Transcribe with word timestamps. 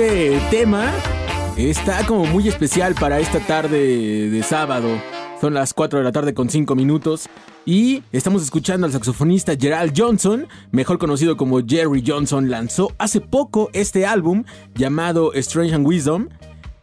Este 0.00 0.40
tema 0.50 0.90
está 1.58 2.06
como 2.06 2.24
muy 2.24 2.48
especial 2.48 2.94
para 2.94 3.20
esta 3.20 3.38
tarde 3.38 4.30
de 4.30 4.42
sábado. 4.42 4.88
Son 5.42 5.52
las 5.52 5.74
4 5.74 5.98
de 5.98 6.04
la 6.06 6.10
tarde 6.10 6.32
con 6.32 6.48
5 6.48 6.74
minutos. 6.74 7.28
Y 7.66 8.02
estamos 8.10 8.42
escuchando 8.42 8.86
al 8.86 8.94
saxofonista 8.94 9.56
Gerald 9.60 9.92
Johnson, 9.94 10.48
mejor 10.72 10.96
conocido 10.96 11.36
como 11.36 11.60
Jerry 11.60 12.02
Johnson, 12.04 12.48
lanzó 12.48 12.94
hace 12.96 13.20
poco 13.20 13.68
este 13.74 14.06
álbum 14.06 14.44
llamado 14.74 15.34
Strange 15.34 15.74
and 15.74 15.86
Wisdom. 15.86 16.30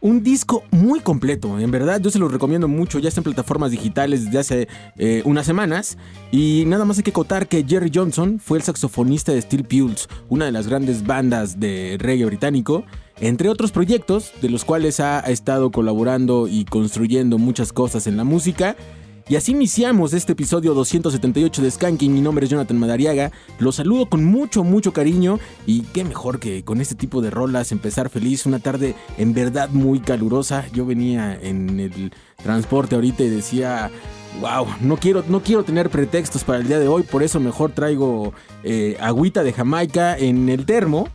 Un 0.00 0.22
disco 0.22 0.62
muy 0.70 1.00
completo, 1.00 1.58
en 1.58 1.72
verdad 1.72 2.00
yo 2.00 2.10
se 2.10 2.20
lo 2.20 2.28
recomiendo 2.28 2.68
mucho, 2.68 3.00
ya 3.00 3.08
está 3.08 3.18
en 3.18 3.24
plataformas 3.24 3.72
digitales 3.72 4.26
desde 4.26 4.38
hace 4.38 4.68
eh, 4.96 5.22
unas 5.24 5.44
semanas. 5.44 5.98
Y 6.30 6.62
nada 6.68 6.84
más 6.84 6.98
hay 6.98 7.02
que 7.02 7.10
acotar 7.10 7.48
que 7.48 7.64
Jerry 7.66 7.90
Johnson 7.92 8.38
fue 8.38 8.58
el 8.58 8.64
saxofonista 8.64 9.32
de 9.32 9.42
Steel 9.42 9.64
Pulse, 9.64 10.06
una 10.28 10.44
de 10.44 10.52
las 10.52 10.68
grandes 10.68 11.04
bandas 11.04 11.58
de 11.58 11.96
reggae 11.98 12.26
británico, 12.26 12.84
entre 13.20 13.48
otros 13.48 13.72
proyectos 13.72 14.30
de 14.40 14.50
los 14.50 14.64
cuales 14.64 15.00
ha 15.00 15.18
estado 15.18 15.72
colaborando 15.72 16.46
y 16.46 16.64
construyendo 16.64 17.38
muchas 17.38 17.72
cosas 17.72 18.06
en 18.06 18.16
la 18.16 18.22
música. 18.22 18.76
Y 19.28 19.36
así 19.36 19.52
iniciamos 19.52 20.14
este 20.14 20.32
episodio 20.32 20.72
278 20.72 21.60
de 21.60 21.70
Skanking. 21.70 22.14
Mi 22.14 22.22
nombre 22.22 22.46
es 22.46 22.50
Jonathan 22.50 22.78
Madariaga. 22.78 23.30
Los 23.58 23.76
saludo 23.76 24.06
con 24.06 24.24
mucho, 24.24 24.64
mucho 24.64 24.94
cariño. 24.94 25.38
Y 25.66 25.82
qué 25.82 26.02
mejor 26.02 26.40
que 26.40 26.64
con 26.64 26.80
este 26.80 26.94
tipo 26.94 27.20
de 27.20 27.28
rolas 27.28 27.70
empezar 27.70 28.08
feliz. 28.08 28.46
Una 28.46 28.58
tarde 28.58 28.94
en 29.18 29.34
verdad 29.34 29.68
muy 29.68 30.00
calurosa. 30.00 30.66
Yo 30.72 30.86
venía 30.86 31.38
en 31.42 31.78
el 31.78 32.10
transporte 32.42 32.94
ahorita 32.94 33.22
y 33.22 33.28
decía 33.28 33.90
wow, 34.40 34.66
no 34.80 34.96
quiero, 34.96 35.22
no 35.28 35.42
quiero 35.42 35.62
tener 35.62 35.90
pretextos 35.90 36.44
para 36.44 36.58
el 36.58 36.68
día 36.68 36.78
de 36.78 36.88
hoy, 36.88 37.02
por 37.02 37.22
eso 37.22 37.40
mejor 37.40 37.72
traigo 37.72 38.32
eh, 38.62 38.96
agüita 39.00 39.42
de 39.42 39.52
Jamaica 39.52 40.16
en 40.16 40.48
el 40.48 40.64
termo. 40.64 41.08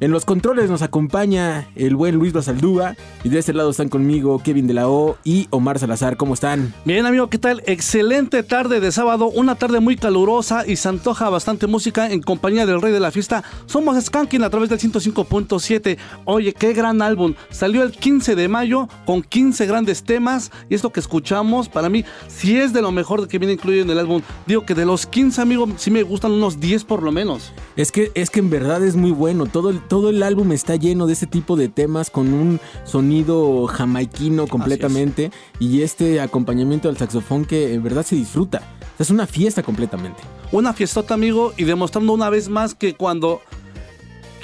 En 0.00 0.12
los 0.12 0.24
controles 0.24 0.70
nos 0.70 0.82
acompaña 0.82 1.66
el 1.74 1.96
buen 1.96 2.14
Luis 2.14 2.32
Basaldúa 2.32 2.94
y 3.24 3.30
de 3.30 3.40
este 3.40 3.52
lado 3.52 3.70
están 3.70 3.88
conmigo 3.88 4.40
Kevin 4.40 4.68
de 4.68 4.74
la 4.74 4.88
O 4.88 5.18
y 5.24 5.48
Omar 5.50 5.80
Salazar. 5.80 6.16
¿Cómo 6.16 6.34
están? 6.34 6.72
Bien, 6.84 7.04
amigo, 7.04 7.28
¿qué 7.28 7.38
tal? 7.38 7.64
Excelente 7.66 8.44
tarde 8.44 8.78
de 8.78 8.92
sábado, 8.92 9.26
una 9.26 9.56
tarde 9.56 9.80
muy 9.80 9.96
calurosa 9.96 10.64
y 10.64 10.76
se 10.76 10.88
antoja 10.88 11.28
bastante 11.30 11.66
música 11.66 12.12
en 12.12 12.22
compañía 12.22 12.64
del 12.64 12.80
rey 12.80 12.92
de 12.92 13.00
la 13.00 13.10
fiesta. 13.10 13.42
Somos 13.66 14.00
Skanking 14.00 14.44
a 14.44 14.50
través 14.50 14.68
del 14.68 14.78
105.7. 14.78 15.98
Oye, 16.26 16.52
qué 16.52 16.74
gran 16.74 17.02
álbum. 17.02 17.34
Salió 17.50 17.82
el 17.82 17.90
15 17.90 18.36
de 18.36 18.46
mayo 18.46 18.86
con 19.04 19.22
15 19.22 19.66
grandes 19.66 20.04
temas 20.04 20.52
y 20.70 20.76
esto 20.76 20.92
que 20.92 21.00
escuchamos, 21.00 21.68
para 21.68 21.88
mí, 21.88 22.04
si 22.28 22.56
es 22.56 22.72
de 22.72 22.82
lo 22.82 22.92
mejor 22.92 23.26
que 23.26 23.40
viene 23.40 23.54
incluido 23.54 23.82
en 23.82 23.90
el 23.90 23.98
álbum. 23.98 24.22
Digo 24.46 24.64
que 24.64 24.76
de 24.76 24.86
los 24.86 25.06
15, 25.06 25.42
amigos, 25.42 25.70
sí 25.78 25.90
me 25.90 26.04
gustan 26.04 26.30
unos 26.30 26.60
10 26.60 26.84
por 26.84 27.02
lo 27.02 27.10
menos. 27.10 27.52
Es 27.74 27.90
que, 27.90 28.12
es 28.14 28.30
que 28.30 28.38
en 28.38 28.48
verdad 28.48 28.84
es 28.84 28.94
muy 28.94 29.10
bueno. 29.10 29.46
Todo 29.46 29.70
el, 29.70 29.87
todo 29.88 30.10
el 30.10 30.22
álbum 30.22 30.52
está 30.52 30.76
lleno 30.76 31.06
de 31.06 31.14
este 31.14 31.26
tipo 31.26 31.56
de 31.56 31.68
temas 31.68 32.10
con 32.10 32.32
un 32.32 32.60
sonido 32.84 33.66
jamaiquino 33.66 34.46
completamente 34.46 35.30
y 35.58 35.82
este 35.82 36.20
acompañamiento 36.20 36.88
del 36.88 36.96
saxofón 36.96 37.44
que 37.44 37.74
en 37.74 37.82
verdad 37.82 38.04
se 38.04 38.16
disfruta. 38.16 38.62
Es 38.98 39.10
una 39.10 39.26
fiesta 39.26 39.62
completamente. 39.62 40.22
Una 40.52 40.72
fiestota, 40.72 41.14
amigo, 41.14 41.52
y 41.56 41.64
demostrando 41.64 42.12
una 42.12 42.30
vez 42.30 42.48
más 42.48 42.74
que 42.74 42.94
cuando 42.94 43.40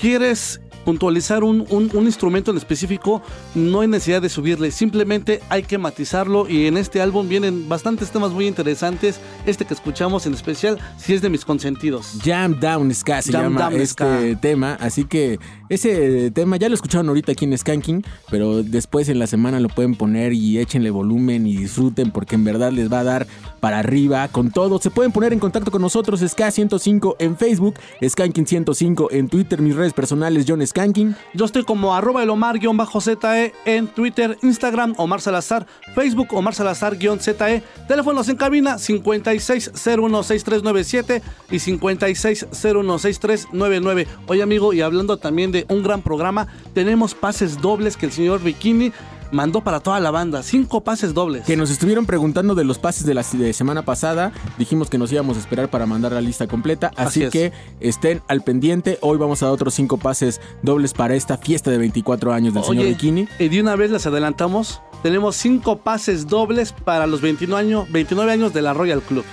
quieres 0.00 0.60
puntualizar 0.84 1.42
un, 1.44 1.66
instrumento 1.94 2.50
en 2.50 2.56
específico, 2.56 3.22
no 3.54 3.80
hay 3.80 3.88
necesidad 3.88 4.22
de 4.22 4.28
subirle, 4.28 4.70
simplemente 4.70 5.40
hay 5.48 5.62
que 5.62 5.78
matizarlo 5.78 6.48
y 6.48 6.66
en 6.66 6.76
este 6.76 7.00
álbum 7.00 7.28
vienen 7.28 7.68
bastantes 7.68 8.10
temas 8.10 8.32
muy 8.32 8.46
interesantes, 8.46 9.20
este 9.46 9.64
que 9.64 9.74
escuchamos 9.74 10.26
en 10.26 10.34
especial, 10.34 10.78
si 10.96 11.14
es 11.14 11.22
de 11.22 11.30
mis 11.30 11.44
consentidos. 11.44 12.18
Jam 12.22 12.58
Down 12.60 12.94
Ska 12.94 13.22
se 13.22 13.32
llama 13.32 13.70
este 13.72 14.36
tema, 14.36 14.76
así 14.80 15.04
que 15.04 15.38
ese 15.68 16.30
tema 16.30 16.56
ya 16.58 16.68
lo 16.68 16.74
escucharon 16.74 17.08
ahorita 17.08 17.32
aquí 17.32 17.46
en 17.46 17.56
Skanking, 17.56 18.04
pero 18.30 18.62
después 18.62 19.08
en 19.08 19.18
la 19.18 19.26
semana 19.26 19.58
lo 19.60 19.70
pueden 19.70 19.94
poner 19.94 20.34
y 20.34 20.58
échenle 20.58 20.90
volumen 20.90 21.46
y 21.46 21.56
disfruten 21.56 22.10
porque 22.10 22.34
en 22.34 22.44
verdad 22.44 22.70
les 22.70 22.92
va 22.92 22.98
a 23.00 23.04
dar 23.04 23.26
para 23.60 23.78
arriba 23.78 24.28
con 24.28 24.50
todo. 24.50 24.78
Se 24.78 24.90
pueden 24.90 25.10
poner 25.10 25.32
en 25.32 25.38
contacto 25.38 25.70
con 25.70 25.80
nosotros, 25.80 26.20
Ska105 26.22 27.16
en 27.18 27.38
Facebook, 27.38 27.76
Skanking105 28.02 29.08
en 29.10 29.28
Twitter, 29.28 29.62
mis 29.62 29.74
redes 29.74 29.94
personales, 29.94 30.44
John 30.46 30.60
Skanking. 30.66 31.16
Yo 31.32 31.46
estoy 31.46 31.64
como 31.64 31.94
arroba 31.94 32.22
el 32.22 32.28
Omar-ZE 32.28 33.54
en 33.64 33.86
Twitter, 33.88 34.36
Instagram, 34.42 34.92
Omar 34.98 35.22
Salazar, 35.22 35.66
Facebook, 35.94 36.28
Omar 36.32 36.54
Salazar-ZE. 36.54 37.62
Teléfonos 37.88 38.28
en 38.28 38.36
cabina 38.36 38.76
56016397 38.76 41.22
y 41.50 41.56
56016399. 41.56 44.06
Oye 44.26 44.42
amigo, 44.42 44.74
y 44.74 44.82
hablando 44.82 45.16
también 45.16 45.53
de 45.54 45.66
un 45.68 45.82
gran 45.82 46.02
programa, 46.02 46.48
tenemos 46.74 47.14
pases 47.14 47.60
dobles 47.60 47.96
que 47.96 48.06
el 48.06 48.12
señor 48.12 48.42
Bikini 48.42 48.92
mandó 49.30 49.62
para 49.62 49.80
toda 49.80 50.00
la 50.00 50.10
banda, 50.10 50.42
cinco 50.42 50.82
pases 50.82 51.14
dobles. 51.14 51.44
Que 51.44 51.56
nos 51.56 51.70
estuvieron 51.70 52.06
preguntando 52.06 52.54
de 52.54 52.64
los 52.64 52.78
pases 52.78 53.06
de 53.06 53.14
la 53.14 53.22
semana 53.22 53.82
pasada, 53.82 54.32
dijimos 54.58 54.90
que 54.90 54.98
nos 54.98 55.12
íbamos 55.12 55.36
a 55.36 55.40
esperar 55.40 55.70
para 55.70 55.86
mandar 55.86 56.12
la 56.12 56.20
lista 56.20 56.46
completa, 56.46 56.90
así, 56.96 57.28
que 57.28 57.52
estén 57.80 58.20
al 58.28 58.42
pendiente, 58.42 58.98
hoy 59.00 59.16
vamos 59.16 59.42
a 59.42 59.46
dar 59.46 59.54
otros 59.54 59.74
cinco 59.74 59.96
pases 59.96 60.40
dobles 60.62 60.92
para 60.92 61.14
esta 61.14 61.38
fiesta 61.38 61.70
de 61.70 61.78
24 61.78 62.32
años 62.32 62.52
del 62.52 62.64
señor 62.64 62.86
Bikini. 62.86 63.28
Y 63.38 63.48
de 63.48 63.60
una 63.60 63.76
vez 63.76 63.90
las 63.90 64.06
adelantamos, 64.06 64.80
tenemos 65.02 65.36
cinco 65.36 65.78
pases 65.78 66.26
dobles 66.26 66.72
para 66.72 67.06
los 67.06 67.20
29 67.20 67.60
años, 67.60 67.90
29 67.92 68.32
años 68.32 68.52
de 68.52 68.62
la 68.62 68.74
Royal 68.74 69.00
Club. 69.02 69.24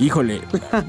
Híjole, 0.00 0.40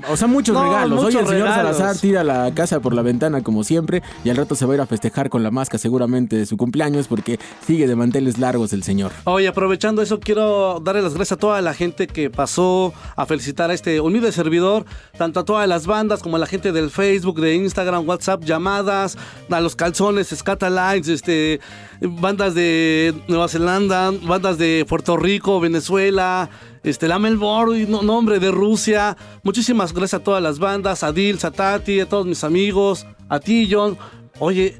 o 0.09 0.15
sea, 0.15 0.27
muchos 0.27 0.55
regalos. 0.63 1.03
Hoy 1.03 1.13
el 1.17 1.27
señor 1.27 1.49
Salazar 1.49 1.97
tira 1.97 2.23
la 2.23 2.49
casa 2.53 2.79
por 2.79 2.93
la 2.93 3.01
ventana 3.01 3.43
como 3.43 3.65
siempre 3.65 4.01
y 4.23 4.29
al 4.29 4.37
rato 4.37 4.55
se 4.55 4.65
va 4.65 4.71
a 4.71 4.75
ir 4.75 4.81
a 4.81 4.85
festejar 4.85 5.29
con 5.29 5.43
la 5.43 5.51
máscara 5.51 5.79
seguramente 5.79 6.37
de 6.37 6.45
su 6.45 6.55
cumpleaños 6.55 7.09
porque 7.09 7.37
sigue 7.67 7.87
de 7.87 7.95
manteles 7.97 8.37
largos 8.37 8.71
el 8.71 8.83
señor. 8.83 9.11
Oye, 9.25 9.49
aprovechando 9.49 10.01
eso, 10.01 10.21
quiero 10.21 10.79
darle 10.79 11.01
las 11.01 11.13
gracias 11.13 11.33
a 11.37 11.39
toda 11.39 11.61
la 11.61 11.73
gente 11.73 12.07
que 12.07 12.29
pasó 12.29 12.93
a 13.17 13.25
felicitar 13.25 13.69
a 13.69 13.73
este 13.73 13.99
humilde 13.99 14.31
servidor, 14.31 14.85
tanto 15.17 15.41
a 15.41 15.45
todas 15.45 15.67
las 15.67 15.87
bandas 15.87 16.23
como 16.23 16.37
a 16.37 16.39
la 16.39 16.47
gente 16.47 16.71
del 16.71 16.89
Facebook, 16.89 17.41
de 17.41 17.55
Instagram, 17.55 18.07
WhatsApp, 18.07 18.45
llamadas, 18.45 19.17
a 19.49 19.59
los 19.59 19.75
calzones, 19.75 20.29
Scatalites, 20.33 21.09
este, 21.09 21.59
bandas 21.99 22.55
de 22.55 23.13
Nueva 23.27 23.49
Zelanda, 23.49 24.11
bandas 24.11 24.57
de 24.57 24.85
Puerto 24.87 25.17
Rico, 25.17 25.59
Venezuela 25.59 26.49
este, 26.83 27.07
la 27.07 27.19
Melbourne, 27.19 27.85
no, 27.87 28.01
nombre 28.01 28.39
de 28.39 28.51
Rusia. 28.51 29.15
Muchísimas 29.43 29.93
gracias 29.93 30.21
a 30.21 30.23
todas 30.23 30.41
las 30.41 30.59
bandas, 30.59 31.03
a 31.03 31.11
Dil, 31.11 31.37
a 31.43 31.51
Tati, 31.51 31.99
a 31.99 32.09
todos 32.09 32.25
mis 32.25 32.43
amigos, 32.43 33.05
a 33.29 33.39
ti, 33.39 33.67
John. 33.71 33.97
Oye, 34.39 34.77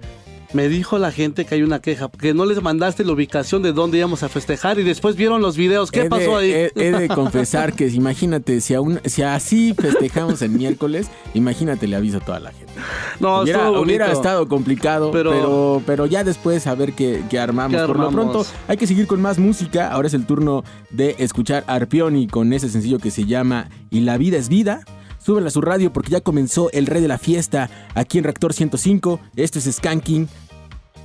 me 0.53 0.67
dijo 0.67 0.97
la 0.97 1.11
gente 1.11 1.45
que 1.45 1.55
hay 1.55 1.63
una 1.63 1.79
queja, 1.79 2.09
que 2.09 2.33
no 2.33 2.45
les 2.45 2.61
mandaste 2.61 3.05
la 3.05 3.13
ubicación 3.13 3.61
de 3.61 3.73
dónde 3.73 3.97
íbamos 3.97 4.23
a 4.23 4.29
festejar 4.29 4.79
y 4.79 4.83
después 4.83 5.15
vieron 5.15 5.41
los 5.41 5.57
videos. 5.57 5.91
¿Qué 5.91 6.05
pasó 6.05 6.37
ahí? 6.37 6.51
He, 6.51 6.91
de 6.91 7.07
confesar 7.15 7.73
que 7.73 7.87
imagínate, 7.87 8.61
si, 8.61 8.73
aún, 8.73 8.99
si 9.05 9.21
así 9.21 9.73
festejamos 9.73 10.41
el 10.41 10.51
miércoles, 10.51 11.09
imagínate, 11.33 11.87
le 11.87 11.95
aviso 11.95 12.17
a 12.17 12.21
toda 12.21 12.39
la 12.39 12.51
gente. 12.51 12.73
No, 13.19 13.41
hubiera, 13.41 13.71
hubiera 13.71 14.11
estado 14.11 14.47
complicado, 14.47 15.11
pero, 15.11 15.81
pero, 15.85 16.05
ya 16.05 16.23
después 16.23 16.67
a 16.67 16.75
ver 16.75 16.93
qué, 16.93 17.23
armamos. 17.39 17.81
Por 17.81 17.99
lo 17.99 18.11
pronto, 18.11 18.45
hay 18.67 18.77
que 18.77 18.87
seguir 18.87 19.07
con 19.07 19.21
más 19.21 19.39
música. 19.39 19.91
Ahora 19.91 20.07
es 20.07 20.13
el 20.13 20.25
turno 20.25 20.63
de 20.89 21.15
escuchar 21.19 21.63
Arpioni 21.67 22.27
con 22.27 22.53
ese 22.53 22.69
sencillo 22.69 22.99
que 22.99 23.11
se 23.11 23.25
llama 23.25 23.69
Y 23.89 24.01
la 24.01 24.17
vida 24.17 24.37
es 24.37 24.49
vida. 24.49 24.83
Súbenla 25.23 25.49
a 25.49 25.51
su 25.51 25.61
radio 25.61 25.93
porque 25.93 26.09
ya 26.11 26.21
comenzó 26.21 26.71
el 26.71 26.87
rey 26.87 27.01
de 27.01 27.07
la 27.07 27.19
fiesta 27.19 27.69
aquí 27.93 28.17
en 28.17 28.23
Reactor 28.23 28.53
105. 28.53 29.19
Esto 29.35 29.59
es 29.59 29.71
Skanking. 29.71 30.27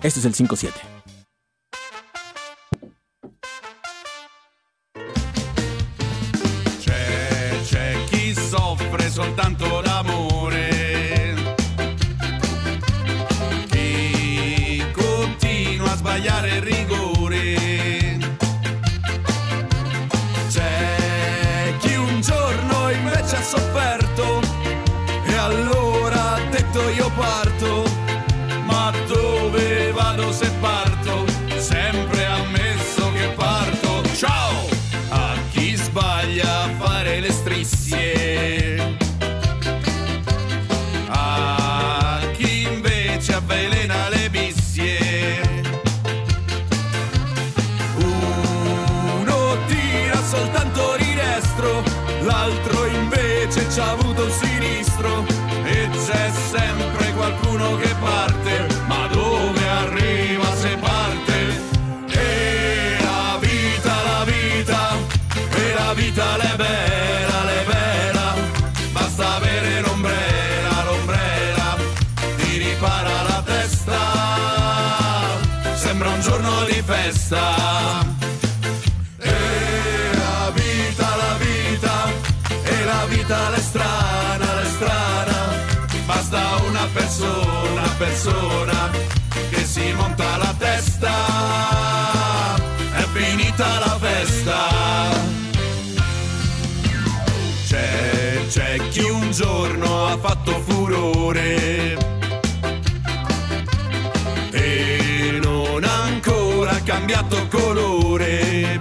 Esto 0.03 0.21
es 0.21 0.27
el 0.27 0.35
5-7. 0.35 0.71
C'è, 6.81 7.61
c'è 7.63 8.05
chi 8.09 8.35
soffre 8.35 9.11
soltanto 9.11 9.86
festa. 77.27 78.05
E 79.19 80.17
la 80.17 80.53
vita, 80.55 81.17
la 81.17 81.37
vita, 81.39 82.13
e 82.63 82.85
la 82.85 83.07
vita 83.07 83.51
l'è 83.51 83.59
strana, 83.59 84.55
l'è 84.55 84.65
strana. 84.65 85.65
Basta 86.07 86.41
una 86.69 86.89
persona, 86.93 87.83
persona, 87.99 88.91
che 89.51 89.65
si 89.65 89.93
monta 89.93 90.37
la 90.37 90.55
testa. 90.57 91.15
È 92.93 93.05
finita 93.13 93.79
la 93.79 93.99
festa. 93.99 95.15
C'è, 97.67 98.47
c'è 98.49 98.89
chi 98.91 99.01
un 99.01 99.31
giorno 99.33 100.07
ha 100.07 100.17
fatto 100.19 100.63
furore 100.65 102.06
cambiato 107.07 107.47
colore. 107.49 108.81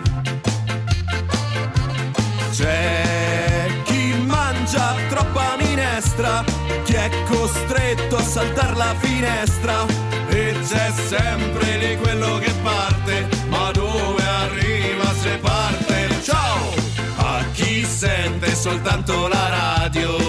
C'è 2.52 3.68
chi 3.84 4.16
mangia 4.26 4.96
troppa 5.10 5.56
minestra, 5.60 6.44
chi 6.86 6.94
è 6.94 7.12
costretto 7.28 8.16
a 8.16 8.24
saltare 8.24 8.76
la 8.76 8.96
finestra 8.98 9.86
e 10.30 10.56
c'è 10.68 10.92
sempre 11.08 11.78
di 11.78 11.98
quello 11.98 12.40
che 12.40 12.52
parte, 12.64 13.28
ma 13.50 13.70
dove 13.72 14.24
arriva 14.24 15.14
se 15.14 15.38
parte. 15.38 16.10
Ciao 16.24 16.74
a 17.18 17.44
chi 17.54 17.86
sente 17.86 18.56
soltanto 18.56 19.28
la 19.28 19.50
radio. 19.50 20.25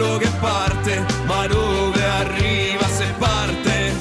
Quello 0.00 0.16
che 0.16 0.30
parte, 0.40 1.04
ma 1.26 1.46
dove 1.46 2.02
arriva 2.02 2.86
se 2.88 3.04
parte? 3.18 3.92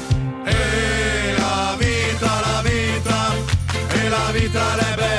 E 0.45 1.35
la 1.37 1.75
vita, 1.77 2.39
la 2.39 2.61
vita, 2.63 3.33
e 3.89 4.07
la 4.07 4.31
vita 4.31 4.75
l'è 4.75 4.95
bella, 4.95 5.18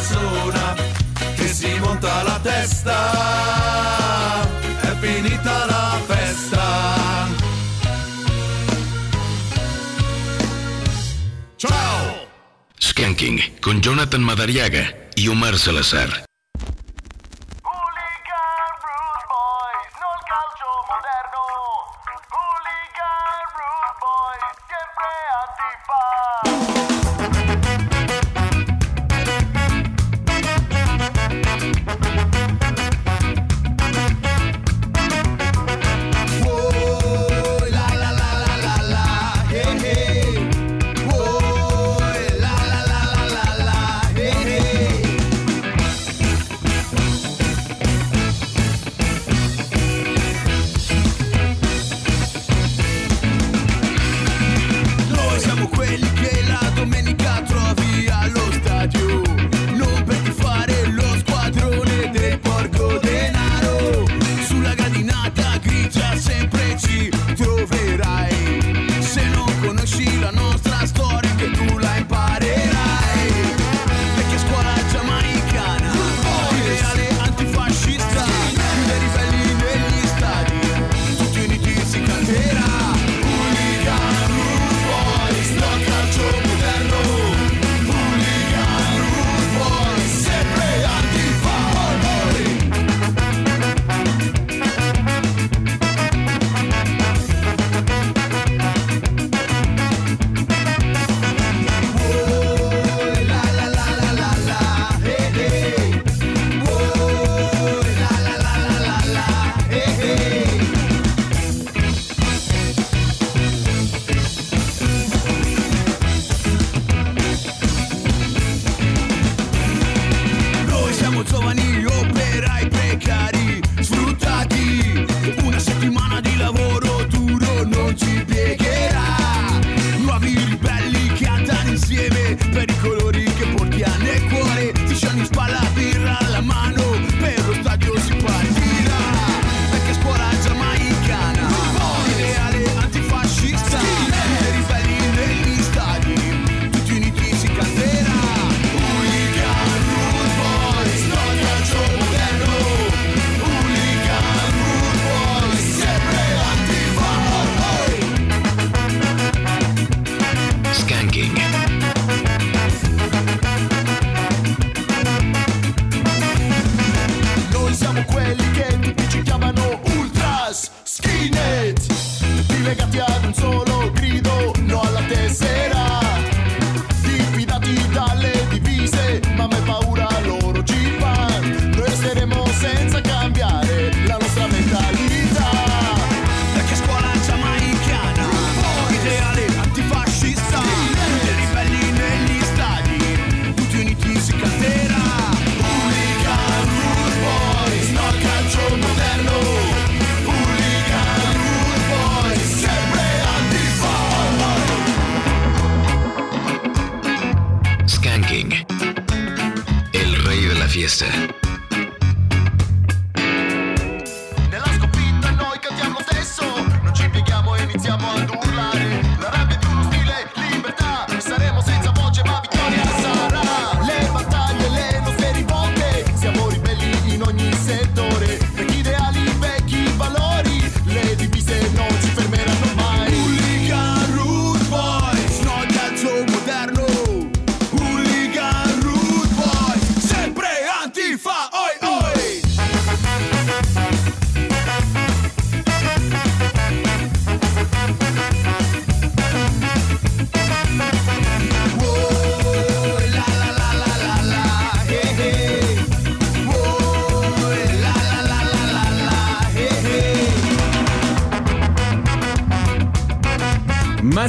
persona, 0.00 0.74
che 1.36 1.46
si 1.46 1.78
monta 1.78 2.22
la 2.22 2.40
testa, 2.42 2.96
è 4.80 4.96
finita 4.98 5.66
la 5.66 6.00
festa. 6.06 7.28
Ciao! 11.56 12.28
Skanking 12.78 13.60
con 13.60 13.80
Jonathan 13.80 14.22
Madariaga 14.22 14.94
y 15.14 15.28
Omar 15.28 15.58
Salazar. 15.58 16.29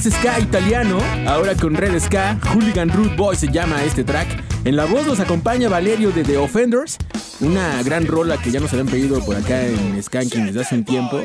Más 0.03 0.13
ska 0.15 0.39
italiano, 0.39 0.97
ahora 1.27 1.55
con 1.55 1.75
Red 1.75 1.99
Ska, 1.99 2.39
Hooligan 2.51 2.89
Root 2.89 3.15
Boy 3.15 3.35
se 3.35 3.51
llama 3.51 3.83
este 3.83 4.03
track. 4.03 4.27
En 4.65 4.75
la 4.75 4.85
voz 4.85 5.05
nos 5.05 5.19
acompaña 5.19 5.69
Valerio 5.69 6.09
de 6.09 6.23
The 6.23 6.37
Offenders, 6.37 6.97
una 7.39 7.83
gran 7.83 8.07
rola 8.07 8.41
que 8.41 8.49
ya 8.49 8.59
nos 8.59 8.73
habían 8.73 8.87
pedido 8.87 9.23
por 9.23 9.35
acá 9.35 9.63
en 9.63 10.01
Skanking 10.01 10.47
desde 10.47 10.61
hace 10.61 10.73
un 10.73 10.85
tiempo. 10.85 11.21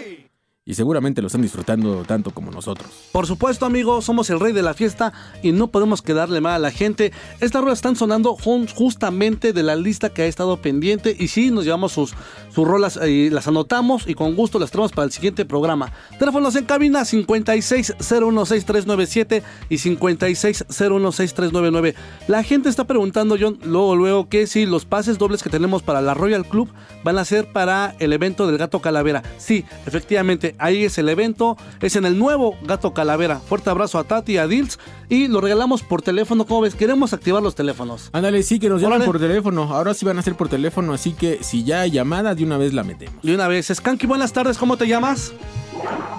Y 0.69 0.75
seguramente 0.75 1.23
lo 1.23 1.29
están 1.29 1.43
disfrutando 1.43 2.03
tanto 2.05 2.33
como 2.33 2.51
nosotros. 2.51 2.91
Por 3.13 3.25
supuesto, 3.25 3.67
amigo, 3.67 4.03
somos 4.03 4.29
el 4.31 4.41
rey 4.41 4.53
de 4.53 4.63
la 4.63 4.75
fiesta 4.75 5.13
y 5.41 5.53
no 5.53 5.69
podemos 5.69 6.03
quedarle 6.03 6.41
mal 6.41 6.55
a 6.55 6.59
la 6.59 6.73
gente. 6.73 7.13
Estas 7.41 7.63
rolas 7.63 7.79
están 7.79 7.95
sonando 7.95 8.35
justamente 8.35 9.53
de 9.53 9.63
la 9.63 9.77
lista 9.77 10.11
que 10.11 10.23
ha 10.23 10.27
estado 10.27 10.61
pendiente 10.61 11.17
y 11.17 11.29
sí, 11.29 11.53
nos 11.53 11.65
llevamos 11.65 11.93
sus, 11.93 12.15
sus 12.53 12.67
rolas 12.67 12.99
y 13.07 13.31
las 13.31 13.47
anotamos 13.47 14.09
y 14.09 14.15
con 14.15 14.35
gusto 14.35 14.59
las 14.59 14.73
traemos 14.73 14.91
para 14.91 15.07
el 15.07 15.13
siguiente 15.13 15.45
programa. 15.45 15.93
Teléfonos 16.19 16.57
en 16.57 16.65
cabina 16.65 17.03
56016397 17.03 19.43
y 19.69 19.77
56016399. 19.77 21.95
La 22.27 22.43
gente 22.43 22.69
está 22.69 22.85
preguntando, 22.85 23.37
John, 23.39 23.59
luego, 23.65 23.95
luego, 23.97 24.29
que 24.29 24.47
si 24.47 24.67
los 24.67 24.85
pases 24.87 25.19
dobles 25.19 25.43
que 25.43 25.51
tenemos 25.51 25.83
para 25.83 26.01
la 26.01 26.15
Royal 26.15 26.47
Club 26.47 26.71
van 27.05 27.19
a 27.19 27.25
ser 27.25 27.53
para 27.53 27.95
el 27.99 28.13
evento 28.13 28.47
del 28.47 28.59
Gato 28.59 28.81
Calavera. 28.81 29.23
Sí, 29.39 29.65
efectivamente, 29.87 30.55
ahí 30.59 30.85
es 30.85 30.99
el 30.99 31.09
evento, 31.09 31.57
es 31.81 31.97
en 31.97 32.07
el 32.07 32.19
nuevo 32.19 32.57
Gato 32.63 32.95
Calavera. 32.95 33.39
Fuerte 33.39 33.71
abrazo 33.71 33.99
a 33.99 34.05
Tati 34.05 34.33
y 34.33 34.39
a 34.39 34.47
Dils 34.47 34.79
y 35.09 35.29
lo 35.29 35.41
regalamos 35.41 35.83
por 35.83 36.03
teléfono. 36.03 36.47
¿Cómo 36.47 36.63
ves? 36.63 36.75
Queremos 36.75 37.13
activar 37.13 37.43
los 37.43 37.55
teléfonos. 37.55 38.11
Ándale, 38.13 38.43
sí, 38.43 38.59
que 38.59 38.69
nos 38.69 38.81
llaman 38.81 39.05
por 39.05 39.19
teléfono. 39.19 39.63
Ahora 39.65 39.95
sí 39.95 40.05
van 40.05 40.19
a 40.19 40.23
ser 40.23 40.35
por 40.35 40.49
teléfono, 40.49 40.93
así 40.93 41.13
que 41.13 41.43
si 41.43 41.65
ya 41.65 41.83
hay 41.83 41.91
llamada, 41.91 42.35
de 42.35 42.45
una 42.45 42.57
vez 42.57 42.73
la 42.73 42.85
metemos. 42.85 43.17
Y 43.23 43.33
una 43.33 43.49
vez, 43.49 43.71
Skanky, 43.73 44.07
buenas 44.07 44.33
tardes, 44.33 44.59
¿cómo 44.59 44.77
te 44.77 44.87
llamas? 44.87 45.33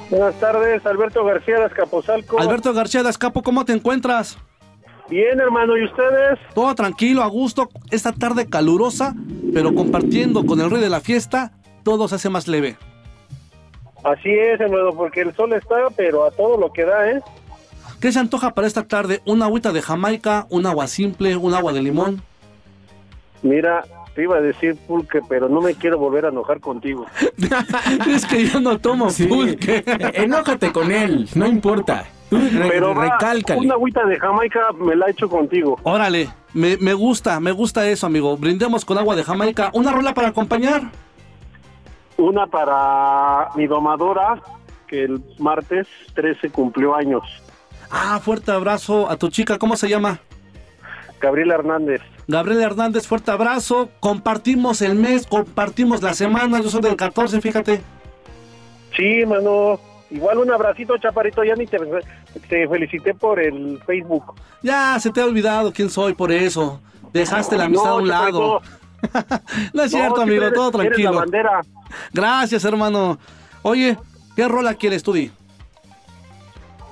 Buenas 0.09 0.35
tardes, 0.39 0.85
Alberto 0.85 1.23
García 1.25 1.59
de 1.59 1.65
Escapozalco. 1.65 2.39
Alberto 2.39 2.73
García 2.73 3.03
de 3.03 3.09
Escapo, 3.09 3.43
¿cómo 3.43 3.65
te 3.65 3.73
encuentras? 3.73 4.37
Bien, 5.09 5.39
hermano, 5.39 5.77
¿y 5.77 5.85
ustedes? 5.85 6.39
Todo 6.53 6.73
tranquilo, 6.75 7.23
a 7.23 7.27
gusto, 7.27 7.69
esta 7.91 8.11
tarde 8.11 8.49
calurosa, 8.49 9.15
pero 9.53 9.73
compartiendo 9.73 10.45
con 10.45 10.59
el 10.59 10.69
rey 10.69 10.81
de 10.81 10.89
la 10.89 10.99
fiesta, 10.99 11.53
todo 11.83 12.07
se 12.07 12.15
hace 12.15 12.29
más 12.29 12.47
leve. 12.47 12.77
Así 14.03 14.29
es, 14.29 14.59
hermano, 14.59 14.91
porque 14.93 15.21
el 15.21 15.35
sol 15.35 15.53
está, 15.53 15.75
pero 15.95 16.25
a 16.25 16.31
todo 16.31 16.57
lo 16.57 16.71
que 16.71 16.85
da, 16.85 17.09
¿eh? 17.09 17.21
¿Qué 17.99 18.11
se 18.11 18.19
antoja 18.19 18.53
para 18.53 18.67
esta 18.67 18.87
tarde? 18.87 19.21
¿Una 19.25 19.45
agüita 19.45 19.71
de 19.71 19.81
Jamaica, 19.81 20.45
un 20.49 20.65
agua 20.65 20.87
simple, 20.87 21.35
un 21.35 21.53
agua 21.53 21.73
de 21.73 21.81
limón? 21.81 22.21
Mira, 23.41 23.83
te 24.17 24.23
iba 24.23 24.35
a 24.37 24.41
decir 24.41 24.75
pulque, 24.87 25.19
pero 25.29 25.47
no 25.47 25.61
me 25.61 25.75
quiero 25.75 25.99
volver 25.99 26.25
a 26.25 26.29
enojar 26.29 26.59
contigo. 26.59 27.05
es 28.09 28.25
que 28.25 28.47
yo 28.47 28.59
no 28.59 28.79
tomo 28.79 29.11
Sí, 29.11 29.27
pulque. 29.27 29.83
eh, 29.85 30.11
enójate 30.15 30.71
con 30.71 30.91
él, 30.91 31.29
no 31.35 31.45
importa. 31.45 32.05
Tú 32.27 32.37
re- 32.39 32.67
Pero 32.67 32.95
va, 32.95 33.03
recálcale. 33.11 33.59
una 33.59 33.75
agüita 33.75 34.03
de 34.07 34.19
Jamaica 34.19 34.59
me 34.79 34.95
la 34.95 35.05
he 35.05 35.11
hecho 35.11 35.29
contigo. 35.29 35.77
Órale, 35.83 36.29
me, 36.55 36.77
me 36.77 36.95
gusta, 36.95 37.39
me 37.39 37.51
gusta 37.51 37.87
eso, 37.87 38.07
amigo. 38.07 38.35
Brindemos 38.37 38.85
con 38.85 38.97
agua 38.97 39.15
de 39.15 39.23
Jamaica. 39.23 39.69
¿Una 39.73 39.91
rola 39.91 40.15
para 40.15 40.29
acompañar? 40.29 40.81
Una 42.17 42.47
para 42.47 43.49
mi 43.55 43.67
domadora, 43.67 44.41
que 44.87 45.03
el 45.03 45.21
martes 45.37 45.87
13 46.15 46.49
cumplió 46.49 46.95
años. 46.95 47.21
Ah, 47.91 48.19
fuerte 48.19 48.49
abrazo 48.51 49.07
a 49.11 49.15
tu 49.15 49.29
chica, 49.29 49.59
¿cómo 49.59 49.77
se 49.77 49.87
llama? 49.87 50.19
Gabriela 51.21 51.53
Hernández. 51.53 52.01
Gabriela 52.27 52.65
Hernández, 52.65 53.07
fuerte 53.07 53.31
abrazo. 53.31 53.89
Compartimos 53.99 54.81
el 54.81 54.95
mes, 54.95 55.25
compartimos 55.27 56.01
la 56.01 56.13
semana. 56.13 56.59
Yo 56.61 56.69
soy 56.69 56.81
del 56.81 56.95
14, 56.95 57.39
fíjate. 57.41 57.81
Sí, 58.95 59.25
mano. 59.25 59.79
Igual 60.09 60.37
un 60.39 60.51
abracito, 60.51 60.97
chaparito. 60.97 61.43
Ya 61.43 61.55
ni 61.55 61.67
te, 61.67 61.77
te 62.49 62.67
felicité 62.67 63.13
por 63.13 63.39
el 63.39 63.79
Facebook. 63.85 64.35
Ya, 64.63 64.97
se 64.99 65.11
te 65.11 65.21
ha 65.21 65.25
olvidado 65.25 65.71
quién 65.71 65.89
soy 65.89 66.13
por 66.13 66.31
eso. 66.31 66.81
Dejaste 67.13 67.57
la 67.57 67.65
amistad 67.65 67.91
a 67.91 67.95
un 67.95 68.07
lado. 68.07 68.61
No 69.73 69.83
es 69.83 69.91
cierto, 69.91 70.17
no, 70.17 70.21
amigo, 70.23 70.41
eres- 70.41 70.53
todo 70.55 70.69
Eres 70.69 70.73
la 70.73 70.83
tranquilo. 70.95 71.13
bandera. 71.13 71.61
Gracias, 72.11 72.65
hermano. 72.65 73.19
Oye, 73.61 73.95
¿qué 74.35 74.47
rola 74.47 74.73
quieres 74.73 75.03
tú, 75.03 75.13
Di? 75.13 75.31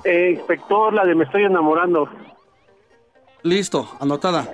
Eh, 0.04 0.36
inspector, 0.38 0.93
la 0.93 1.04
de 1.04 1.15
Me 1.15 1.24
estoy 1.24 1.45
enamorando. 1.45 2.08
Listo, 3.41 3.89
anotada. 4.00 4.54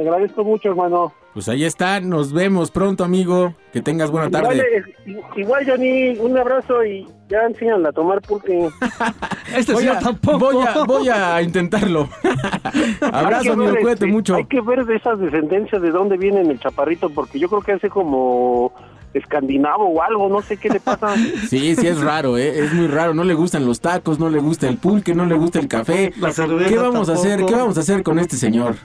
Te 0.00 0.08
agradezco 0.08 0.42
mucho, 0.44 0.70
hermano. 0.70 1.12
Pues 1.34 1.46
ahí 1.50 1.62
está, 1.64 2.00
nos 2.00 2.32
vemos 2.32 2.70
pronto, 2.70 3.04
amigo. 3.04 3.54
Que 3.70 3.82
tengas 3.82 4.10
buena 4.10 4.28
Igual, 4.28 4.42
tarde. 4.56 4.78
eh, 4.78 5.20
igual, 5.36 5.66
Johnny, 5.68 6.16
un 6.18 6.38
abrazo 6.38 6.82
y 6.86 7.06
ya 7.28 7.42
enseñan 7.42 7.84
a 7.84 7.92
tomar 7.92 8.22
pulque. 8.22 8.66
Este 9.54 9.74
Voy 9.74 9.86
a, 9.88 9.98
tampoco. 9.98 10.38
voy 10.38 10.64
a- 10.66 10.84
voy 10.84 11.08
a 11.10 11.42
intentarlo. 11.42 12.08
Abrazo, 13.12 13.52
amigo, 13.52 13.72
ver, 13.72 13.80
cuídate 13.82 14.04
este, 14.04 14.06
mucho. 14.06 14.36
Hay 14.36 14.46
que 14.46 14.62
ver 14.62 14.86
de 14.86 14.96
esas 14.96 15.18
descendencias 15.18 15.82
de 15.82 15.90
dónde 15.90 16.16
viene 16.16 16.40
el 16.40 16.58
chaparrito, 16.58 17.10
porque 17.10 17.38
yo 17.38 17.48
creo 17.50 17.60
que 17.60 17.72
hace 17.72 17.90
como 17.90 18.72
escandinavo 19.12 19.84
o 19.86 20.00
algo, 20.02 20.30
no 20.30 20.40
sé 20.40 20.56
qué 20.56 20.70
le 20.70 20.80
pasa. 20.80 21.14
Sí, 21.48 21.76
sí 21.76 21.86
es 21.86 22.00
raro, 22.00 22.38
¿eh? 22.38 22.60
es 22.64 22.72
muy 22.72 22.86
raro. 22.86 23.12
No 23.12 23.24
le 23.24 23.34
gustan 23.34 23.66
los 23.66 23.80
tacos, 23.80 24.18
no 24.18 24.30
le 24.30 24.38
gusta 24.38 24.66
el 24.66 24.78
pulque, 24.78 25.14
no 25.14 25.26
le 25.26 25.34
gusta 25.34 25.58
el 25.58 25.68
café. 25.68 26.14
La 26.18 26.30
cerveza 26.32 26.70
¿Qué 26.70 26.78
vamos 26.78 27.10
a 27.10 27.12
hacer? 27.12 27.44
¿Qué 27.44 27.54
vamos 27.54 27.76
a 27.76 27.80
hacer 27.80 28.02
con 28.02 28.18
este 28.18 28.36
señor? 28.36 28.76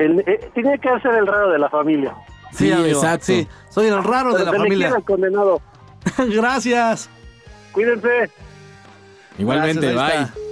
El- 0.00 0.20
eh, 0.26 0.50
tiene 0.54 0.78
que 0.78 0.88
ser 1.00 1.14
el 1.14 1.26
raro 1.26 1.50
de 1.50 1.58
la 1.58 1.68
familia. 1.68 2.14
Sí, 2.52 2.72
amigo, 2.72 2.88
exacto. 2.88 3.26
Sí, 3.26 3.46
soy 3.68 3.86
el 3.86 4.02
raro 4.02 4.32
de 4.34 4.44
la 4.44 4.50
Se 4.50 4.56
familia. 4.56 4.88
el 4.96 5.04
condenado. 5.04 5.60
Gracias. 6.18 7.08
Cuídense. 7.72 8.30
Igualmente, 9.38 9.92
Gracias, 9.92 10.34
bye. 10.34 10.42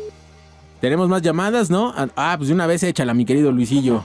Tenemos 0.81 1.09
más 1.09 1.23
llamadas, 1.23 1.71
¿no? 1.71 1.93
Ah, 2.17 2.35
pues 2.37 2.49
de 2.49 2.55
una 2.55 2.67
vez 2.67 2.83
échala, 2.85 3.13
mi 3.15 3.25
querido 3.25 3.51
Luisillo. 3.51 4.05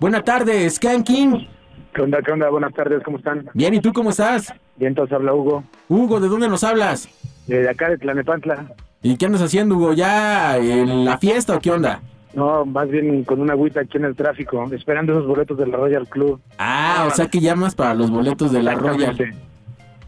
Buenas 0.00 0.24
tardes, 0.24 0.74
Skanking. 0.74 1.48
¿Qué 1.94 2.02
onda, 2.02 2.18
qué 2.22 2.32
onda? 2.32 2.48
Buenas 2.50 2.74
tardes, 2.74 3.02
¿cómo 3.04 3.18
están? 3.18 3.48
Bien, 3.54 3.74
¿y 3.74 3.80
tú 3.80 3.92
cómo 3.92 4.10
estás? 4.10 4.52
Bien, 4.76 4.90
entonces 4.90 5.14
habla 5.14 5.32
Hugo, 5.34 5.64
Hugo, 5.88 6.20
¿de 6.20 6.28
dónde 6.28 6.48
nos 6.48 6.64
hablas? 6.64 7.08
de 7.46 7.68
acá 7.68 7.88
de 7.88 7.96
Tlanepantla. 7.98 8.66
¿Y 9.02 9.16
qué 9.16 9.26
andas 9.26 9.40
haciendo, 9.42 9.76
Hugo? 9.76 9.92
¿Ya 9.94 10.56
en 10.58 11.04
la 11.04 11.18
fiesta 11.18 11.54
o 11.56 11.60
qué 11.60 11.70
onda? 11.70 12.00
No, 12.38 12.64
más 12.64 12.88
bien 12.88 13.24
con 13.24 13.40
una 13.40 13.54
agüita 13.54 13.80
aquí 13.80 13.96
en 13.96 14.04
el 14.04 14.14
tráfico, 14.14 14.64
esperando 14.72 15.12
esos 15.12 15.26
boletos 15.26 15.58
de 15.58 15.66
la 15.66 15.76
Royal 15.76 16.06
Club. 16.06 16.40
Ah, 16.56 17.04
o 17.08 17.10
sea 17.10 17.26
que 17.26 17.40
llamas 17.40 17.74
para 17.74 17.94
los 17.94 18.12
boletos 18.12 18.52
de 18.52 18.62
la 18.62 18.76
Royal. 18.76 19.16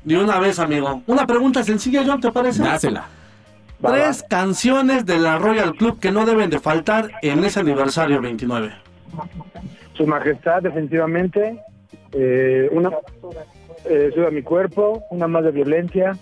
De 0.04 0.16
una 0.16 0.38
vez, 0.38 0.60
amigo. 0.60 1.02
Una 1.08 1.26
pregunta 1.26 1.64
sencilla, 1.64 2.04
John, 2.06 2.20
¿te 2.20 2.30
parece? 2.30 2.62
Dásela. 2.62 3.08
Va, 3.84 3.90
Tres 3.90 4.24
canciones 4.30 5.04
de 5.06 5.18
la 5.18 5.38
Royal 5.38 5.74
Club 5.74 5.98
que 5.98 6.12
no 6.12 6.24
deben 6.24 6.50
de 6.50 6.60
faltar 6.60 7.10
en 7.20 7.42
ese 7.42 7.58
aniversario 7.58 8.20
29. 8.20 8.74
Su 9.94 10.06
Majestad, 10.06 10.62
definitivamente. 10.62 11.60
Eh, 12.12 12.68
una, 12.70 12.90
eh, 13.86 14.12
mi 14.30 14.42
cuerpo, 14.42 15.02
una 15.10 15.26
más 15.26 15.42
de 15.42 15.50
violencia. 15.50 16.12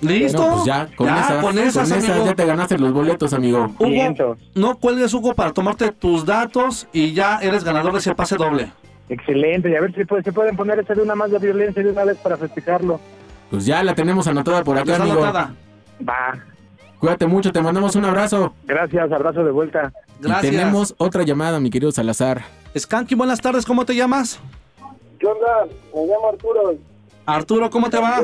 ¿Listo? 0.00 0.38
No, 0.42 0.52
pues 0.54 0.64
ya, 0.64 0.88
con 0.96 1.06
Ya, 1.06 1.20
esas, 1.20 1.42
con 1.44 1.58
esas, 1.58 1.88
ya 2.24 2.34
te 2.34 2.46
ganaste 2.46 2.78
los 2.78 2.92
boletos, 2.92 3.32
amigo. 3.34 3.70
Hugo, 3.78 4.36
no 4.54 4.76
cuelgues, 4.78 5.12
Hugo, 5.12 5.34
para 5.34 5.52
tomarte 5.52 5.92
tus 5.92 6.24
datos 6.24 6.86
y 6.92 7.12
ya 7.12 7.38
eres 7.42 7.64
ganador 7.64 7.92
de 7.92 7.98
ese 7.98 8.14
pase 8.14 8.36
doble. 8.36 8.72
Excelente, 9.08 9.68
y 9.70 9.74
a 9.76 9.80
ver 9.80 9.94
si 9.94 10.04
puede- 10.04 10.22
se 10.22 10.32
pueden 10.32 10.56
poner 10.56 10.78
esa 10.78 10.94
de 10.94 11.02
una 11.02 11.14
más 11.14 11.30
de 11.30 11.38
violencia 11.38 11.82
de 11.82 11.90
una 11.90 12.04
vez 12.04 12.16
para 12.18 12.36
festejarlo. 12.36 13.00
Pues 13.50 13.66
ya 13.66 13.82
la 13.82 13.94
tenemos 13.94 14.26
anotada 14.28 14.62
por 14.64 14.78
acá, 14.78 14.96
amigo. 14.96 15.12
anotada. 15.24 15.54
Va, 16.08 16.34
Cuídate 16.98 17.26
mucho, 17.26 17.50
te 17.50 17.60
mandamos 17.62 17.96
un 17.96 18.04
abrazo. 18.04 18.54
gracias, 18.66 19.10
abrazo 19.10 19.42
de 19.42 19.50
vuelta. 19.50 19.90
Gracias. 20.20 20.52
Y 20.52 20.56
tenemos 20.56 20.94
otra 20.98 21.22
llamada, 21.24 21.58
mi 21.58 21.70
querido 21.70 21.90
Salazar. 21.92 22.42
Skanky, 22.78 23.14
buenas 23.14 23.40
tardes, 23.40 23.64
¿cómo 23.64 23.84
te 23.86 23.94
llamas? 23.96 24.38
¿Qué 25.18 25.26
onda? 25.26 25.64
Me 25.94 26.02
llamo 26.06 26.28
Arturo. 26.30 26.74
Arturo, 27.26 27.70
¿cómo 27.70 27.88
te 27.90 27.98
va? 27.98 28.20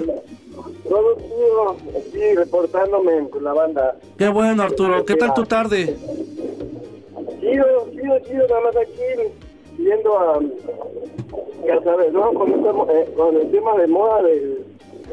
Todo 0.89 1.17
chido, 1.17 1.77
aquí 1.99 2.35
reportándome 2.35 3.29
con 3.31 3.45
la 3.45 3.53
banda. 3.53 3.97
Qué 4.17 4.29
bueno, 4.29 4.63
Arturo. 4.63 5.05
¿Qué 5.05 5.15
tal 5.17 5.35
tu 5.35 5.45
tarde? 5.45 5.97
Chido, 7.41 7.65
chido, 7.93 8.19
chido, 8.21 8.47
nada 8.49 8.61
más 8.63 8.77
aquí 8.77 9.33
viendo 9.79 10.19
a, 10.19 10.41
ya 11.67 11.83
sabes, 11.83 12.13
¿no? 12.13 12.33
Con, 12.33 12.51
este- 12.53 12.69
eh, 13.01 13.13
con 13.17 13.37
el 13.37 13.51
tema 13.51 13.77
de 13.77 13.87
moda 13.87 14.23
del 14.23 14.65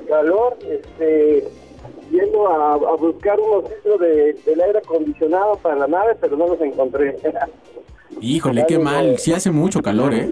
calor, 0.08 0.58
este, 0.70 1.48
yendo 2.12 2.48
a, 2.48 2.74
a 2.76 2.96
buscar 2.96 3.40
unos 3.40 3.70
filtros 3.70 4.00
de, 4.00 4.34
del 4.46 4.62
aire 4.62 4.80
acondicionado 4.80 5.58
para 5.58 5.76
la 5.76 5.88
nave, 5.88 6.16
pero 6.22 6.38
no 6.38 6.48
los 6.48 6.62
encontré. 6.62 7.18
Híjole, 8.22 8.66
qué 8.68 8.80
mal. 8.80 9.18
Sí 9.18 9.34
hace 9.34 9.52
mucho 9.52 9.82
calor, 9.82 10.14
¿eh? 10.14 10.32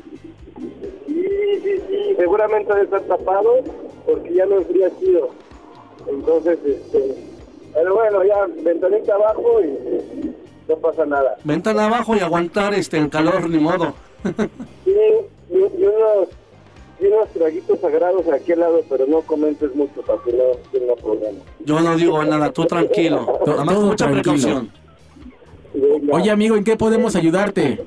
sí, 1.08 1.60
sí, 1.64 1.82
sí, 1.90 2.16
seguramente 2.16 2.72
debe 2.74 2.86
estar 2.86 3.02
tapado 3.02 3.56
porque 4.06 4.34
ya 4.34 4.46
no 4.46 4.58
enfría 4.58 4.90
chido. 5.00 5.30
Entonces, 6.08 6.60
este, 6.66 7.16
pero 7.74 7.96
bueno, 7.96 8.24
ya 8.24 8.46
ventanita 8.64 9.16
abajo 9.16 9.62
y 9.62 10.34
no 10.68 10.76
pasa 10.78 11.06
nada. 11.06 11.38
Ventana 11.44 11.86
abajo 11.86 12.16
y 12.16 12.20
aguantar 12.20 12.74
este 12.74 12.98
el 12.98 13.10
calor, 13.10 13.50
ni 13.50 13.60
modo. 13.60 13.94
Sí, 14.86 14.92
y, 15.50 15.58
y 15.58 15.84
unos 15.86 16.28
y 17.00 17.06
unos 17.08 17.30
traguitos 17.30 17.80
sagrados 17.80 18.28
aquí 18.28 18.52
al 18.52 18.60
lado, 18.60 18.82
pero 18.90 19.06
no 19.08 19.22
comentes 19.22 19.74
mucho 19.76 20.02
para 20.02 20.22
que 20.24 20.34
no 20.34 20.44
tenga 20.72 20.96
problemas. 20.96 21.42
Yo 21.66 21.80
no 21.80 21.96
digo 21.96 22.24
nada, 22.24 22.52
tú 22.52 22.66
tranquilo. 22.66 23.40
Nada 23.46 23.66
más 23.66 23.76
con 23.76 23.86
mucha 23.86 24.06
tranquilo. 24.06 24.22
precaución. 24.34 24.72
Venga. 25.74 26.16
Oye, 26.16 26.30
amigo, 26.30 26.56
¿en 26.56 26.64
qué 26.64 26.76
podemos 26.78 27.16
ayudarte? 27.16 27.80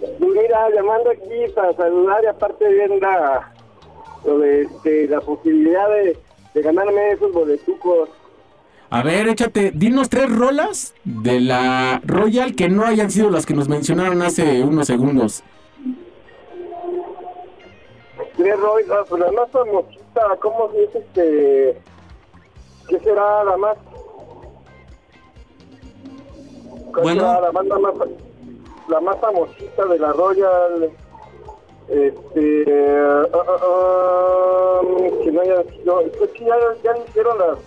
Pues 0.00 0.20
mira, 0.20 0.68
llamando 0.74 1.10
aquí 1.10 1.52
para 1.54 1.72
saludar 1.74 2.24
y 2.24 2.26
aparte 2.26 2.68
viendo 2.68 2.96
la, 2.96 3.52
de, 4.24 4.62
este, 4.62 5.08
la 5.08 5.20
posibilidad 5.20 5.88
de, 5.88 6.18
de 6.54 6.62
ganarme 6.62 7.12
esos 7.12 7.32
boletucos. 7.32 8.08
A 8.90 9.02
ver, 9.02 9.28
échate, 9.28 9.70
dinos 9.74 10.08
tres 10.08 10.34
rolas 10.34 10.94
de 11.04 11.40
la 11.40 12.00
Royal 12.06 12.54
que 12.54 12.68
no 12.70 12.84
hayan 12.86 13.10
sido 13.10 13.28
las 13.30 13.44
que 13.44 13.52
nos 13.54 13.68
mencionaron 13.68 14.22
hace 14.22 14.62
unos 14.62 14.86
segundos. 14.86 15.42
Tres 18.36 18.58
Roy, 18.60 18.84
ah, 18.90 19.04
pues 19.08 19.20
la 19.20 19.32
más 19.32 19.50
famosita, 19.50 20.36
¿cómo 20.40 20.68
dice 20.68 20.98
este? 20.98 21.82
¿Qué 22.88 22.98
será 23.00 23.44
la 23.44 23.56
más? 23.56 23.76
¿Cuál 26.92 27.02
Bueno. 27.02 27.20
será 27.20 27.40
la 27.40 27.50
banda 27.50 27.78
más, 27.78 27.94
la 28.88 29.00
más 29.00 29.18
famosita 29.20 29.84
de 29.86 29.98
la 29.98 30.12
Royal? 30.12 30.90
Este, 31.88 32.64
ah, 32.68 33.26
ah, 33.32 33.60
ah, 33.62 34.80
que 35.24 35.32
no 35.32 35.40
haya 35.40 35.62
sido, 35.64 36.00
es 36.02 36.30
que 36.32 36.44
ya, 36.44 36.54
ya 36.84 36.92
dijeron 36.92 37.38
las, 37.38 37.58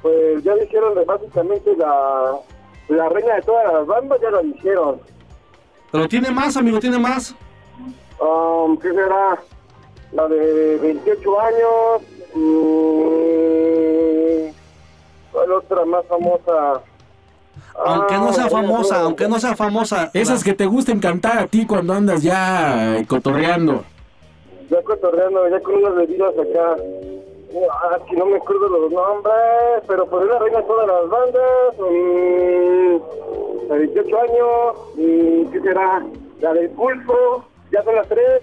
pues 0.00 0.42
ya 0.42 0.54
dijeron 0.54 0.94
básicamente 1.06 1.76
la, 1.76 2.38
la 2.88 3.08
reina 3.10 3.34
de 3.34 3.42
todas 3.42 3.72
las 3.72 3.86
bandas, 3.86 4.20
ya 4.22 4.30
la 4.30 4.40
dijeron. 4.40 5.00
Pero 5.90 6.08
tiene 6.08 6.30
más, 6.30 6.56
amigo, 6.56 6.80
tiene 6.80 6.98
más. 6.98 7.34
Um, 8.18 8.78
¿Qué 8.78 8.88
será? 8.90 9.38
La 10.12 10.28
de 10.28 10.78
28 10.78 11.40
años. 11.40 12.02
mm, 12.34 13.22
¿Cuál 15.32 15.52
otra 15.52 15.84
más 15.84 16.06
famosa? 16.06 16.82
Aunque 17.84 18.14
no 18.16 18.32
sea 18.32 18.44
Ah, 18.46 18.50
famosa, 18.50 19.00
aunque 19.00 19.28
no 19.28 19.38
sea 19.38 19.56
famosa. 19.56 20.10
Esas 20.14 20.44
que 20.44 20.54
te 20.54 20.66
gusten 20.66 21.00
cantar 21.00 21.38
a 21.38 21.46
ti 21.46 21.66
cuando 21.66 21.92
andas 21.94 22.22
ya 22.22 22.96
cotorreando. 23.08 23.84
Ya 24.70 24.82
cotorreando, 24.82 25.48
ya 25.48 25.60
con 25.60 25.74
unas 25.76 25.94
bebidas 25.96 26.32
acá. 26.38 26.76
Ah, 27.70 27.98
que 28.08 28.16
no 28.16 28.24
me 28.26 28.36
acuerdo 28.36 28.68
los 28.68 28.90
nombres, 28.92 29.82
pero 29.86 30.06
pues 30.06 30.22
es 30.24 30.30
la 30.30 30.38
reina 30.38 30.62
todas 30.62 30.86
las 30.86 31.08
bandas. 31.10 31.76
de 33.68 33.78
28 33.78 34.16
años. 34.18 34.74
mm, 34.96 35.52
¿Qué 35.52 35.60
será? 35.60 36.02
La 36.40 36.52
del 36.54 36.70
pulso. 36.70 37.44
Ya 37.70 37.82
son 37.84 37.94
las 37.96 38.08
tres. 38.08 38.42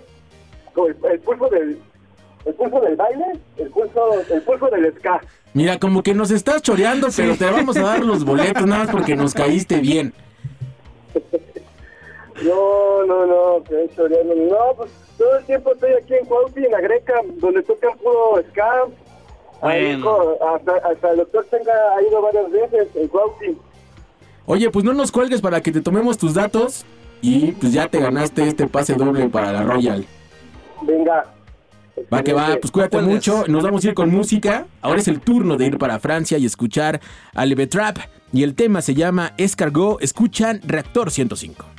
El, 0.75 1.11
el 1.11 1.19
pulso 1.21 1.47
del. 1.49 1.79
El 2.45 2.53
pulso 2.53 2.79
del 2.79 2.95
baile, 2.95 3.25
el 3.57 3.69
pulso, 3.69 4.11
el 4.31 4.41
pulso 4.41 4.67
del 4.69 4.93
ska. 4.97 5.21
Mira, 5.53 5.79
como 5.79 6.03
que 6.03 6.13
nos 6.13 6.31
estás 6.31 6.61
choreando, 6.61 7.07
pero 7.15 7.35
te 7.35 7.45
vamos 7.45 7.75
a 7.77 7.81
dar 7.81 8.03
los 8.03 8.23
boletos 8.23 8.65
nada 8.65 8.85
más 8.85 8.91
porque 8.91 9.15
nos 9.15 9.33
caíste 9.33 9.79
bien. 9.79 10.13
No, 12.41 13.05
no, 13.05 13.25
no, 13.25 13.63
que 13.65 13.83
he 13.83 13.89
choreando. 13.95 14.33
No, 14.33 14.73
pues 14.77 14.91
todo 15.17 15.37
el 15.37 15.45
tiempo 15.45 15.73
estoy 15.73 15.91
aquí 15.91 16.13
en 16.13 16.25
Cuautla, 16.25 16.65
en 16.65 16.71
la 16.71 16.79
Greca, 16.79 17.13
donde 17.35 17.61
tocan 17.63 17.97
puro 17.97 18.41
ska. 18.49 18.85
Bueno. 19.61 20.37
hasta, 20.55 20.71
hasta 20.89 21.11
el 21.11 21.17
doctor 21.17 21.45
tenga 21.51 21.73
ha 21.97 22.01
ido 22.01 22.21
varias 22.21 22.49
veces 22.49 22.87
en 22.95 23.07
Cuautla. 23.09 23.49
Oye, 24.45 24.69
pues 24.69 24.85
no 24.85 24.93
nos 24.93 25.11
cuelgues 25.11 25.41
para 25.41 25.61
que 25.61 25.71
te 25.71 25.81
tomemos 25.81 26.17
tus 26.17 26.33
datos 26.33 26.85
y 27.21 27.51
pues 27.51 27.73
ya 27.73 27.87
te 27.87 27.99
ganaste 27.99 28.47
este 28.47 28.67
pase 28.67 28.93
doble 28.93 29.27
para 29.27 29.51
la 29.51 29.63
Royal. 29.63 30.05
Venga. 30.83 31.25
Va 32.13 32.23
que 32.23 32.33
va, 32.33 32.57
pues 32.59 32.71
cuídate 32.71 33.01
mucho. 33.01 33.45
Nos 33.47 33.63
vamos 33.63 33.83
a 33.83 33.87
ir 33.89 33.93
con 33.93 34.09
música. 34.09 34.67
Ahora 34.81 34.99
es 34.99 35.07
el 35.07 35.19
turno 35.19 35.57
de 35.57 35.67
ir 35.67 35.77
para 35.77 35.99
Francia 35.99 36.37
y 36.37 36.45
escuchar 36.45 36.99
a 37.33 37.45
Leve 37.45 37.67
Trap. 37.67 37.97
Y 38.31 38.43
el 38.43 38.55
tema 38.55 38.81
se 38.81 38.93
llama 38.93 39.33
Escargot. 39.37 40.01
Escuchan 40.01 40.61
Reactor 40.65 41.11
105. 41.11 41.78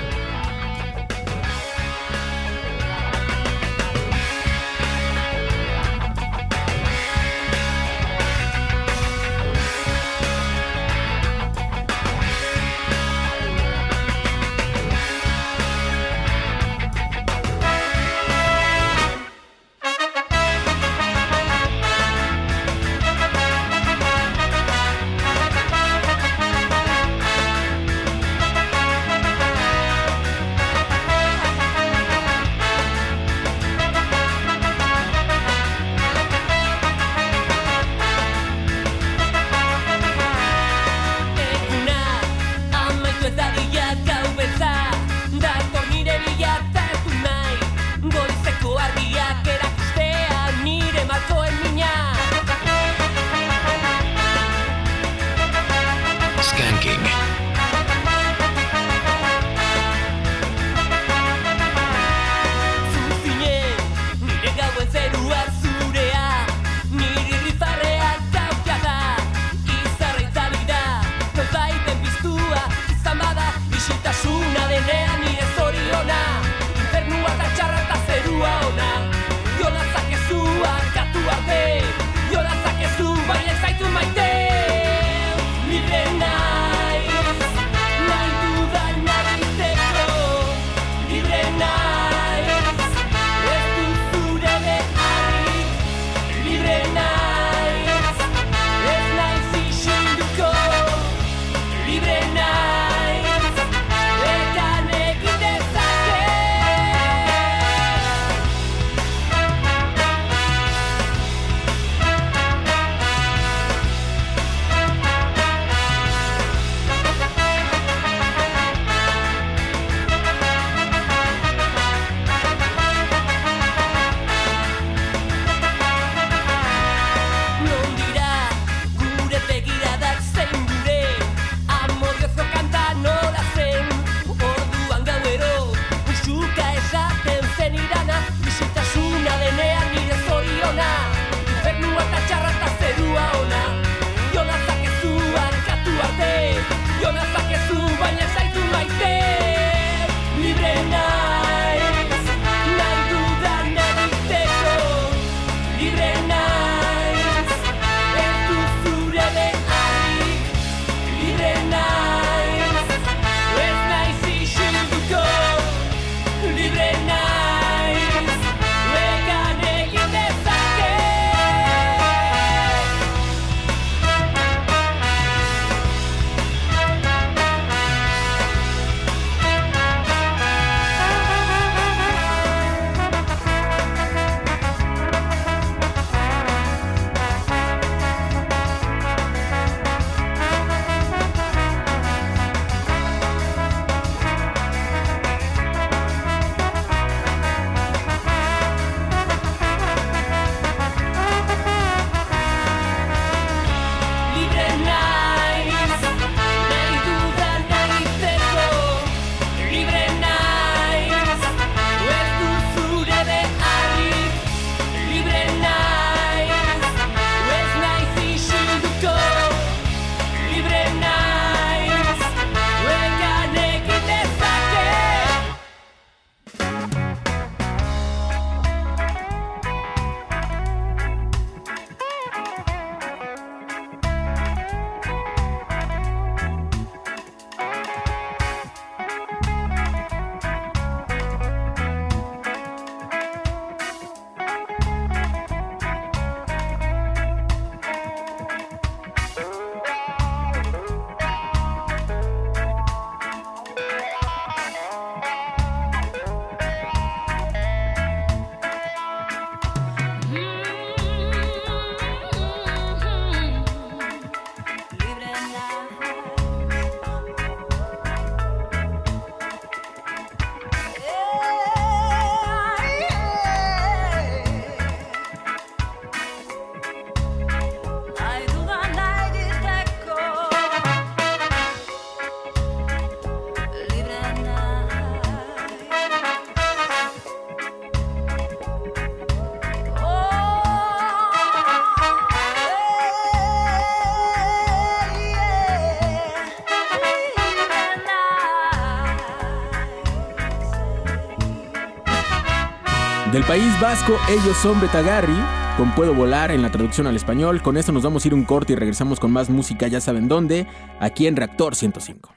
País 303.51 303.77
Vasco, 303.81 304.17
ellos 304.29 304.55
son 304.55 304.79
Betagarri, 304.79 305.35
con 305.75 305.93
Puedo 305.93 306.13
Volar 306.13 306.51
en 306.51 306.61
la 306.61 306.71
traducción 306.71 307.05
al 307.05 307.17
español. 307.17 307.61
Con 307.61 307.75
esto 307.75 307.91
nos 307.91 308.01
vamos 308.01 308.23
a 308.23 308.29
ir 308.29 308.33
un 308.33 308.45
corte 308.45 308.71
y 308.71 308.75
regresamos 308.77 309.19
con 309.19 309.29
más 309.29 309.49
música, 309.49 309.89
ya 309.89 309.99
saben 309.99 310.29
dónde, 310.29 310.67
aquí 311.01 311.27
en 311.27 311.35
Reactor 311.35 311.75
105. 311.75 312.33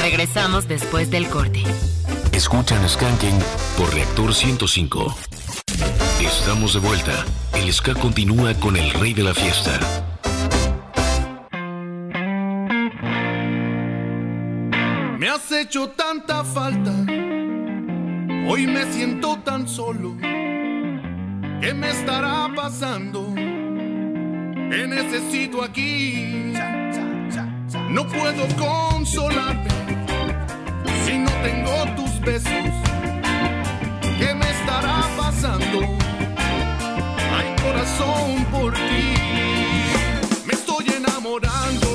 Regresamos 0.00 0.66
después 0.66 1.10
del 1.10 1.28
corte. 1.28 1.62
Escuchan 2.32 2.88
Skanking 2.88 3.38
por 3.76 3.92
Reactor 3.92 4.32
105. 4.32 5.14
Estamos 6.22 6.72
de 6.72 6.80
vuelta. 6.80 7.26
El 7.52 7.70
ska 7.70 7.92
continúa 7.92 8.54
con 8.54 8.78
el 8.78 8.90
rey 8.94 9.12
de 9.12 9.24
la 9.24 9.34
fiesta. 9.34 9.78
Me 15.18 15.28
has 15.28 15.52
hecho 15.52 15.90
tanta 15.90 16.42
falta, 16.44 16.91
hoy 18.52 18.66
me 18.66 18.84
siento 18.92 19.38
tan 19.38 19.66
solo. 19.66 20.14
¿Qué 20.20 21.72
me 21.72 21.88
estará 21.88 22.50
pasando? 22.54 23.32
Te 23.34 24.86
necesito 24.86 25.62
aquí. 25.62 26.52
No 27.88 28.06
puedo 28.06 28.46
consolarme 28.58 29.70
si 31.04 31.16
no 31.16 31.30
tengo 31.42 31.94
tus 31.96 32.20
besos. 32.20 32.74
¿Qué 34.18 34.34
me 34.34 34.50
estará 34.50 35.00
pasando? 35.16 35.78
Hay 37.34 37.48
corazón 37.64 38.44
por 38.50 38.74
ti. 38.74 39.14
Me 40.44 40.52
estoy 40.52 40.84
enamorando 40.94 41.88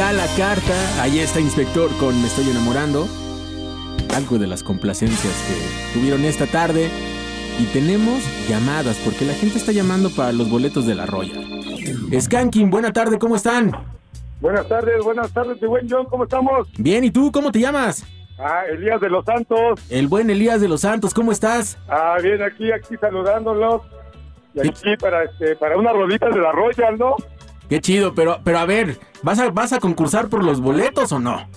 escala 0.00 0.24
carta, 0.34 1.02
ahí 1.02 1.18
está 1.18 1.40
Inspector 1.40 1.90
con 1.98 2.18
Me 2.22 2.26
estoy 2.26 2.48
enamorando. 2.48 3.06
Algo 4.16 4.38
de 4.38 4.46
las 4.46 4.62
complacencias 4.62 5.34
que 5.46 5.92
tuvieron 5.92 6.24
esta 6.24 6.46
tarde. 6.46 6.88
Y 7.58 7.66
tenemos 7.66 8.18
llamadas, 8.48 8.98
porque 9.04 9.26
la 9.26 9.34
gente 9.34 9.58
está 9.58 9.72
llamando 9.72 10.08
para 10.08 10.32
los 10.32 10.48
boletos 10.48 10.86
de 10.86 10.94
la 10.94 11.04
Royal. 11.04 11.44
Skanking, 12.18 12.70
buena 12.70 12.94
tarde, 12.94 13.18
¿cómo 13.18 13.36
están? 13.36 13.72
Buenas 14.40 14.66
tardes, 14.68 15.04
buenas 15.04 15.30
tardes, 15.34 15.60
mi 15.60 15.68
buen 15.68 15.86
John, 15.86 16.06
¿cómo 16.06 16.24
estamos? 16.24 16.66
Bien, 16.78 17.04
¿y 17.04 17.10
tú 17.10 17.30
cómo 17.30 17.52
te 17.52 17.60
llamas? 17.60 18.02
Ah, 18.38 18.62
Elías 18.72 19.02
de 19.02 19.10
los 19.10 19.22
Santos. 19.26 19.80
El 19.90 20.08
buen 20.08 20.30
Elías 20.30 20.62
de 20.62 20.68
los 20.68 20.80
Santos, 20.80 21.12
¿cómo 21.12 21.30
estás? 21.30 21.76
Ah, 21.90 22.16
bien, 22.22 22.42
aquí, 22.42 22.72
aquí 22.72 22.96
saludándolos. 22.98 23.82
Y 24.54 24.66
aquí 24.66 24.96
para, 24.98 25.24
este, 25.24 25.56
para 25.56 25.76
unas 25.76 25.92
roditas 25.92 26.34
de 26.34 26.40
la 26.40 26.52
Royal, 26.52 26.98
¿no? 26.98 27.16
Qué 27.70 27.80
chido, 27.80 28.14
pero, 28.14 28.40
pero 28.44 28.58
a 28.58 28.66
ver, 28.66 28.98
¿vas 29.22 29.38
a, 29.38 29.48
¿vas 29.50 29.72
a 29.72 29.78
concursar 29.78 30.28
por 30.28 30.44
los 30.44 30.60
boletos 30.60 31.12
o 31.12 31.18
no? 31.18 31.48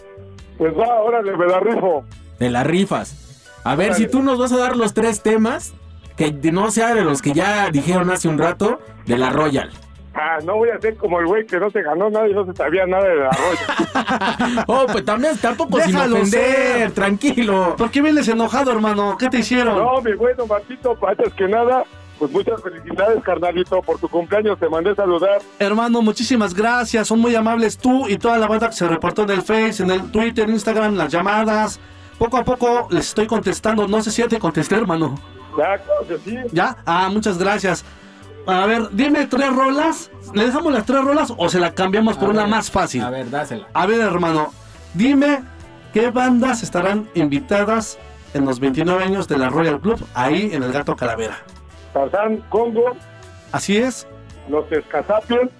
Pues 0.58 0.74
va, 0.78 1.02
órale, 1.02 1.36
me 1.36 1.46
la 1.48 1.60
rifo. 1.60 2.06
De 2.40 2.50
las 2.50 2.66
rifas. 2.66 3.60
A 3.66 3.76
ver, 3.76 3.96
si 3.96 4.08
tú 4.08 4.22
nos 4.22 4.38
vas 4.40 4.52
a 4.54 4.58
dar 4.58 4.78
los 4.78 4.94
tres 4.94 5.22
temas, 5.22 5.74
que 6.16 6.32
no 6.32 6.70
sea 6.72 6.94
de 6.94 7.02
los 7.04 7.22
que 7.22 7.34
ya 7.34 7.70
dijeron 7.72 8.10
hace 8.12 8.28
un 8.28 8.38
rato, 8.38 8.80
de 9.06 9.18
la 9.18 9.32
Royal. 9.32 9.72
Ah, 10.16 10.38
no 10.46 10.58
voy 10.58 10.70
a 10.70 10.80
ser 10.80 10.96
como 10.96 11.20
el 11.20 11.26
güey 11.26 11.46
que 11.48 11.60
no 11.60 11.72
se 11.72 11.82
ganó 11.82 12.08
nada 12.10 12.28
y 12.28 12.34
no 12.34 12.46
se 12.46 12.54
sabía 12.54 12.86
nada 12.86 13.08
de 13.08 13.16
la 13.16 13.30
roya. 13.32 14.64
Oh, 14.68 14.86
pues 14.86 15.04
también, 15.04 15.36
tampoco 15.38 15.80
sin 15.80 15.88
Déjalo 15.94 16.18
ofender, 16.18 16.78
ser. 16.78 16.92
tranquilo. 16.92 17.76
¿Por 17.76 17.90
qué 17.90 18.02
vienes 18.02 18.28
enojado, 18.28 18.72
hermano? 18.72 19.18
¿Qué 19.18 19.28
te 19.30 19.40
hicieron? 19.40 19.76
No, 19.76 20.02
mi 20.02 20.14
bueno 20.14 20.46
Martito, 20.46 20.96
antes 21.08 21.34
que 21.34 21.48
nada, 21.48 21.84
pues 22.30 22.48
muchas 22.48 22.62
felicidades, 22.62 23.22
carnalito, 23.24 23.82
por 23.82 24.00
tu 24.00 24.08
cumpleaños. 24.08 24.58
Te 24.60 24.70
mandé 24.70 24.96
saludar. 24.96 25.42
Hermano, 25.60 26.02
muchísimas 26.02 26.54
gracias. 26.54 27.08
Son 27.08 27.20
muy 27.20 27.36
amables 27.36 27.78
tú 27.78 28.08
y 28.08 28.18
toda 28.18 28.38
la 28.38 28.48
banda 28.48 28.70
que 28.70 28.76
se 28.76 28.88
reportó 28.88 29.24
en 29.24 29.32
el 29.32 29.42
Face, 29.42 29.84
en 29.84 29.92
el 29.92 30.10
Twitter, 30.12 30.50
Instagram, 30.50 30.96
las 30.96 31.12
llamadas. 31.12 31.80
Poco 32.18 32.38
a 32.38 32.44
poco 32.44 32.88
les 32.92 33.08
estoy 33.08 33.28
contestando. 33.28 33.88
No 33.88 34.02
sé 34.02 34.12
si 34.12 34.22
ya 34.22 34.28
te 34.28 34.40
contesté, 34.40 34.76
hermano. 34.76 35.20
Ya, 35.58 35.78
claro 35.78 36.08
que 36.08 36.18
sí. 36.20 36.38
¿Ya? 36.52 36.78
Ah, 36.86 37.10
muchas 37.12 37.38
gracias. 37.38 37.84
A 38.48 38.66
ver, 38.66 38.90
dime 38.92 39.26
tres 39.28 39.54
rolas. 39.54 40.10
¿Le 40.34 40.46
dejamos 40.46 40.72
las 40.72 40.86
tres 40.86 41.04
rolas 41.04 41.34
o 41.36 41.50
se 41.50 41.60
la 41.60 41.74
cambiamos 41.74 42.18
por 42.18 42.30
A 42.30 42.32
una 42.32 42.42
ver, 42.44 42.52
más 42.52 42.72
fácil? 42.72 43.02
A 43.02 43.10
ver, 43.10 43.30
dásela. 43.30 43.68
A 43.74 43.86
ver, 43.86 44.00
hermano, 44.00 44.54
dime 44.94 45.44
qué 45.94 46.10
bandas 46.10 46.64
estarán 46.64 47.10
invitadas 47.14 47.98
en 48.34 48.46
los 48.46 48.60
29 48.60 49.04
años 49.04 49.28
de 49.28 49.38
la 49.38 49.50
Royal 49.50 49.80
Club 49.80 50.04
ahí 50.14 50.50
en 50.54 50.64
el 50.64 50.72
Gato 50.72 50.96
Calavera. 50.96 51.38
Tarzán, 51.94 52.38
Congo, 52.50 52.96
Así 53.52 53.78
es. 53.78 54.08
los 54.50 54.70
Escasapiens, 54.72 55.52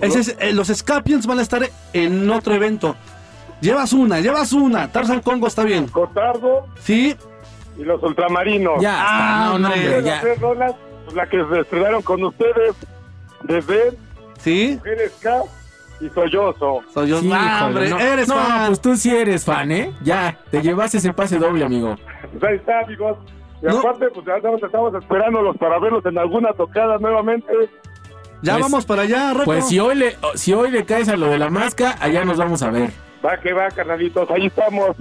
Ese 0.00 0.20
es, 0.20 0.36
eh, 0.40 0.52
los 0.52 0.68
Scapiens 0.68 1.26
van 1.26 1.38
a 1.38 1.42
estar 1.42 1.62
en 1.92 2.28
otro 2.30 2.54
evento. 2.54 2.96
Llevas 3.60 3.92
una, 3.92 4.18
llevas 4.20 4.52
una. 4.52 4.90
Tarzan 4.90 5.20
Congo 5.20 5.46
está 5.46 5.62
bien. 5.62 5.86
Cotardo 5.86 6.66
Sí, 6.80 7.14
y 7.78 7.84
los 7.84 8.02
Ultramarinos. 8.02 8.80
Ya, 8.82 8.96
Ah, 8.98 9.44
no, 9.52 9.58
no, 9.60 9.68
hombre, 9.68 9.80
hombre, 9.82 10.02
Las 10.02 10.04
ya. 10.04 10.20
tres 10.20 10.40
rolas, 10.40 10.74
pues, 11.04 11.16
la 11.16 11.26
que 11.28 11.44
se 11.48 11.60
estrenaron 11.60 12.02
con 12.02 12.24
ustedes, 12.24 12.74
Desdén, 13.44 13.96
sí. 14.40 14.74
Mujeres 14.78 15.12
K 15.20 15.42
y 16.00 16.08
Sollozo. 16.10 16.80
Soy 16.92 17.08
yo. 17.10 17.20
Sí, 17.20 17.30
Ah, 17.32 17.58
híjole, 17.60 17.66
hombre, 17.66 17.90
no. 17.90 18.00
eres 18.00 18.28
no, 18.28 18.34
fan. 18.34 18.66
pues 18.66 18.80
tú 18.80 18.96
sí 18.96 19.14
eres 19.14 19.44
fan, 19.44 19.70
¿eh? 19.70 19.92
Ya, 20.02 20.36
te 20.50 20.60
llevaste 20.60 20.98
ese 20.98 21.12
pase 21.12 21.38
doble, 21.38 21.64
amigo. 21.64 21.96
Pues 22.32 22.42
ahí 22.42 22.56
está, 22.56 22.80
amigos. 22.80 23.18
Y 23.62 23.66
No. 23.66 23.78
aparte, 23.78 24.08
pues 24.12 24.26
ya 24.26 24.36
estamos, 24.36 24.62
estamos 24.62 24.94
esperándolos 24.94 25.56
para 25.56 25.78
verlos 25.78 26.04
en 26.04 26.18
alguna 26.18 26.52
tocada 26.52 26.98
nuevamente. 26.98 27.46
Ya 28.42 28.54
Pues- 28.54 28.62
vamos 28.64 28.84
para 28.84 29.02
allá, 29.02 29.32
Rocco. 29.32 29.44
Pues 29.44 29.68
si 29.68 29.78
hoy 29.78 29.94
le, 29.94 30.16
si 30.34 30.52
hoy 30.52 30.70
le 30.72 30.84
caes 30.84 31.08
a 31.08 31.16
lo 31.16 31.28
de 31.28 31.38
la 31.38 31.48
máscara, 31.48 31.96
allá 32.00 32.24
nos 32.24 32.36
vamos 32.38 32.60
a 32.62 32.70
ver. 32.70 32.90
Va 33.24 33.38
que 33.38 33.52
va, 33.52 33.68
carnalitos, 33.68 34.28
ahí 34.30 34.46
estamos. 34.46 34.96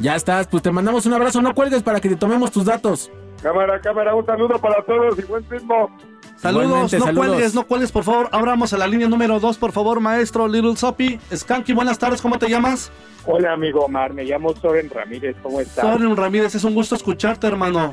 Ya 0.00 0.14
estás, 0.16 0.46
pues 0.46 0.62
te 0.62 0.70
mandamos 0.70 1.04
un 1.04 1.12
abrazo, 1.12 1.42
no 1.42 1.52
cuelgues 1.54 1.82
para 1.82 2.00
que 2.00 2.08
te 2.08 2.16
tomemos 2.16 2.50
tus 2.50 2.64
datos. 2.64 3.10
Cámara, 3.42 3.78
cámara, 3.80 4.14
un 4.14 4.24
saludo 4.24 4.58
para 4.58 4.82
todos 4.84 5.18
y 5.18 5.22
buen 5.22 5.44
ritmo. 5.50 5.90
Saludos, 6.38 6.66
Igualmente, 6.66 6.98
no 6.98 7.04
saludos. 7.04 7.26
cuelgues, 7.26 7.54
no 7.54 7.66
cuelgues, 7.66 7.92
por 7.92 8.04
favor. 8.04 8.28
Abramos 8.30 8.72
a 8.72 8.78
la 8.78 8.86
línea 8.86 9.08
número 9.08 9.40
2, 9.40 9.58
por 9.58 9.72
favor, 9.72 9.98
maestro 10.00 10.46
Little 10.46 10.76
Soppy. 10.76 11.18
Skanky, 11.34 11.72
buenas 11.72 11.98
tardes, 11.98 12.22
¿cómo 12.22 12.38
te 12.38 12.48
llamas? 12.48 12.92
Hola, 13.26 13.52
amigo 13.54 13.80
Omar, 13.84 14.12
me 14.14 14.24
llamo 14.24 14.54
Soren 14.54 14.88
Ramírez, 14.88 15.36
¿cómo 15.42 15.60
estás? 15.60 15.84
Soren 15.84 16.16
Ramírez, 16.16 16.54
es 16.54 16.62
un 16.64 16.74
gusto 16.74 16.94
escucharte, 16.94 17.46
hermano. 17.48 17.92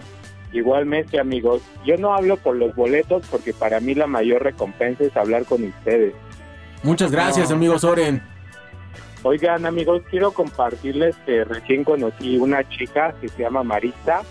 Igualmente, 0.53 1.19
amigos. 1.19 1.61
Yo 1.85 1.97
no 1.97 2.13
hablo 2.13 2.37
por 2.37 2.55
los 2.55 2.73
boletos 2.75 3.23
porque 3.31 3.51
para 3.51 3.79
mí 3.79 3.95
la 3.95 4.07
mayor 4.07 4.43
recompensa 4.43 5.03
es 5.03 5.17
hablar 5.17 5.45
con 5.45 5.63
ustedes. 5.63 6.13
Muchas 6.83 7.11
gracias, 7.11 7.49
No. 7.49 7.55
amigo 7.55 7.79
Soren. 7.79 8.21
Oigan, 9.23 9.65
amigos, 9.65 10.03
quiero 10.09 10.31
compartirles 10.31 11.15
que 11.25 11.43
recién 11.43 11.83
conocí 11.83 12.37
una 12.37 12.63
chica 12.69 13.15
que 13.19 13.27
se 13.27 13.41
llama 13.41 13.63
Marisa 13.63 14.21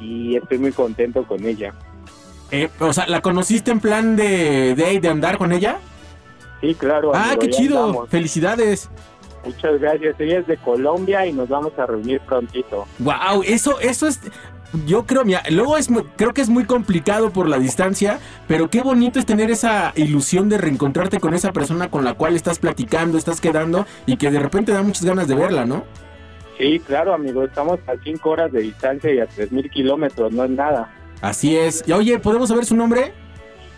y 0.00 0.36
estoy 0.36 0.58
muy 0.58 0.72
contento 0.72 1.22
con 1.24 1.44
ella. 1.46 1.72
Eh, 2.50 2.68
o 2.80 2.92
sea, 2.92 3.06
¿la 3.06 3.20
conociste 3.20 3.70
en 3.70 3.80
plan 3.80 4.16
de, 4.16 4.74
de, 4.74 4.98
de 5.00 5.08
andar 5.08 5.38
con 5.38 5.52
ella? 5.52 5.78
Sí, 6.60 6.74
claro. 6.74 7.12
Ah, 7.14 7.24
amigo, 7.32 7.40
qué 7.40 7.50
chido. 7.50 7.84
andamos. 7.84 8.08
Felicidades. 8.08 8.90
Muchas 9.44 9.80
gracias. 9.80 10.16
Ella 10.18 10.38
es 10.40 10.46
de 10.46 10.56
Colombia 10.58 11.24
y 11.26 11.32
nos 11.32 11.48
vamos 11.48 11.72
a 11.78 11.86
reunir 11.86 12.20
prontito. 12.20 12.86
Wow, 12.98 13.42
eso, 13.46 13.80
eso 13.80 14.06
es. 14.06 14.20
Yo 14.86 15.04
creo, 15.04 15.24
mira, 15.24 15.42
luego 15.50 15.76
es, 15.78 15.90
mu- 15.90 16.04
creo 16.16 16.32
que 16.32 16.42
es 16.42 16.48
muy 16.48 16.64
complicado 16.64 17.30
por 17.30 17.48
la 17.48 17.58
distancia, 17.58 18.20
pero 18.46 18.70
qué 18.70 18.82
bonito 18.82 19.18
es 19.18 19.26
tener 19.26 19.50
esa 19.50 19.92
ilusión 19.96 20.48
de 20.48 20.58
reencontrarte 20.58 21.18
con 21.18 21.34
esa 21.34 21.52
persona 21.52 21.90
con 21.90 22.04
la 22.04 22.14
cual 22.14 22.36
estás 22.36 22.60
platicando, 22.60 23.18
estás 23.18 23.40
quedando 23.40 23.84
y 24.06 24.16
que 24.16 24.30
de 24.30 24.38
repente 24.38 24.70
da 24.72 24.82
muchas 24.82 25.04
ganas 25.04 25.26
de 25.26 25.34
verla, 25.34 25.64
¿no? 25.64 25.82
Sí, 26.56 26.78
claro, 26.86 27.14
amigo. 27.14 27.42
Estamos 27.42 27.80
a 27.88 27.94
5 28.04 28.30
horas 28.30 28.52
de 28.52 28.60
distancia 28.60 29.12
y 29.12 29.18
a 29.18 29.26
3.000 29.26 29.70
kilómetros. 29.70 30.30
No 30.32 30.44
es 30.44 30.50
nada. 30.50 30.92
Así 31.20 31.56
es. 31.56 31.84
Y 31.86 31.92
oye, 31.92 32.18
¿podemos 32.18 32.48
saber 32.48 32.64
su 32.64 32.76
nombre? 32.76 33.12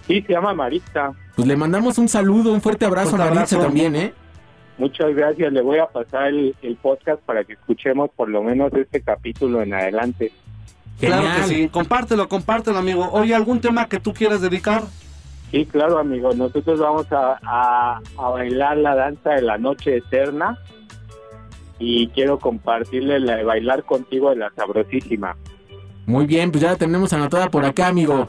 Sí, 0.07 0.23
se 0.23 0.33
llama 0.33 0.55
Marisa. 0.55 1.13
Pues 1.37 1.47
le 1.49 1.57
mandamos 1.57 1.99
un 1.99 2.09
saludo, 2.09 2.53
un 2.53 2.61
fuerte 2.61 2.85
abrazo 2.85 3.11
Fuerte 3.11 3.27
a 3.29 3.35
Maritza 3.35 3.57
abrazo. 3.57 3.69
también, 3.69 3.97
¿eh? 3.97 4.13
Muchas 4.79 5.15
gracias. 5.15 5.53
Le 5.53 5.61
voy 5.63 5.79
a 5.79 5.87
pasar 5.87 6.29
el, 6.29 6.55
el 6.63 6.77
podcast 6.77 7.21
para 7.23 7.45
que 7.45 7.55
escuchemos 7.55 8.11
por 8.17 8.29
lo 8.29 8.43
menos 8.43 8.73
este 8.75 9.01
capítulo 9.01 9.63
en 9.63 9.75
adelante. 9.75 10.33
Genial. 10.99 11.21
Claro 11.21 11.37
que 11.37 11.55
sí. 11.55 11.69
Compártelo, 11.69 12.29
compártelo, 12.29 12.79
amigo. 12.79 13.09
Oye, 13.13 13.35
¿algún 13.35 13.61
tema 13.61 13.89
que 13.89 13.99
tú 14.01 14.13
quieras 14.13 14.41
dedicar? 14.41 14.83
Sí, 15.51 15.67
claro, 15.67 15.99
amigo. 15.99 16.33
Nosotros 16.35 16.81
vamos 16.81 17.07
a, 17.13 17.39
a- 17.43 18.01
a 18.19 18.29
bailar 18.31 18.77
la 18.79 18.95
danza 18.95 19.31
de 19.31 19.43
la 19.43 19.59
noche 19.59 19.99
eterna 19.99 20.59
y 21.79 22.09
quiero 22.09 22.39
compartirle 22.39 23.21
la 23.21 23.37
de 23.37 23.45
bailar 23.45 23.85
contigo 23.85 24.31
de 24.31 24.37
la 24.37 24.51
sabrosísima. 24.57 25.37
Muy 26.07 26.27
bien, 26.27 26.51
pues 26.51 26.63
ya 26.63 26.71
la 26.71 26.77
tenemos 26.77 27.13
anotada 27.13 27.49
por 27.51 27.65
acá, 27.65 27.89
amigo. 27.89 28.29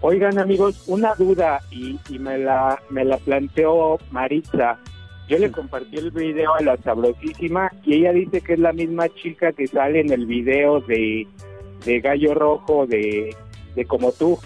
Oigan, 0.00 0.38
amigos, 0.38 0.84
una 0.86 1.14
duda 1.14 1.60
y, 1.70 1.98
y 2.08 2.18
me 2.18 2.38
la 2.38 2.80
me 2.90 3.04
la 3.04 3.16
planteó 3.16 3.98
Maritza. 4.12 4.78
Yo 5.28 5.38
le 5.38 5.50
compartí 5.50 5.96
el 5.98 6.10
video 6.10 6.54
a 6.54 6.62
la 6.62 6.76
sabrosísima 6.78 7.70
y 7.84 7.94
ella 7.96 8.12
dice 8.12 8.40
que 8.40 8.54
es 8.54 8.58
la 8.60 8.72
misma 8.72 9.08
chica 9.10 9.52
que 9.52 9.66
sale 9.66 10.00
en 10.00 10.10
el 10.12 10.24
video 10.24 10.80
de, 10.80 11.26
de 11.84 12.00
Gallo 12.00 12.32
Rojo 12.34 12.86
de, 12.86 13.36
de 13.74 13.84
Como 13.84 14.12
tú. 14.12 14.38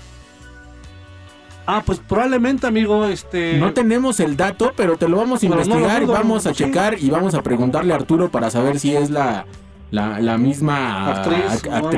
Ah, 1.66 1.83
pues 1.87 2.01
probablemente, 2.01 2.66
amigo, 2.66 3.05
este... 3.05 3.59
No 3.59 3.73
tenemos 3.73 4.18
el 4.18 4.37
dato, 4.37 4.73
pero 4.77 4.97
te 4.97 5.09
lo 5.09 5.18
vamos 5.18 5.45
a 5.45 5.47
Pero 5.47 5.55
no 5.55 5.62
investigar, 5.62 6.03
dudo, 6.03 6.12
vamos 6.14 6.47
a 6.47 6.55
sí. 6.55 6.64
checar 6.64 6.97
y 6.99 7.09
vamos 7.11 7.35
a 7.35 7.43
preguntarle 7.43 7.93
a 7.93 7.97
Arturo 7.97 8.31
para 8.31 8.51
saber 8.51 8.81
si 8.81 8.97
es 8.97 9.11
la, 9.11 9.47
la, 9.93 10.18
la 10.18 10.39
misma 10.39 11.12
Actriz, 11.12 11.62
bueno. 11.68 11.91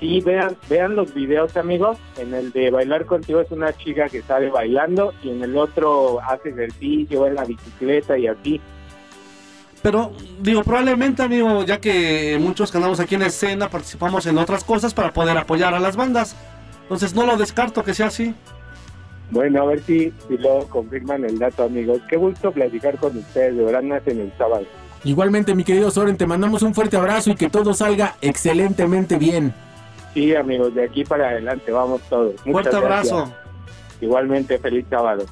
Sí, 0.00 0.20
vean, 0.20 0.56
vean 0.68 0.94
los 0.94 1.14
videos, 1.14 1.56
amigos. 1.56 1.98
En 2.18 2.34
el 2.34 2.52
de 2.52 2.70
bailar 2.70 3.06
contigo 3.06 3.40
es 3.40 3.50
una 3.50 3.72
chica 3.72 4.08
que 4.08 4.22
sale 4.22 4.50
bailando 4.50 5.14
y 5.22 5.30
en 5.30 5.42
el 5.42 5.56
otro 5.56 6.20
hace 6.20 6.50
ejercicio, 6.50 7.26
en 7.26 7.34
la 7.34 7.44
bicicleta 7.44 8.18
y 8.18 8.26
así. 8.26 8.60
Pero, 9.82 10.12
digo, 10.40 10.62
probablemente, 10.64 11.22
amigo, 11.22 11.64
ya 11.64 11.80
que 11.80 12.36
muchos 12.40 12.70
que 12.70 12.78
andamos 12.78 13.00
aquí 13.00 13.14
en 13.14 13.22
escena 13.22 13.70
participamos 13.70 14.26
en 14.26 14.36
otras 14.36 14.64
cosas 14.64 14.92
para 14.92 15.12
poder 15.12 15.38
apoyar 15.38 15.74
a 15.74 15.80
las 15.80 15.96
bandas. 15.96 16.36
Entonces 16.82 17.14
no 17.14 17.24
lo 17.24 17.36
descarto 17.36 17.82
que 17.82 17.94
sea 17.94 18.06
así. 18.06 18.34
Bueno, 19.30 19.62
a 19.62 19.66
ver 19.66 19.80
si, 19.82 20.12
si 20.28 20.38
luego 20.38 20.68
confirman 20.68 21.24
el 21.24 21.38
dato, 21.38 21.64
amigos. 21.64 22.00
Qué 22.08 22.16
gusto 22.16 22.52
platicar 22.52 22.98
con 22.98 23.16
ustedes. 23.16 23.56
De 23.56 23.64
verdad, 23.64 23.82
nacen 23.82 24.20
el 24.20 24.32
sábado. 24.36 24.66
Igualmente, 25.04 25.54
mi 25.54 25.64
querido 25.64 25.90
Soren, 25.90 26.16
te 26.16 26.26
mandamos 26.26 26.62
un 26.62 26.74
fuerte 26.74 26.96
abrazo 26.96 27.30
y 27.30 27.36
que 27.36 27.48
todo 27.48 27.72
salga 27.72 28.16
excelentemente 28.20 29.18
bien. 29.18 29.54
Sí, 30.16 30.34
amigos, 30.34 30.74
de 30.74 30.82
aquí 30.84 31.04
para 31.04 31.28
adelante 31.28 31.70
vamos 31.70 32.00
todos. 32.08 32.32
Muchas 32.46 32.70
Fuerte 32.72 32.80
gracias. 32.80 33.12
abrazo. 33.12 33.34
Igualmente, 34.00 34.58
feliz 34.58 34.86
sábado. 34.88 35.26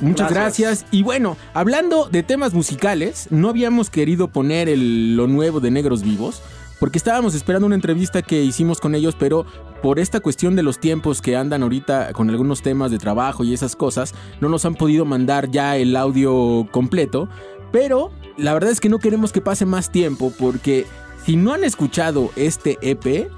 Muchas 0.00 0.30
Gracias. 0.32 0.68
gracias. 0.82 0.86
Y 0.92 1.02
bueno, 1.02 1.36
hablando 1.52 2.08
de 2.08 2.22
temas 2.22 2.54
musicales, 2.54 3.26
no 3.30 3.48
habíamos 3.48 3.90
querido 3.90 4.28
poner 4.28 4.68
el- 4.68 5.16
lo 5.16 5.26
nuevo 5.26 5.58
de 5.58 5.72
Negros 5.72 6.02
Vivos, 6.04 6.42
porque 6.78 6.96
estábamos 6.96 7.34
esperando 7.34 7.66
una 7.66 7.74
entrevista 7.74 8.22
que 8.22 8.40
hicimos 8.40 8.78
con 8.80 8.94
ellos, 8.94 9.16
pero 9.18 9.46
por 9.82 9.98
esta 9.98 10.20
cuestión 10.20 10.54
de 10.54 10.62
los 10.62 10.78
tiempos 10.78 11.20
que 11.20 11.34
andan 11.36 11.64
ahorita 11.64 12.12
con 12.12 12.30
algunos 12.30 12.62
temas 12.62 12.92
de 12.92 12.98
trabajo 12.98 13.42
y 13.42 13.52
esas 13.52 13.74
cosas, 13.74 14.14
no 14.40 14.48
nos 14.48 14.64
han 14.64 14.76
podido 14.76 15.04
mandar 15.04 15.50
ya 15.50 15.76
el 15.76 15.96
audio 15.96 16.68
completo. 16.70 17.28
Pero 17.72 18.12
la 18.36 18.54
verdad 18.54 18.70
es 18.70 18.78
que 18.78 18.88
no 18.88 19.00
queremos 19.00 19.32
que 19.32 19.40
pase 19.40 19.66
más 19.66 19.90
tiempo, 19.90 20.32
porque 20.38 20.86
si 21.26 21.34
no 21.36 21.52
han 21.52 21.64
escuchado 21.64 22.30
este 22.36 22.78
EP, 22.80 23.28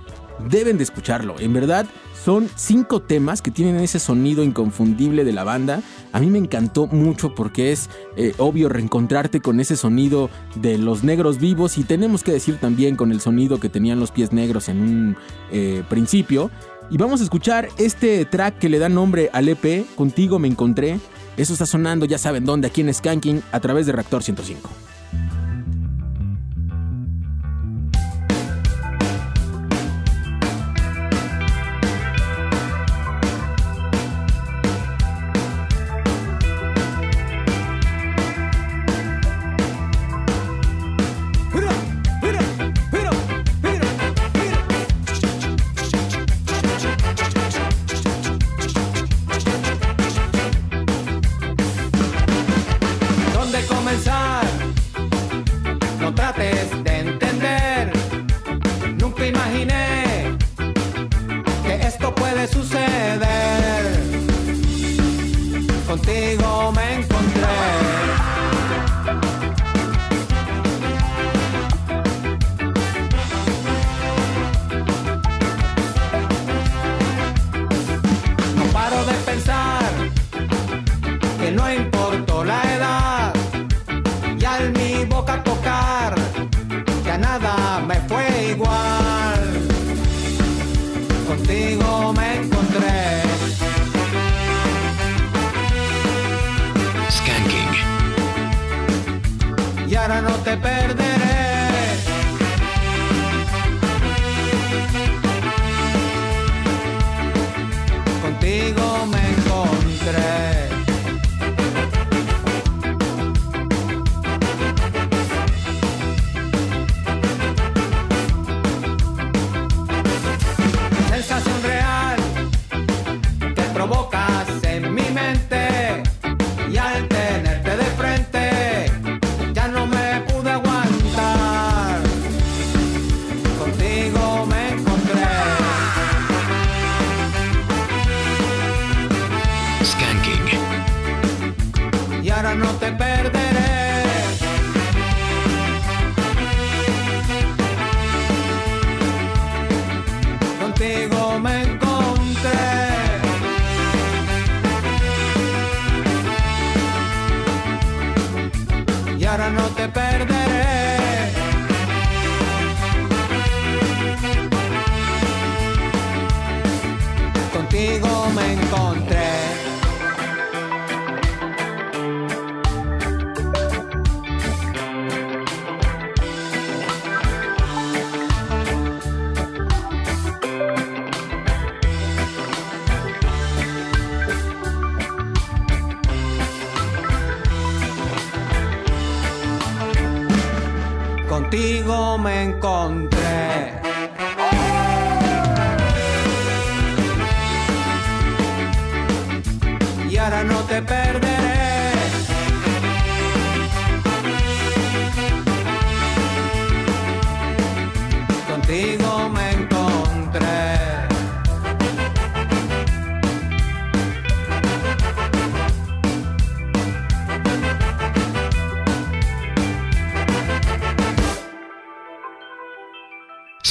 deben 0.48 0.76
de 0.76 0.84
escucharlo. 0.84 1.38
En 1.38 1.52
verdad, 1.52 1.86
son 2.24 2.48
cinco 2.54 3.00
temas 3.00 3.42
que 3.42 3.50
tienen 3.50 3.76
ese 3.76 3.98
sonido 3.98 4.44
inconfundible 4.44 5.24
de 5.24 5.32
la 5.32 5.44
banda. 5.44 5.82
A 6.12 6.20
mí 6.20 6.26
me 6.26 6.38
encantó 6.38 6.86
mucho 6.86 7.34
porque 7.34 7.72
es 7.72 7.90
eh, 8.16 8.34
obvio 8.38 8.68
reencontrarte 8.68 9.40
con 9.40 9.58
ese 9.58 9.76
sonido 9.76 10.30
de 10.54 10.78
los 10.78 11.02
negros 11.02 11.38
vivos 11.38 11.78
y 11.78 11.84
tenemos 11.84 12.22
que 12.22 12.32
decir 12.32 12.58
también 12.58 12.94
con 12.96 13.10
el 13.10 13.20
sonido 13.20 13.58
que 13.58 13.68
tenían 13.68 13.98
los 13.98 14.12
pies 14.12 14.32
negros 14.32 14.68
en 14.68 14.80
un 14.80 15.16
eh, 15.50 15.82
principio. 15.88 16.50
Y 16.90 16.96
vamos 16.96 17.20
a 17.20 17.24
escuchar 17.24 17.68
este 17.78 18.24
track 18.24 18.58
que 18.58 18.68
le 18.68 18.78
da 18.78 18.88
nombre 18.88 19.30
al 19.32 19.48
EP, 19.48 19.86
Contigo 19.96 20.38
me 20.38 20.48
encontré. 20.48 21.00
Eso 21.36 21.54
está 21.54 21.64
sonando, 21.64 22.04
ya 22.04 22.18
saben 22.18 22.44
dónde, 22.44 22.68
aquí 22.68 22.82
en 22.82 22.92
Skanking, 22.92 23.42
a 23.52 23.60
través 23.60 23.86
de 23.86 23.92
Reactor 23.92 24.22
105. 24.22 24.91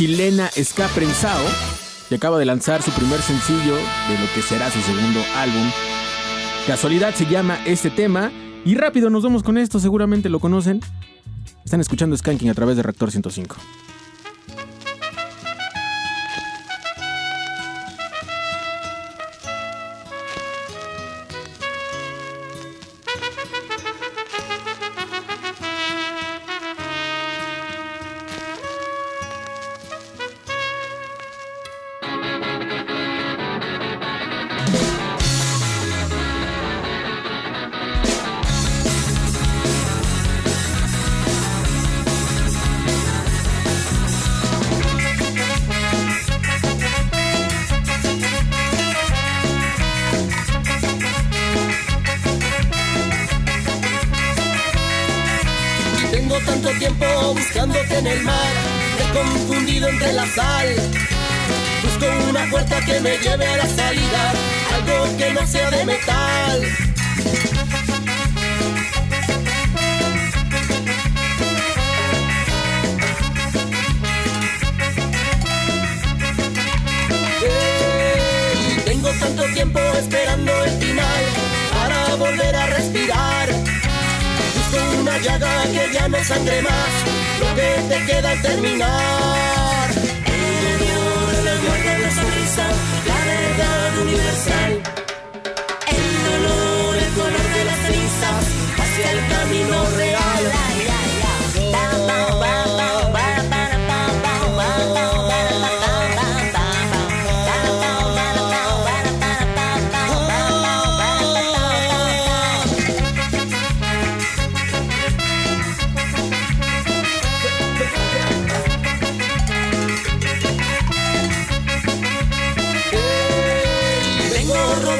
chilena 0.00 0.48
Ska 0.56 0.88
Prensao, 0.94 1.44
que 2.08 2.14
acaba 2.14 2.38
de 2.38 2.46
lanzar 2.46 2.80
su 2.80 2.90
primer 2.92 3.20
sencillo 3.20 3.74
de 3.74 4.18
lo 4.18 4.32
que 4.34 4.40
será 4.40 4.70
su 4.70 4.80
segundo 4.80 5.20
álbum. 5.36 5.70
Casualidad 6.66 7.14
se 7.14 7.26
llama 7.26 7.58
este 7.66 7.90
tema. 7.90 8.32
Y 8.64 8.76
rápido 8.76 9.10
nos 9.10 9.24
vamos 9.24 9.42
con 9.42 9.58
esto, 9.58 9.78
seguramente 9.78 10.30
lo 10.30 10.40
conocen. 10.40 10.80
Están 11.66 11.82
escuchando 11.82 12.16
Skanking 12.16 12.48
a 12.48 12.54
través 12.54 12.78
de 12.78 12.82
Reactor 12.82 13.10
105. 13.10 13.56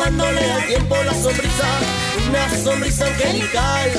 robándole 0.01 0.53
al 0.53 0.67
tiempo 0.67 0.97
la 1.05 1.13
sonrisa, 1.13 1.69
una 2.29 2.49
sonrisa 2.65 3.07
angelical. 3.07 3.91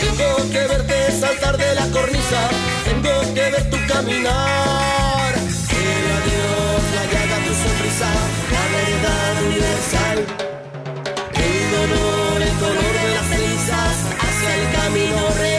Tengo 0.00 0.50
que 0.50 0.58
verte 0.58 1.12
saltar 1.18 1.56
de 1.56 1.74
la 1.74 1.86
cornisa, 1.86 2.50
tengo 2.84 3.34
que 3.34 3.40
ver 3.50 3.70
tu 3.70 3.78
caminar. 3.92 5.32
Quiero 5.70 6.10
a 6.16 6.20
Dios 6.28 6.80
la 6.96 7.04
llaga 7.12 7.36
tu 7.46 7.52
sonrisa, 7.64 8.10
la 8.54 8.64
verdad 8.76 9.32
universal. 9.48 10.18
El 11.34 11.70
dolor, 11.76 12.42
el 12.42 12.54
color 12.58 12.92
de 13.00 13.14
las 13.14 13.26
cenizas 13.32 13.96
hacia 14.20 14.50
el 14.56 14.64
camino 14.76 15.28
real. 15.38 15.49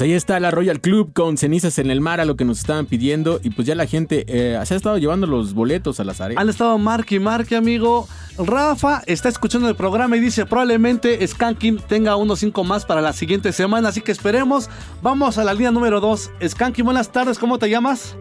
Pues 0.00 0.08
ahí 0.08 0.14
está 0.14 0.40
la 0.40 0.50
Royal 0.50 0.80
Club 0.80 1.12
con 1.12 1.36
cenizas 1.36 1.78
en 1.78 1.90
el 1.90 2.00
mar 2.00 2.22
a 2.22 2.24
lo 2.24 2.34
que 2.34 2.46
nos 2.46 2.60
estaban 2.60 2.86
pidiendo 2.86 3.38
y 3.42 3.50
pues 3.50 3.68
ya 3.68 3.74
la 3.74 3.84
gente 3.84 4.24
eh, 4.28 4.58
se 4.64 4.72
ha 4.72 4.76
estado 4.78 4.96
llevando 4.96 5.26
los 5.26 5.52
boletos 5.52 6.00
a 6.00 6.04
las 6.04 6.22
áreas. 6.22 6.40
Han 6.40 6.48
estado 6.48 6.78
marque 6.78 7.16
y 7.16 7.18
marque, 7.18 7.54
amigo. 7.54 8.08
Rafa 8.38 9.02
está 9.04 9.28
escuchando 9.28 9.68
el 9.68 9.76
programa 9.76 10.16
y 10.16 10.20
dice 10.20 10.46
probablemente 10.46 11.26
Skanking 11.26 11.82
tenga 11.86 12.16
unos 12.16 12.38
cinco 12.38 12.64
más 12.64 12.86
para 12.86 13.02
la 13.02 13.12
siguiente 13.12 13.52
semana, 13.52 13.90
así 13.90 14.00
que 14.00 14.10
esperemos. 14.10 14.70
Vamos 15.02 15.36
a 15.36 15.44
la 15.44 15.52
línea 15.52 15.70
número 15.70 16.00
2. 16.00 16.30
Skanking, 16.48 16.86
buenas 16.86 17.12
tardes, 17.12 17.38
¿cómo 17.38 17.58
te 17.58 17.68
llamas? 17.68 18.16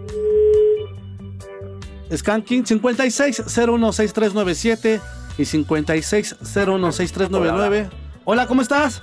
Skanking 2.14 2.66
56016397 2.66 5.00
y 5.38 5.44
56016399. 5.44 7.90
Hola, 8.26 8.48
¿cómo 8.48 8.62
estás? 8.62 9.02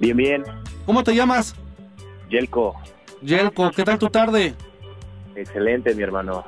Bien, 0.00 0.16
bien. 0.16 0.42
¿Cómo 0.86 1.04
te 1.04 1.14
llamas? 1.14 1.54
Yelko, 2.34 2.74
Yelko, 3.22 3.70
¿qué 3.70 3.84
tal 3.84 3.96
tu 3.96 4.08
tarde? 4.08 4.54
excelente, 5.36 5.94
mi 5.94 6.02
hermano. 6.02 6.44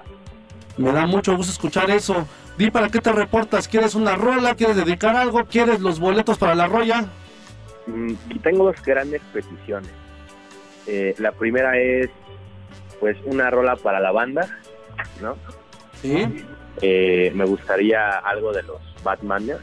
Me 0.77 0.91
da 0.93 1.07
mucho 1.07 1.37
gusto 1.37 1.53
escuchar 1.53 1.91
eso. 1.91 2.27
Di 2.59 2.71
para 2.71 2.89
qué 2.89 3.01
te 3.01 3.13
reportas. 3.13 3.69
¿Quieres 3.69 3.95
una 3.95 4.17
rola? 4.17 4.57
¿Quieres 4.57 4.77
dedicar 4.77 5.15
algo? 5.15 5.45
¿Quieres 5.45 5.81
los 5.81 6.01
boletos 6.01 6.39
para 6.39 6.57
la 6.57 6.67
roya? 6.67 7.07
Mm, 7.87 8.15
tengo 8.43 8.65
dos 8.65 8.83
grandes 8.85 9.23
peticiones. 9.33 9.91
Eh, 10.89 11.15
la 11.19 11.31
primera 11.31 11.79
es, 11.79 12.11
pues, 12.99 13.17
una 13.25 13.49
rola 13.51 13.77
para 13.77 14.01
la 14.01 14.11
banda, 14.11 14.49
¿no? 15.23 15.37
Sí. 16.03 16.45
Eh, 16.83 17.31
me 17.35 17.45
gustaría 17.45 18.19
algo 18.19 18.53
de 18.53 18.65
los 18.65 18.81
Batmaners, 19.05 19.63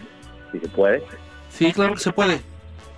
si 0.52 0.60
se 0.60 0.70
puede. 0.70 1.04
Sí, 1.50 1.74
claro 1.74 1.96
que 1.96 2.00
se 2.00 2.14
puede. 2.14 2.40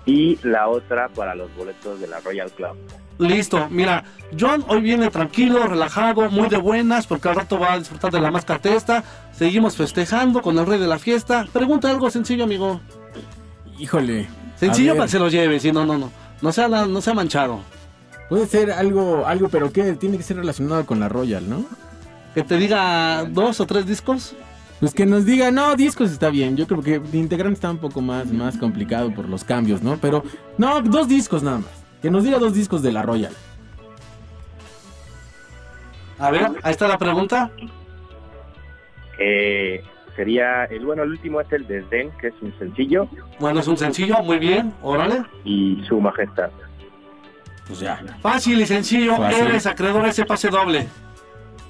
Y 0.04 0.38
la 0.44 0.68
otra 0.68 1.08
para 1.08 1.34
los 1.34 1.54
boletos 1.56 2.00
de 2.00 2.06
la 2.06 2.20
Royal 2.20 2.50
Club. 2.52 2.76
Listo, 3.18 3.68
mira, 3.70 4.04
John 4.38 4.64
hoy 4.68 4.82
viene 4.82 5.10
tranquilo, 5.10 5.66
relajado, 5.66 6.30
muy 6.30 6.48
de 6.48 6.58
buenas, 6.58 7.06
porque 7.06 7.28
al 7.28 7.36
rato 7.36 7.58
va 7.58 7.72
a 7.72 7.78
disfrutar 7.78 8.12
de 8.12 8.20
la 8.20 8.30
mascatesta. 8.30 9.04
Seguimos 9.32 9.76
festejando 9.76 10.42
con 10.42 10.58
el 10.58 10.66
rey 10.66 10.78
de 10.78 10.86
la 10.86 10.98
fiesta. 10.98 11.46
Pregunta 11.52 11.90
algo 11.90 12.10
sencillo, 12.10 12.44
amigo. 12.44 12.80
Híjole. 13.78 14.28
Sencillo 14.56 14.92
para 14.92 15.04
que 15.04 15.12
se 15.12 15.18
lo 15.18 15.28
lleve, 15.28 15.60
sí, 15.60 15.72
no, 15.72 15.86
no, 15.86 15.96
no. 15.98 16.10
No 16.42 16.52
sea, 16.52 16.68
no 16.68 17.00
sea 17.00 17.14
manchado. 17.14 17.60
Puede 18.28 18.46
ser 18.46 18.72
algo, 18.72 19.26
algo, 19.26 19.48
pero 19.48 19.72
que 19.72 19.94
tiene 19.94 20.16
que 20.16 20.22
ser 20.22 20.36
relacionado 20.36 20.84
con 20.84 21.00
la 21.00 21.08
Royal, 21.08 21.48
¿no? 21.48 21.64
Que 22.34 22.42
te 22.42 22.56
diga 22.56 23.24
dos 23.24 23.60
o 23.60 23.66
tres 23.66 23.86
discos. 23.86 24.34
Pues 24.80 24.92
que 24.92 25.06
nos 25.06 25.24
diga, 25.24 25.50
no, 25.50 25.74
discos 25.74 26.10
está 26.10 26.28
bien. 26.28 26.56
Yo 26.56 26.66
creo 26.66 26.82
que 26.82 26.98
de 26.98 27.18
integrante 27.18 27.54
está 27.54 27.70
un 27.70 27.78
poco 27.78 28.02
más, 28.02 28.26
más 28.26 28.58
complicado 28.58 29.14
por 29.14 29.26
los 29.26 29.42
cambios, 29.42 29.82
¿no? 29.82 29.96
Pero, 29.96 30.22
no, 30.58 30.82
dos 30.82 31.08
discos 31.08 31.42
nada 31.42 31.58
más. 31.58 31.85
Que 32.02 32.10
nos 32.10 32.24
diga 32.24 32.38
dos 32.38 32.54
discos 32.54 32.82
de 32.82 32.92
la 32.92 33.02
Royal. 33.02 33.32
A 36.18 36.30
ver, 36.30 36.46
ahí 36.62 36.70
está 36.70 36.88
la 36.88 36.98
pregunta. 36.98 37.50
Eh, 39.18 39.82
sería, 40.14 40.64
el 40.64 40.84
bueno, 40.84 41.02
el 41.02 41.10
último 41.10 41.40
es 41.40 41.52
el 41.52 41.66
Desdén, 41.66 42.10
que 42.20 42.28
es 42.28 42.34
un 42.40 42.56
sencillo, 42.58 43.08
Bueno, 43.38 43.60
es 43.60 43.68
un 43.68 43.76
sencillo, 43.76 44.22
muy 44.22 44.38
bien, 44.38 44.72
órale. 44.82 45.24
y 45.44 45.82
Su 45.88 46.00
Majestad. 46.00 46.50
Pues 47.66 47.80
ya. 47.80 48.00
Fácil 48.22 48.60
y 48.60 48.66
sencillo, 48.66 49.16
Fácil. 49.16 49.46
eres 49.48 49.66
acreedor 49.66 50.04
a 50.04 50.08
ese 50.10 50.24
pase 50.24 50.48
doble. 50.48 50.86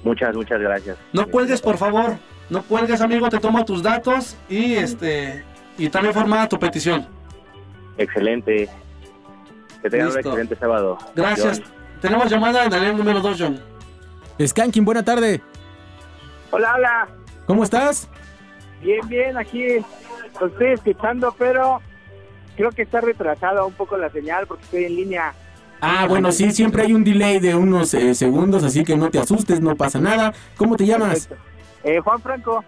Muchas, 0.03 0.35
muchas 0.35 0.59
gracias. 0.61 0.97
No 1.11 1.27
cuelgues, 1.27 1.61
por 1.61 1.77
favor. 1.77 2.17
No 2.49 2.61
cuelgues, 2.63 3.01
amigo, 3.01 3.27
te 3.29 3.39
tomo 3.39 3.65
tus 3.65 3.81
datos 3.83 4.37
y 4.47 4.75
este 4.75 5.43
y 5.77 5.89
también 5.89 6.13
formada 6.13 6.47
tu 6.47 6.57
petición. 6.59 7.05
Excelente. 7.97 8.69
Que 9.81 9.89
tengan 9.89 10.07
un 10.07 10.13
Listo. 10.15 10.29
excelente 10.29 10.55
sábado. 10.55 10.97
Gracias. 11.15 11.61
John. 11.61 11.71
Tenemos 12.01 12.29
llamada 12.29 12.65
en 12.65 12.71
línea 12.73 12.93
número 12.93 13.19
2, 13.21 13.37
John. 13.39 13.59
Skanking, 14.45 14.85
buena 14.85 15.03
tarde. 15.03 15.41
Hola, 16.51 16.73
hola. 16.75 17.07
¿Cómo 17.45 17.63
estás? 17.63 18.07
Bien, 18.81 18.99
bien, 19.07 19.37
aquí 19.37 19.77
lo 20.39 20.47
estoy 20.47 20.67
escuchando, 20.73 21.33
pero 21.37 21.81
creo 22.55 22.69
que 22.71 22.83
está 22.83 23.01
retrasada 23.01 23.65
un 23.65 23.73
poco 23.73 23.97
la 23.97 24.09
señal 24.09 24.45
porque 24.47 24.63
estoy 24.63 24.85
en 24.85 24.95
línea. 24.95 25.33
Ah, 25.81 26.05
bueno, 26.07 26.31
sí, 26.31 26.51
siempre 26.51 26.83
hay 26.83 26.93
un 26.93 27.03
delay 27.03 27.39
de 27.39 27.55
unos 27.55 27.93
eh, 27.93 28.13
segundos, 28.15 28.63
así 28.63 28.83
que 28.83 28.95
no 28.97 29.09
te 29.09 29.19
asustes, 29.19 29.61
no 29.61 29.75
pasa 29.75 29.99
nada. 29.99 30.33
¿Cómo 30.57 30.75
te 30.75 30.85
llamas? 30.85 31.29
Eh, 31.83 31.99
Juan 31.99 32.21
Franco, 32.21 32.63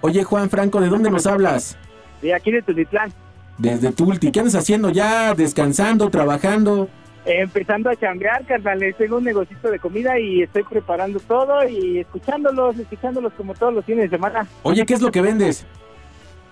Oye, 0.00 0.22
Juan 0.22 0.48
Franco, 0.48 0.80
¿de 0.80 0.88
dónde 0.88 1.10
nos 1.10 1.26
hablas? 1.26 1.76
de 2.22 2.34
aquí 2.34 2.50
de 2.50 2.62
Tulitlán, 2.62 3.12
Desde 3.58 3.92
Tulti. 3.92 4.30
¿Qué 4.30 4.40
andas 4.40 4.54
haciendo 4.54 4.90
ya? 4.90 5.34
¿Descansando? 5.34 6.10
¿Trabajando? 6.10 6.88
eh, 7.28 7.42
empezando 7.42 7.90
a 7.90 7.96
chambear, 7.96 8.44
carnales. 8.46 8.96
Tengo 8.96 9.18
un 9.18 9.24
negocito 9.24 9.70
de 9.70 9.78
comida 9.78 10.18
y 10.18 10.42
estoy 10.42 10.62
preparando 10.62 11.20
todo 11.20 11.68
y 11.68 11.98
escuchándolos, 11.98 12.78
escuchándolos 12.78 13.32
como 13.34 13.54
todos 13.54 13.74
los 13.74 13.84
fines 13.84 14.10
de 14.10 14.16
semana. 14.16 14.46
Oye, 14.62 14.86
¿qué 14.86 14.94
es 14.94 15.02
lo 15.02 15.12
que 15.12 15.20
vendes? 15.20 15.66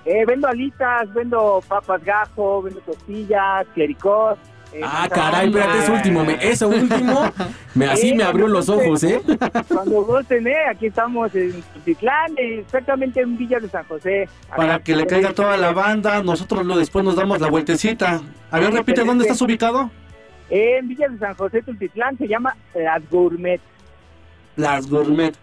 Eh, 0.04 0.24
vendo 0.26 0.46
alitas, 0.46 1.12
vendo 1.14 1.62
papas 1.66 2.04
gajo, 2.04 2.62
vendo 2.62 2.80
tortillas, 2.80 3.66
clericós. 3.74 4.38
Eh, 4.76 4.80
Ah, 4.82 5.08
caray, 5.10 5.48
espérate, 5.48 5.78
eso 5.78 5.92
último, 5.92 6.24
me, 6.24 6.38
eso 6.40 6.68
último, 6.68 7.32
me, 7.74 7.86
así 7.86 8.14
me 8.14 8.24
abrió 8.24 8.46
los 8.46 8.68
ojos, 8.68 9.02
¿eh? 9.04 9.20
Cuando 9.68 10.04
gusten, 10.04 10.46
eh, 10.46 10.54
aquí 10.70 10.86
estamos 10.86 11.34
en 11.34 11.62
Tulitlán, 11.74 12.32
eh, 12.36 12.60
exactamente 12.60 13.20
en 13.20 13.36
Villa 13.36 13.58
de 13.58 13.68
San 13.68 13.84
José. 13.84 14.28
Para 14.54 14.78
que 14.80 14.94
le 14.94 15.06
caiga 15.06 15.32
toda 15.32 15.56
la 15.56 15.72
banda, 15.72 16.22
nosotros 16.22 16.64
lo, 16.66 16.76
después 16.76 17.04
nos 17.04 17.16
damos 17.16 17.40
la 17.40 17.48
vueltecita. 17.48 18.20
A 18.50 18.60
ver, 18.60 18.72
repite, 18.72 19.04
¿dónde 19.04 19.24
estás 19.24 19.40
ubicado? 19.42 19.90
En 20.50 20.88
Villa 20.88 21.08
de 21.08 21.18
San 21.18 21.34
José, 21.34 21.62
Tultitlán, 21.62 22.18
se 22.18 22.28
llama 22.28 22.56
Las 22.74 23.08
Gourmet. 23.10 23.60
Las 24.56 24.88
Gourmet. 24.88 25.34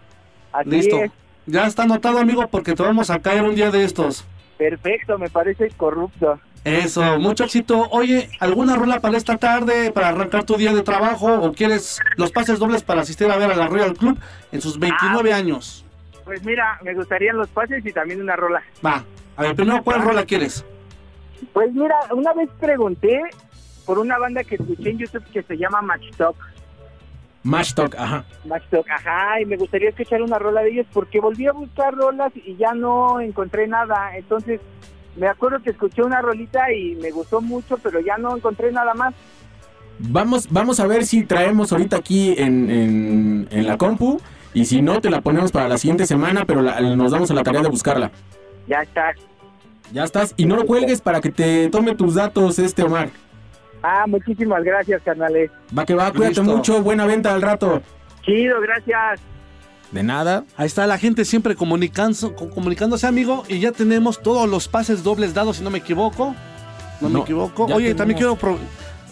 Así 0.52 0.70
Listo. 0.70 1.02
es. 1.02 1.10
Ya 1.46 1.66
está 1.66 1.82
anotado, 1.82 2.18
amigo, 2.18 2.46
porque 2.48 2.74
te 2.74 2.82
vamos 2.82 3.10
a 3.10 3.18
caer 3.18 3.42
un 3.42 3.54
día 3.54 3.70
de 3.70 3.84
estos. 3.84 4.24
Perfecto, 4.56 5.18
me 5.18 5.28
parece 5.28 5.68
corrupto. 5.76 6.38
Eso, 6.64 7.18
mucho 7.18 7.44
éxito. 7.44 7.88
Oye, 7.90 8.30
¿alguna 8.40 8.74
rola 8.74 9.00
para 9.00 9.18
esta 9.18 9.36
tarde, 9.36 9.92
para 9.92 10.08
arrancar 10.08 10.44
tu 10.44 10.56
día 10.56 10.72
de 10.72 10.82
trabajo? 10.82 11.32
¿O 11.40 11.52
quieres 11.52 12.00
los 12.16 12.32
pases 12.32 12.58
dobles 12.58 12.82
para 12.82 13.02
asistir 13.02 13.30
a 13.30 13.36
ver 13.36 13.52
a 13.52 13.56
la 13.56 13.66
Royal 13.66 13.94
Club 13.94 14.18
en 14.50 14.62
sus 14.62 14.78
29 14.78 15.32
años? 15.32 15.84
Pues 16.24 16.42
mira, 16.42 16.78
me 16.82 16.94
gustarían 16.94 17.36
los 17.36 17.48
pases 17.48 17.84
y 17.84 17.92
también 17.92 18.22
una 18.22 18.34
rola. 18.34 18.62
Va, 18.84 19.04
a 19.36 19.42
ver, 19.42 19.54
primero, 19.54 19.82
¿cuál 19.84 20.00
rola 20.00 20.24
quieres? 20.24 20.64
Pues 21.52 21.70
mira, 21.74 21.96
una 22.12 22.32
vez 22.32 22.48
pregunté 22.58 23.20
por 23.84 23.98
una 23.98 24.18
banda 24.18 24.42
que 24.42 24.54
escuché 24.54 24.90
en 24.90 24.98
YouTube 24.98 25.24
que 25.32 25.42
se 25.42 25.58
llama 25.58 25.82
Match 25.82 26.10
Talk. 26.16 26.36
Match 27.42 27.74
Talk, 27.74 27.94
ajá. 27.94 28.24
Match 28.46 28.64
Talk, 28.70 28.88
ajá, 28.90 29.38
y 29.42 29.44
me 29.44 29.58
gustaría 29.58 29.90
escuchar 29.90 30.22
una 30.22 30.38
rola 30.38 30.62
de 30.62 30.70
ellos 30.70 30.86
porque 30.94 31.20
volví 31.20 31.46
a 31.46 31.52
buscar 31.52 31.94
rolas 31.94 32.32
y 32.34 32.56
ya 32.56 32.72
no 32.72 33.20
encontré 33.20 33.68
nada. 33.68 34.16
Entonces, 34.16 34.62
me 35.16 35.28
acuerdo 35.28 35.60
que 35.62 35.70
escuché 35.70 36.02
una 36.02 36.20
rolita 36.20 36.72
y 36.72 36.94
me 36.96 37.10
gustó 37.10 37.40
mucho, 37.40 37.78
pero 37.82 38.00
ya 38.00 38.16
no 38.18 38.36
encontré 38.36 38.72
nada 38.72 38.94
más. 38.94 39.14
Vamos, 39.98 40.48
vamos 40.50 40.80
a 40.80 40.86
ver 40.86 41.04
si 41.06 41.24
traemos 41.24 41.70
ahorita 41.72 41.96
aquí 41.96 42.34
en, 42.36 42.68
en, 42.70 43.48
en 43.50 43.66
la 43.66 43.78
compu. 43.78 44.20
Y 44.52 44.64
si 44.66 44.82
no, 44.82 45.00
te 45.00 45.10
la 45.10 45.20
ponemos 45.20 45.50
para 45.52 45.68
la 45.68 45.78
siguiente 45.78 46.06
semana, 46.06 46.44
pero 46.44 46.62
la- 46.62 46.80
nos 46.80 47.10
damos 47.12 47.30
a 47.30 47.34
la 47.34 47.42
tarea 47.42 47.62
de 47.62 47.68
buscarla. 47.68 48.10
Ya 48.68 48.82
está. 48.82 49.12
Ya 49.92 50.04
estás. 50.04 50.32
Y 50.36 50.46
no 50.46 50.56
lo 50.56 50.64
cuelgues 50.66 51.00
para 51.00 51.20
que 51.20 51.30
te 51.30 51.68
tome 51.70 51.94
tus 51.94 52.14
datos 52.14 52.58
este 52.58 52.82
Omar. 52.82 53.08
Ah, 53.82 54.04
muchísimas 54.06 54.62
gracias, 54.64 55.02
carnales. 55.02 55.50
Va 55.76 55.84
que 55.84 55.94
va, 55.94 56.10
cuídate 56.10 56.40
Listo. 56.40 56.44
mucho. 56.56 56.82
Buena 56.82 57.04
venta 57.04 57.34
al 57.34 57.42
rato. 57.42 57.82
Chido, 58.22 58.60
gracias. 58.60 59.20
De 59.94 60.02
nada. 60.02 60.44
Ahí 60.56 60.66
está 60.66 60.86
la 60.86 60.98
gente 60.98 61.24
siempre 61.24 61.54
comunicándose, 61.56 63.06
amigo. 63.06 63.44
Y 63.48 63.60
ya 63.60 63.72
tenemos 63.72 64.20
todos 64.20 64.48
los 64.48 64.68
pases 64.68 65.02
dobles 65.04 65.32
dados, 65.34 65.56
si 65.58 65.62
no 65.62 65.70
me 65.70 65.78
equivoco. 65.78 66.34
No, 67.00 67.08
me 67.08 67.20
equivoco. 67.20 67.64
Oye, 67.66 67.94
también 67.94 68.18
quiero... 68.18 68.36
pro- 68.36 68.58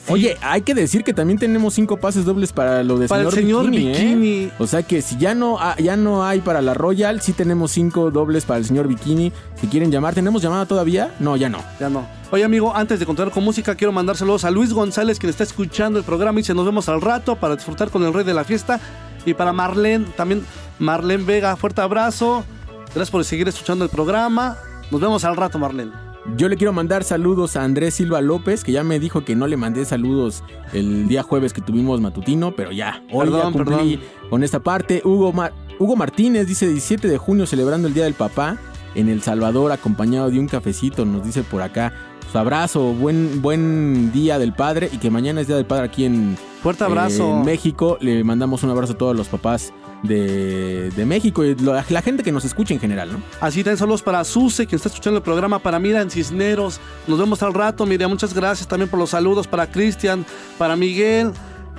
Oye, 0.08 0.36
hay 0.42 0.62
que 0.62 0.74
decir 0.74 1.04
que 1.04 1.14
también 1.14 1.38
tenemos 1.38 1.74
cinco 1.74 1.96
pases 1.96 2.24
dobles 2.24 2.52
para 2.52 2.82
lo 2.82 2.98
de 2.98 3.06
Para 3.06 3.22
el 3.22 3.30
señor 3.30 3.70
Bikini, 3.70 3.92
¿eh? 3.92 4.00
Bikini. 4.16 4.50
O 4.58 4.66
sea 4.66 4.82
que 4.82 5.00
si 5.00 5.16
ya 5.16 5.32
no, 5.32 5.58
ya 5.78 5.96
no 5.96 6.24
hay 6.24 6.40
para 6.40 6.60
la 6.60 6.74
Royal, 6.74 7.20
sí 7.20 7.32
tenemos 7.32 7.70
cinco 7.70 8.10
dobles 8.10 8.44
para 8.44 8.58
el 8.58 8.64
señor 8.64 8.88
Bikini. 8.88 9.32
Si 9.60 9.68
quieren 9.68 9.92
llamar, 9.92 10.12
¿tenemos 10.14 10.42
llamada 10.42 10.66
todavía? 10.66 11.14
No, 11.20 11.36
ya 11.36 11.48
no. 11.48 11.58
Ya 11.78 11.88
no. 11.88 12.04
Oye, 12.32 12.42
amigo, 12.42 12.74
antes 12.74 12.98
de 12.98 13.06
continuar 13.06 13.32
con 13.32 13.44
música, 13.44 13.76
quiero 13.76 13.92
mandar 13.92 14.16
saludos 14.16 14.44
a 14.44 14.50
Luis 14.50 14.72
González, 14.72 15.20
quien 15.20 15.30
está 15.30 15.44
escuchando 15.44 16.00
el 16.00 16.04
programa 16.04 16.40
y 16.40 16.42
se 16.42 16.52
nos 16.52 16.64
vemos 16.66 16.88
al 16.88 17.00
rato 17.00 17.36
para 17.36 17.54
disfrutar 17.54 17.90
con 17.90 18.02
el 18.02 18.12
rey 18.12 18.24
de 18.24 18.34
la 18.34 18.42
fiesta. 18.42 18.80
Y 19.24 19.34
para 19.34 19.52
Marlene, 19.52 20.06
también 20.16 20.44
Marlene 20.78 21.24
Vega, 21.24 21.56
fuerte 21.56 21.80
abrazo. 21.80 22.44
Gracias 22.86 23.10
por 23.10 23.24
seguir 23.24 23.48
escuchando 23.48 23.84
el 23.84 23.90
programa. 23.90 24.56
Nos 24.90 25.00
vemos 25.00 25.24
al 25.24 25.36
rato, 25.36 25.58
Marlene. 25.58 25.92
Yo 26.36 26.48
le 26.48 26.56
quiero 26.56 26.72
mandar 26.72 27.02
saludos 27.02 27.56
a 27.56 27.64
Andrés 27.64 27.94
Silva 27.94 28.20
López, 28.20 28.62
que 28.62 28.70
ya 28.70 28.84
me 28.84 29.00
dijo 29.00 29.24
que 29.24 29.34
no 29.34 29.48
le 29.48 29.56
mandé 29.56 29.84
saludos 29.84 30.44
el 30.72 31.08
día 31.08 31.22
jueves 31.24 31.52
que 31.52 31.60
tuvimos 31.60 32.00
matutino, 32.00 32.54
pero 32.54 32.70
ya, 32.70 33.02
hoy 33.10 33.26
ya 33.26 33.32
Perdón, 33.32 33.52
cumplí 33.52 33.96
perdón. 33.96 34.30
con 34.30 34.44
esta 34.44 34.60
parte. 34.60 35.02
Hugo, 35.04 35.32
Hugo 35.78 35.96
Martínez 35.96 36.46
dice 36.46 36.68
17 36.68 37.08
de 37.08 37.18
junio 37.18 37.46
celebrando 37.46 37.88
el 37.88 37.94
Día 37.94 38.04
del 38.04 38.14
Papá 38.14 38.56
en 38.94 39.08
El 39.08 39.22
Salvador, 39.22 39.72
acompañado 39.72 40.30
de 40.30 40.38
un 40.38 40.46
cafecito, 40.46 41.04
nos 41.04 41.24
dice 41.24 41.42
por 41.42 41.62
acá. 41.62 41.92
Su 42.32 42.38
abrazo, 42.38 42.94
buen, 42.94 43.42
buen 43.42 44.10
día 44.10 44.38
del 44.38 44.54
padre 44.54 44.88
y 44.90 44.96
que 44.96 45.10
mañana 45.10 45.42
es 45.42 45.48
Día 45.48 45.56
del 45.56 45.66
Padre 45.66 45.84
aquí 45.84 46.06
en, 46.06 46.38
Fuerte 46.62 46.82
abrazo. 46.82 47.28
En 47.28 47.44
México 47.44 47.98
le 48.00 48.24
mandamos 48.24 48.62
un 48.62 48.70
abrazo 48.70 48.94
a 48.94 48.96
todos 48.96 49.14
los 49.14 49.28
papás 49.28 49.70
de, 50.02 50.90
de 50.92 51.04
México 51.04 51.44
y 51.44 51.54
la 51.56 51.82
gente 51.82 52.22
que 52.22 52.32
nos 52.32 52.46
escucha 52.46 52.72
en 52.72 52.80
general, 52.80 53.12
¿no? 53.12 53.22
Así 53.38 53.62
también 53.62 53.76
saludos 53.76 54.00
para 54.00 54.24
Suse, 54.24 54.66
que 54.66 54.76
está 54.76 54.88
escuchando 54.88 55.18
el 55.18 55.22
programa, 55.22 55.58
para 55.58 55.78
Miriam 55.78 56.08
Cisneros. 56.08 56.80
Nos 57.06 57.18
vemos 57.18 57.42
al 57.42 57.52
rato, 57.52 57.84
Miriam. 57.84 58.08
Muchas 58.08 58.32
gracias 58.32 58.66
también 58.66 58.88
por 58.88 58.98
los 58.98 59.10
saludos 59.10 59.46
para 59.46 59.70
Cristian, 59.70 60.24
para 60.56 60.74
Miguel, 60.74 61.32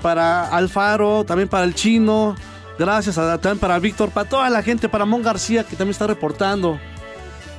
para 0.04 0.50
Alfaro, 0.50 1.24
también 1.24 1.50
para 1.50 1.64
el 1.64 1.74
Chino. 1.74 2.36
Gracias 2.78 3.18
a, 3.18 3.40
también 3.40 3.58
para 3.58 3.80
Víctor, 3.80 4.12
para 4.12 4.30
toda 4.30 4.50
la 4.52 4.62
gente, 4.62 4.88
para 4.88 5.06
Mon 5.06 5.24
García, 5.24 5.64
que 5.64 5.76
también 5.76 5.94
está 5.94 6.06
reportando. 6.06 6.78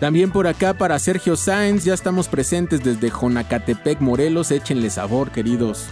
También 0.01 0.31
por 0.31 0.47
acá 0.47 0.75
para 0.75 0.99
Sergio 0.99 1.37
Sáenz, 1.37 1.85
ya 1.85 1.95
estamos 1.95 2.29
presentes 2.29 2.83
desde 2.83 3.11
Jonacatepec, 3.11 4.01
Morelos. 4.01 4.51
Échenle 4.51 4.91
sabor, 4.91 5.31
queridos. 5.31 5.87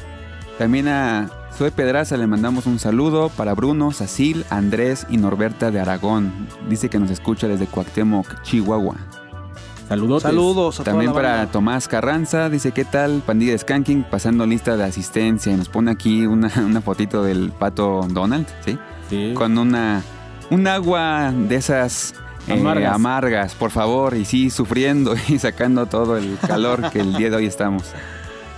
También 0.59 0.89
a 0.89 1.31
Zoe 1.57 1.71
Pedraza 1.71 2.17
le 2.17 2.27
mandamos 2.27 2.67
un 2.67 2.79
saludo 2.79 3.31
para 3.31 3.55
Bruno, 3.55 3.93
Sacil, 3.93 4.45
Andrés 4.51 5.07
y 5.09 5.17
Norberta 5.17 5.71
de 5.71 5.81
Aragón. 5.81 6.33
Dice 6.69 6.89
que 6.89 6.99
nos 6.99 7.11
escucha 7.11 7.49
desde 7.49 7.67
Cuauhtémoc, 7.67 8.43
Chihuahua. 8.43 8.97
Saludos. 9.89 10.23
Saludos 10.23 10.81
a 10.81 10.85
toda 10.85 10.93
También 10.93 11.11
la 11.11 11.15
para 11.15 11.37
banda. 11.37 11.53
Tomás 11.53 11.89
Carranza, 11.89 12.49
dice 12.49 12.73
qué 12.73 12.85
tal, 12.85 13.23
pandilla 13.27 13.53
de 13.53 13.59
Skanking, 13.59 14.05
pasando 14.05 14.47
lista 14.47 14.77
de 14.77 14.85
asistencia. 14.85 15.53
Y 15.53 15.57
nos 15.57 15.69
pone 15.69 15.91
aquí 15.91 16.27
una, 16.27 16.51
una 16.65 16.81
fotito 16.81 17.23
del 17.23 17.51
pato 17.51 18.07
Donald, 18.11 18.47
¿sí? 18.65 18.79
Sí. 19.11 19.33
Con 19.35 19.59
una, 19.59 20.03
un 20.51 20.67
agua 20.67 21.33
de 21.33 21.57
esas 21.57 22.15
eh, 22.49 22.53
Amargas. 22.53 22.95
amargas, 22.95 23.55
por 23.55 23.71
favor. 23.71 24.17
Y 24.17 24.25
sí, 24.25 24.51
sufriendo 24.51 25.15
y 25.29 25.39
sacando 25.39 25.87
todo 25.87 26.17
el 26.17 26.39
calor 26.47 26.91
que 26.91 27.01
el 27.01 27.15
día 27.15 27.31
de 27.31 27.37
hoy 27.37 27.47
estamos. 27.47 27.85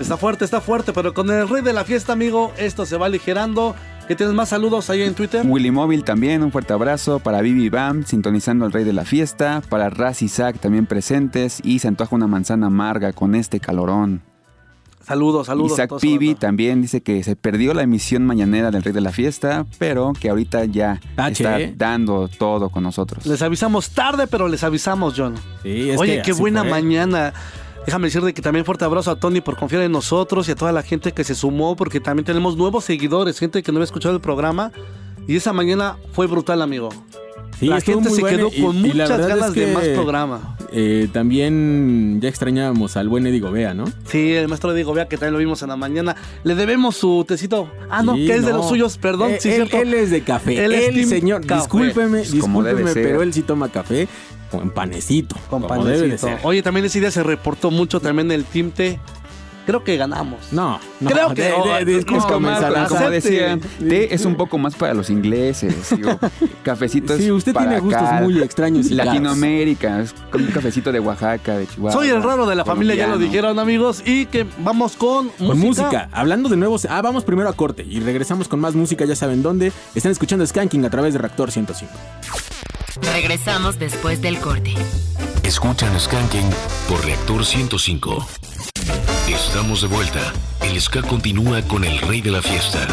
Está 0.01 0.17
fuerte, 0.17 0.45
está 0.45 0.61
fuerte, 0.61 0.93
pero 0.93 1.15
con 1.15 1.31
el 1.31 1.49
rey 1.49 1.63
de 1.63 1.73
la 1.73 1.85
fiesta, 1.85 2.13
amigo, 2.13 2.53
esto 2.59 2.85
se 2.85 2.97
va 2.97 3.07
aligerando. 3.07 3.77
¿Que 4.09 4.15
tienes 4.15 4.35
más 4.35 4.51
saludos 4.51 4.91
ahí 4.91 5.03
en 5.03 5.15
Twitter? 5.15 5.47
Willy 5.47 5.71
Móvil 5.71 6.05
también, 6.05 6.43
un 6.43 6.53
fuerte 6.53 6.75
abrazo. 6.75 7.21
Para 7.21 7.41
Vivi 7.41 7.71
Bam, 7.71 8.05
sintonizando 8.05 8.67
al 8.67 8.73
rey 8.73 8.85
de 8.85 8.93
la 8.93 9.05
fiesta. 9.05 9.63
Para 9.69 9.89
Raz 9.89 10.21
y 10.21 10.29
Zack 10.29 10.59
también 10.59 10.85
presentes. 10.85 11.61
Y 11.65 11.79
se 11.79 11.89
antoja 11.89 12.15
una 12.15 12.27
manzana 12.27 12.67
amarga 12.67 13.13
con 13.15 13.35
este 13.35 13.61
calorón. 13.61 14.23
Saludos, 15.07 15.47
saludos. 15.47 15.79
a 15.79 15.85
Isaac. 15.85 16.01
Pibi 16.01 16.35
también 16.35 16.83
dice 16.83 17.03
que 17.03 17.23
se 17.23 17.37
perdió 17.37 17.75
la 17.75 17.83
emisión 17.83 18.25
mañanera 18.25 18.71
del 18.71 18.83
Rey 18.83 18.93
de 18.93 19.01
la 19.01 19.13
Fiesta, 19.13 19.67
pero 19.79 20.13
que 20.19 20.31
ahorita 20.31 20.65
ya 20.65 21.01
Tache, 21.15 21.45
está 21.45 21.59
dando 21.77 22.29
todo 22.29 22.71
con 22.71 22.83
nosotros. 22.83 23.27
Les 23.27 23.43
avisamos 23.43 23.91
tarde, 23.91 24.27
pero 24.27 24.49
les 24.49 24.65
avisamos, 24.65 25.15
John. 25.17 25.35
Sí, 25.63 25.91
es 25.91 26.01
Oye, 26.01 26.17
que 26.17 26.23
qué 26.23 26.33
buena 26.33 26.63
fue. 26.63 26.71
mañana. 26.71 27.33
Déjame 27.87 28.07
decirte 28.07 28.33
que 28.33 28.41
también 28.41 28.65
fuerte 28.65 28.87
abrazo 28.87 29.11
a 29.11 29.17
Tony 29.17 29.43
por 29.43 29.57
confiar 29.59 29.83
en 29.83 29.93
nosotros 29.93 30.49
y 30.49 30.53
a 30.53 30.55
toda 30.55 30.73
la 30.73 30.83
gente 30.83 31.13
que 31.13 31.23
se 31.23 31.35
sumó, 31.35 31.77
porque 31.77 32.01
también 32.01 32.25
tenemos 32.25 32.57
nuevos 32.57 32.85
seguidores, 32.85 33.39
gente 33.39 33.63
que 33.63 33.73
no 33.73 33.77
había 33.79 33.85
escuchado 33.85 34.15
el 34.15 34.23
programa. 34.23 34.73
Y 35.29 35.37
esa 35.37 35.53
mañana 35.53 35.97
fue 36.13 36.27
brutal, 36.27 36.63
amigo. 36.63 36.89
Sí, 37.61 37.67
la 37.67 37.81
gente 37.81 38.09
muy 38.09 38.17
se 38.17 38.21
bueno 38.23 38.37
quedó 38.37 38.51
y- 38.57 38.63
con 38.63 38.77
y 38.79 38.89
muchas 38.89 39.11
es 39.11 39.27
ganas 39.27 39.55
de 39.55 39.67
más 39.69 39.85
programa. 39.89 40.57
eh, 40.73 41.09
también 41.13 42.19
ya 42.21 42.29
extrañábamos 42.29 42.97
al 42.97 43.09
buen 43.09 43.27
Eddie 43.27 43.41
Gobea, 43.41 43.75
¿no? 43.75 43.85
Sí, 44.09 44.33
el 44.35 44.49
maestro 44.49 44.73
Diego 44.75 44.93
Vea, 44.93 45.07
que 45.09 45.17
también 45.17 45.35
lo 45.35 45.39
vimos 45.39 45.63
en 45.63 45.69
la 45.69 45.77
mañana. 45.77 46.17
Le 46.43 46.55
debemos 46.57 46.97
su 46.97 47.25
tecito. 47.27 47.69
Ah, 47.91 48.03
no, 48.03 48.15
Sí, 48.17 48.27
que 48.27 48.35
es 48.37 48.45
de 48.45 48.53
los 48.53 48.69
suyos, 48.69 48.99
perdón. 48.99 49.31
Eh, 49.33 49.39
sí, 49.41 49.49
él, 49.51 49.55
cierto. 49.69 49.77
él 49.79 49.95
es 49.95 50.11
de 50.11 50.23
café. 50.23 50.65
Él 50.65 50.73
Él, 50.73 50.99
es 50.99 51.09
señor, 51.09 51.47
café. 51.47 51.61
discúlpeme, 51.63 52.19
Pues 52.19 52.33
discúlpeme, 52.33 52.93
pero 52.95 53.23
él 53.23 53.33
sí 53.33 53.43
toma 53.43 53.69
café 53.69 54.09
con 54.51 54.71
panecito. 54.71 55.37
Con 55.49 55.63
como 55.63 55.85
debe 55.85 55.97
de 55.97 56.03
panecito. 56.09 56.27
ser. 56.29 56.39
Oye, 56.43 56.63
también 56.63 56.87
ese 56.87 57.01
día 57.01 57.11
se 57.11 57.23
reportó 57.23 57.71
mucho 57.71 58.01
también 58.01 58.31
el 58.33 58.45
Team 58.45 58.71
T. 58.73 58.99
Creo 59.67 59.83
que 59.83 59.97
ganamos. 59.97 60.53
No, 60.53 60.79
no. 61.01 61.11
Creo 61.11 61.35
que- 61.35 61.43
de- 61.43 61.85
de- 61.85 62.05
como, 62.05 63.11
decían, 63.11 63.61
té 63.79 64.15
es 64.15 64.25
un 64.27 64.35
poco 64.37 64.59
más 64.59 64.75
para 64.75 64.93
los 64.95 65.09
ingleses. 65.11 65.75
Digo, 65.97 66.19
cafecito 66.63 67.17
Sí, 67.17 67.25
es 67.25 67.31
usted 67.31 67.53
para 67.55 67.67
tiene 67.69 67.81
gustos 67.81 68.03
acá. 68.03 68.21
muy 68.21 68.41
extraños 68.43 68.91
y. 68.91 68.95
Latinoamérica, 68.95 70.01
es 70.03 70.15
con 70.31 70.43
un 70.43 70.51
cafecito 70.51 70.93
de 70.93 71.01
Oaxaca, 71.01 71.57
de 71.57 71.67
Chihuahua. 71.67 71.93
Soy 71.93 72.09
el 72.09 72.23
raro 72.23 72.47
de 72.47 72.55
la 72.55 72.65
familia, 72.65 72.95
ya 72.95 73.07
lo 73.07 73.17
dijeron, 73.19 73.59
amigos. 73.59 74.03
Y 74.05 74.27
que 74.27 74.47
vamos 74.59 74.97
con 74.97 75.27
música. 75.39 75.47
Con 75.47 75.59
música. 75.59 76.09
Hablando 76.13 76.49
de 76.49 76.57
nuevos. 76.57 76.87
Ah, 76.91 77.01
vamos 77.03 77.25
primero 77.25 77.49
a 77.49 77.53
corte 77.55 77.85
y 77.89 78.01
regresamos 78.01 78.49
con 78.49 78.61
más 78.61 78.75
música, 78.75 79.05
ya 79.07 79.17
saben 79.17 79.43
dónde. 79.43 79.73
Están 79.95 80.13
escuchando 80.13 80.47
Skanking 80.47 80.85
a 80.85 80.91
través 80.91 81.15
de 81.15 81.19
Reactor 81.21 81.51
105. 81.51 81.93
Regresamos 83.15 83.79
después 83.79 84.21
del 84.23 84.39
corte. 84.39 84.75
Escuchan 85.43 85.99
Skanking 85.99 86.49
por 86.89 87.05
Reactor 87.05 87.45
105. 87.45 88.27
Estamos 89.29 89.81
de 89.81 89.89
vuelta. 89.89 90.21
El 90.61 90.79
ska 90.79 91.01
continúa 91.01 91.63
con 91.63 91.83
el 91.83 91.99
rey 91.99 92.21
de 92.21 92.31
la 92.31 92.43
fiesta. 92.43 92.87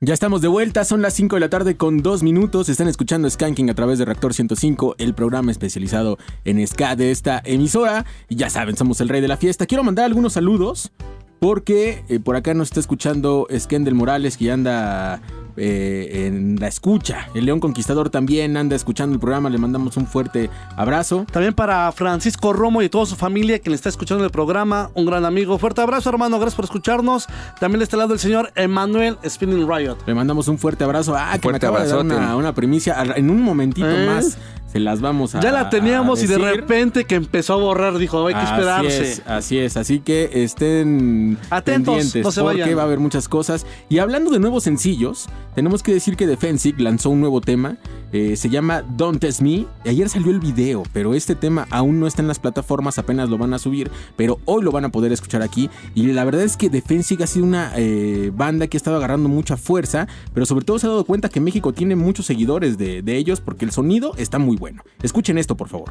Ya 0.00 0.14
estamos 0.14 0.40
de 0.40 0.46
vuelta, 0.46 0.84
son 0.84 1.02
las 1.02 1.14
5 1.14 1.34
de 1.34 1.40
la 1.40 1.50
tarde 1.50 1.76
con 1.76 2.00
2 2.00 2.22
minutos. 2.22 2.68
Están 2.68 2.86
escuchando 2.86 3.28
Skanking 3.28 3.70
a 3.70 3.74
través 3.74 3.98
de 3.98 4.04
Reactor 4.04 4.34
105, 4.34 4.94
el 4.98 5.14
programa 5.14 5.50
especializado 5.50 6.16
en 6.44 6.64
ska 6.64 6.94
de 6.94 7.10
esta 7.10 7.42
emisora. 7.44 8.06
Y 8.28 8.36
ya 8.36 8.50
saben, 8.50 8.76
somos 8.76 9.00
el 9.00 9.08
rey 9.08 9.20
de 9.20 9.26
la 9.26 9.36
fiesta. 9.36 9.66
Quiero 9.66 9.82
mandar 9.82 10.04
algunos 10.04 10.34
saludos 10.34 10.92
porque 11.40 12.04
eh, 12.08 12.20
por 12.20 12.36
acá 12.36 12.54
nos 12.54 12.68
está 12.68 12.78
escuchando 12.78 13.48
Skendel 13.52 13.96
Morales, 13.96 14.36
que 14.36 14.52
anda 14.52 15.20
eh, 15.56 16.26
en 16.26 16.58
la 16.60 16.68
escucha. 16.68 17.28
El 17.34 17.46
León 17.46 17.60
Conquistador 17.60 18.10
también 18.10 18.56
anda 18.56 18.76
escuchando 18.76 19.14
el 19.14 19.20
programa. 19.20 19.50
Le 19.50 19.58
mandamos 19.58 19.96
un 19.96 20.06
fuerte 20.06 20.50
abrazo. 20.76 21.26
También 21.30 21.54
para 21.54 21.90
Francisco 21.92 22.52
Romo 22.52 22.82
y 22.82 22.88
toda 22.88 23.06
su 23.06 23.16
familia 23.16 23.58
que 23.58 23.70
le 23.70 23.76
está 23.76 23.88
escuchando 23.88 24.24
el 24.24 24.30
programa. 24.30 24.90
Un 24.94 25.06
gran 25.06 25.24
amigo. 25.24 25.58
Fuerte 25.58 25.80
abrazo, 25.80 26.10
hermano. 26.10 26.38
Gracias 26.38 26.56
por 26.56 26.64
escucharnos. 26.64 27.26
También 27.60 27.80
de 27.80 27.84
este 27.84 27.96
lado 27.96 28.14
el 28.14 28.20
señor 28.20 28.52
Emanuel 28.54 29.18
Spinning 29.28 29.68
Riot. 29.68 29.96
Le 30.06 30.14
mandamos 30.14 30.48
un 30.48 30.58
fuerte 30.58 30.84
abrazo. 30.84 31.14
Ah, 31.16 31.38
que 31.40 31.48
me 31.48 31.56
acaba 31.56 31.82
de 31.82 31.88
dar 31.88 32.00
una, 32.00 32.36
una 32.36 32.54
primicia. 32.54 32.96
En 33.16 33.30
un 33.30 33.42
momentito 33.42 33.90
¿Eh? 33.90 34.06
más 34.06 34.38
se 34.72 34.80
las 34.80 35.00
vamos 35.02 35.34
a. 35.34 35.40
Ya 35.40 35.52
la 35.52 35.68
teníamos 35.68 36.22
y 36.22 36.26
de 36.26 36.38
repente 36.38 37.04
que 37.04 37.16
empezó 37.16 37.54
a 37.54 37.56
borrar, 37.56 37.98
dijo, 37.98 38.26
hay 38.26 38.34
que 38.34 38.42
esperarse. 38.42 39.00
Así 39.02 39.02
es, 39.02 39.22
así 39.26 39.58
es. 39.58 39.76
Así 39.76 40.00
que 40.00 40.30
estén 40.44 41.38
Atentos, 41.50 41.94
pendientes 41.94 42.24
no 42.24 42.30
se 42.32 42.40
porque 42.40 42.60
vayan. 42.62 42.78
va 42.78 42.82
a 42.82 42.84
haber 42.86 42.98
muchas 42.98 43.28
cosas. 43.28 43.66
Y 43.88 43.98
hablando 43.98 44.30
de 44.30 44.38
nuevos 44.40 44.64
sencillos, 44.64 45.26
tenemos 45.54 45.82
que 45.82 45.92
decir 45.92 46.16
que 46.16 46.26
Defensive 46.26 46.82
lanzó 46.82 47.10
un 47.10 47.20
nuevo 47.20 47.40
tema. 47.40 47.76
eh, 48.12 48.36
se 48.36 48.48
llama 48.50 48.82
Don't 48.82 49.20
Test 49.20 49.40
Me. 49.42 49.66
Ayer 49.84 50.08
salió 50.08 50.30
el 50.30 50.40
video, 50.40 50.82
pero 50.92 51.14
este 51.14 51.34
tema 51.34 51.66
aún 51.70 52.00
no 52.00 52.06
está 52.06 52.22
en 52.22 52.28
las 52.28 52.38
plataformas, 52.38 52.98
apenas 52.98 53.28
lo 53.28 53.38
van 53.38 53.52
a 53.54 53.58
subir. 53.58 53.90
Pero 54.16 54.38
hoy 54.46 54.62
lo 54.62 54.70
van 54.72 54.84
a 54.84 54.88
poder 54.90 55.12
escuchar 55.12 55.42
aquí. 55.42 55.68
Y 55.94 56.06
la 56.06 56.24
verdad 56.24 56.42
es 56.42 56.56
que 56.56 56.68
Defensive 56.70 57.24
ha 57.24 57.26
sido 57.26 57.44
una 57.44 57.72
eh, 57.76 58.30
banda 58.34 58.66
que 58.68 58.76
ha 58.76 58.78
estado 58.78 58.96
agarrando 58.96 59.28
mucha 59.28 59.56
fuerza, 59.56 60.08
pero 60.34 60.46
sobre 60.46 60.64
todo 60.64 60.78
se 60.78 60.86
ha 60.86 60.90
dado 60.90 61.04
cuenta 61.04 61.28
que 61.28 61.40
México 61.40 61.72
tiene 61.72 61.96
muchos 61.96 62.26
seguidores 62.26 62.78
de, 62.78 63.02
de 63.02 63.16
ellos 63.16 63.40
porque 63.40 63.64
el 63.64 63.70
sonido 63.72 64.14
está 64.16 64.38
muy 64.38 64.56
bueno. 64.62 64.84
Escuchen 65.02 65.38
esto, 65.38 65.56
por 65.56 65.68
favor. 65.68 65.90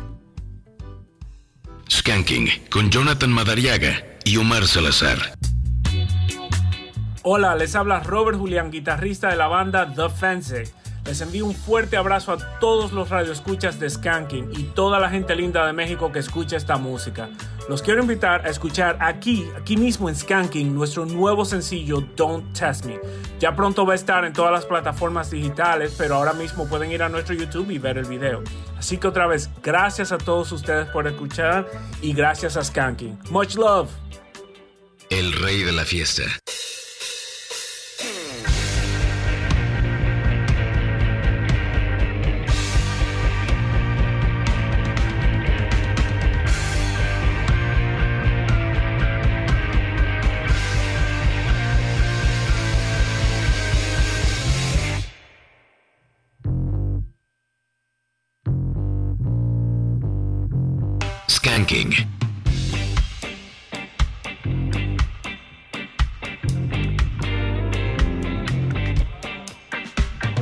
Skanking 1.90 2.48
con 2.70 2.90
Jonathan 2.90 3.30
Madariaga 3.30 4.02
y 4.24 4.38
Omar 4.38 4.66
Salazar. 4.66 5.18
Hola, 7.24 7.54
les 7.58 7.76
habla 7.76 8.00
Robert 8.00 8.38
Julián, 8.40 8.72
guitarrista 8.72 9.28
de 9.28 9.36
la 9.36 9.48
banda 9.48 9.94
The 9.94 10.10
Fence. 10.10 10.74
Les 11.06 11.20
envío 11.20 11.46
un 11.46 11.56
fuerte 11.56 11.98
abrazo 11.98 12.32
a 12.32 12.60
todos 12.60 12.92
los 12.92 13.10
radioescuchas 13.10 13.80
de 13.80 13.90
Skanking 13.90 14.52
y 14.52 14.64
toda 14.64 15.00
la 15.00 15.10
gente 15.10 15.36
linda 15.36 15.66
de 15.66 15.74
México 15.74 16.12
que 16.12 16.20
escucha 16.20 16.58
esta 16.58 16.78
música. 16.78 17.30
Los 17.68 17.82
quiero 17.82 18.02
invitar 18.02 18.46
a 18.46 18.50
escuchar 18.50 18.98
aquí, 19.00 19.48
aquí 19.60 19.78
mismo 19.78 20.10
en 20.10 20.16
Skanking, 20.16 20.74
nuestro 20.74 21.06
nuevo 21.06 21.44
sencillo 21.44 22.02
Don't 22.16 22.58
Test 22.58 22.86
Me. 22.86 23.00
Ya 23.40 23.56
pronto 23.56 23.86
va 23.86 23.94
a 23.94 23.96
estar 23.96 24.26
en 24.26 24.34
todas 24.34 24.52
las 24.52 24.66
plataformas 24.66 25.32
digitales, 25.32 25.96
pero 25.98 26.16
ahora 26.16 26.34
mismo 26.34 26.68
pueden 26.68 26.92
ir 26.92 27.02
a 27.02 27.10
nuestro 27.10 27.34
YouTube 27.34 27.72
y 27.72 27.80
ver 27.80 27.98
el 27.98 28.06
video. 28.06 28.44
Así 28.78 28.98
que 28.98 29.08
otra 29.08 29.26
vez, 29.26 29.50
gracias 29.64 30.12
a 30.12 30.18
todos 30.18 30.52
ustedes 30.52 30.88
por 30.90 31.08
escuchar 31.08 31.68
y 32.02 32.14
gracias 32.14 32.58
a 32.58 32.64
Skanking. 32.64 33.18
Much 33.30 33.56
love. 33.56 33.90
El 35.10 35.34
rey 35.34 35.64
de 35.64 35.72
la 35.72 35.84
fiesta. 35.84 36.24
Skanking. 61.52 62.08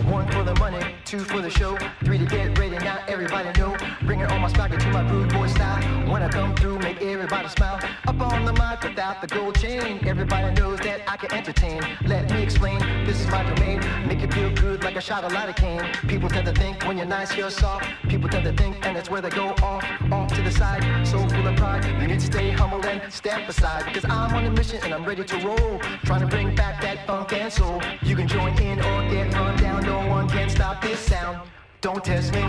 One 0.06 0.32
for 0.32 0.44
the 0.44 0.54
money, 0.60 0.78
Two 1.06 1.18
for 1.18 1.42
the 1.42 1.50
show, 1.50 1.76
three 2.04 2.20
to 2.20 2.26
get 2.26 2.56
ready. 2.60 2.78
Now 2.78 3.00
everybody 3.08 3.60
know. 3.60 3.76
Bringing 4.04 4.28
all 4.28 4.38
my 4.38 4.50
swagger 4.54 4.78
to 4.78 4.92
my 4.92 5.02
rude 5.10 5.34
boy 5.34 5.48
style. 5.48 5.82
When 6.12 6.22
I 6.22 6.30
come 6.30 6.56
through, 6.56 6.78
make 6.78 6.99
everybody 7.20 7.50
smile. 7.50 7.80
Up 8.08 8.22
on 8.22 8.46
the 8.46 8.54
mic 8.54 8.82
without 8.82 9.20
the 9.20 9.28
gold 9.28 9.60
chain. 9.60 10.00
Everybody 10.08 10.54
knows 10.60 10.80
that 10.80 11.02
I 11.06 11.18
can 11.18 11.34
entertain. 11.34 11.82
Let 12.06 12.32
me 12.32 12.42
explain. 12.42 12.80
This 13.06 13.20
is 13.20 13.28
my 13.28 13.44
domain. 13.44 13.82
Make 14.08 14.22
you 14.22 14.28
feel 14.28 14.52
good 14.56 14.86
like 14.86 14.96
a 14.96 15.02
shot 15.02 15.26
of 15.26 15.34
lidocaine. 15.34 15.84
People 16.08 16.30
tend 16.30 16.46
to 16.46 16.54
think 16.54 16.86
when 16.86 16.98
you're 16.98 17.06
nice, 17.06 17.36
you're 17.36 17.50
soft. 17.50 17.86
People 18.08 18.30
tend 18.30 18.46
to 18.46 18.54
think, 18.54 18.86
and 18.86 18.96
that's 18.96 19.10
where 19.10 19.22
they 19.22 19.30
go 19.30 19.50
off, 19.62 19.84
off 20.14 20.34
to 20.34 20.42
the 20.42 20.52
side. 20.52 20.82
So 21.06 21.18
full 21.28 21.46
of 21.46 21.58
pride, 21.58 21.84
you 22.02 22.08
need 22.08 22.22
to 22.22 22.26
stay 22.26 22.52
humble 22.52 22.86
and 22.86 23.12
step 23.12 23.50
aside. 23.50 23.84
Because 23.86 24.06
I'm 24.06 24.34
on 24.34 24.46
a 24.46 24.52
mission 24.52 24.80
and 24.84 24.94
I'm 24.94 25.04
ready 25.04 25.26
to 25.26 25.38
roll. 25.46 25.80
Trying 26.06 26.22
to 26.22 26.28
bring 26.28 26.56
back 26.56 26.82
that 26.82 27.06
funk 27.06 27.34
and 27.34 27.52
soul. 27.52 27.82
You 28.02 28.16
can 28.16 28.30
join 28.30 28.58
in 28.62 28.80
or 28.80 29.10
get 29.10 29.34
run 29.34 29.58
down. 29.58 29.84
No 29.84 30.08
one 30.08 30.30
can 30.30 30.50
stop 30.50 30.82
this 30.82 31.02
sound. 31.02 31.50
Don't 31.82 32.04
test 32.04 32.34
me. 32.34 32.46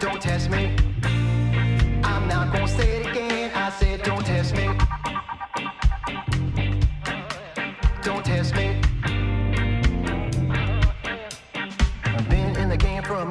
Don't 0.00 0.22
test 0.22 0.48
me. 0.48 0.93
Not 2.44 2.52
gonna 2.52 2.68
say 2.68 3.00
it 3.00 3.06
again. 3.06 3.50
I 3.54 3.70
said, 3.70 4.02
don't 4.02 4.24
test 4.26 4.54
me. 4.54 4.83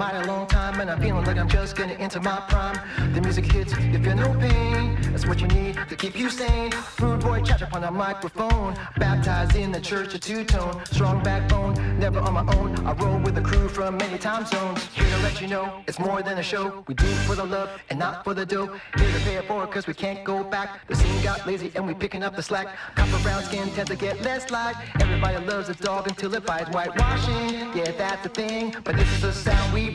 Mighty 0.04 0.28
long 0.28 0.45
time, 0.47 0.82
and 0.82 0.91
I'm 0.91 0.99
feeling 0.99 1.24
like 1.24 1.38
I'm 1.38 1.47
just 1.47 1.78
getting 1.78 1.97
into 1.99 2.20
my 2.20 2.39
prime. 2.49 2.78
The 3.14 3.22
music 3.22 3.45
hits, 3.45 3.72
if 3.72 3.86
you 3.93 4.04
feel 4.04 4.16
no 4.16 4.34
pain. 4.38 4.97
That's 5.12 5.26
what 5.26 5.39
you 5.39 5.47
need 5.47 5.76
to 5.88 5.95
keep 5.95 6.18
you 6.18 6.30
sane. 6.30 6.72
Rude 6.99 7.22
boy, 7.22 7.41
charge 7.43 7.62
up 7.62 7.74
on 7.74 7.84
a 7.84 7.91
microphone. 7.91 8.76
Baptized 8.97 9.56
in 9.56 9.72
the 9.72 9.80
church 9.80 10.14
of 10.16 10.22
two 10.22 10.43
tone. 10.43 10.84
Strong 10.86 11.24
backbone, 11.24 11.74
never 11.99 12.20
on 12.20 12.34
my 12.34 12.45
own. 12.56 12.70
I 12.86 12.93
roll 12.93 13.20
with 13.20 13.38
a 13.38 13.41
crew 13.41 13.70
from 13.70 13.97
many 13.97 14.18
time 14.18 14.45
zones. 14.45 14.84
Here 14.88 15.08
to 15.08 15.20
let 15.22 15.39
you 15.39 15.47
know, 15.47 15.84
it's 15.88 15.99
more 15.99 16.22
than 16.22 16.38
a 16.38 16.43
show. 16.43 16.84
We 16.88 16.95
do 16.95 17.06
it 17.06 17.22
for 17.28 17.36
the 17.36 17.45
love 17.45 17.70
and 17.89 17.97
not 17.99 18.24
for 18.26 18.34
the 18.34 18.45
dough. 18.45 18.70
Here 18.97 19.12
to 19.16 19.20
pay 19.20 19.36
it 19.36 19.45
forward, 19.45 19.72
cause 19.72 19.88
we 19.88 19.93
can't 19.93 20.24
go 20.26 20.43
back. 20.43 20.86
The 20.88 20.95
scene 20.95 21.24
got 21.24 21.45
lazy 21.47 21.72
and 21.76 21.88
we 21.88 21.93
picking 21.93 22.24
up 22.24 22.36
the 22.36 22.43
slack. 22.43 22.68
Copper 22.95 23.22
brown 23.24 23.43
skin 23.43 23.70
tends 23.70 23.91
to 23.91 23.95
get 23.95 24.22
less 24.22 24.51
light. 24.51 24.76
Everybody 24.99 25.38
loves 25.45 25.70
a 25.70 25.76
dog 25.76 26.08
until 26.08 26.34
it 26.34 26.45
bites 26.45 26.70
whitewashing. 26.72 27.54
Yeah, 27.78 27.91
that's 27.91 28.24
the 28.24 28.30
thing, 28.30 28.76
but 28.84 28.95
this 28.97 29.10
is 29.14 29.22
the 29.22 29.32
sound 29.32 29.74
we 29.74 29.93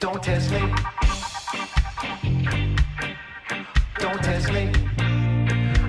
Don't 0.00 0.22
test 0.22 0.50
me. 0.50 0.60
Don't 3.98 4.22
test 4.22 4.52
me. 4.52 4.72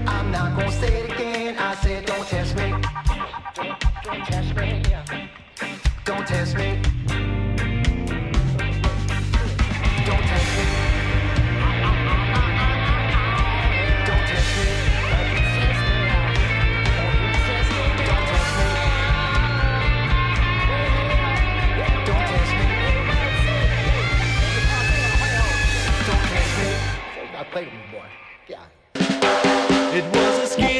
I'm 0.08 0.32
not 0.32 0.58
gonna 0.58 0.72
say 0.72 1.04
it 1.04 1.12
again. 1.12 1.58
I 1.58 1.76
said, 1.76 2.06
don't 2.06 2.28
test 2.28 2.56
me. 2.56 2.70
Don't 4.04 4.26
test 4.26 4.56
me. 4.56 4.84
Don't 6.06 6.28
test 6.28 6.58
me. 6.58 6.99
I 27.50 27.52
played 27.52 27.66
with 27.66 27.74
you, 27.74 28.00
boy. 28.00 28.06
Yeah. 28.48 28.60
It 29.98 30.04
was 30.14 30.52
a 30.52 30.56
skinhead 30.56 30.79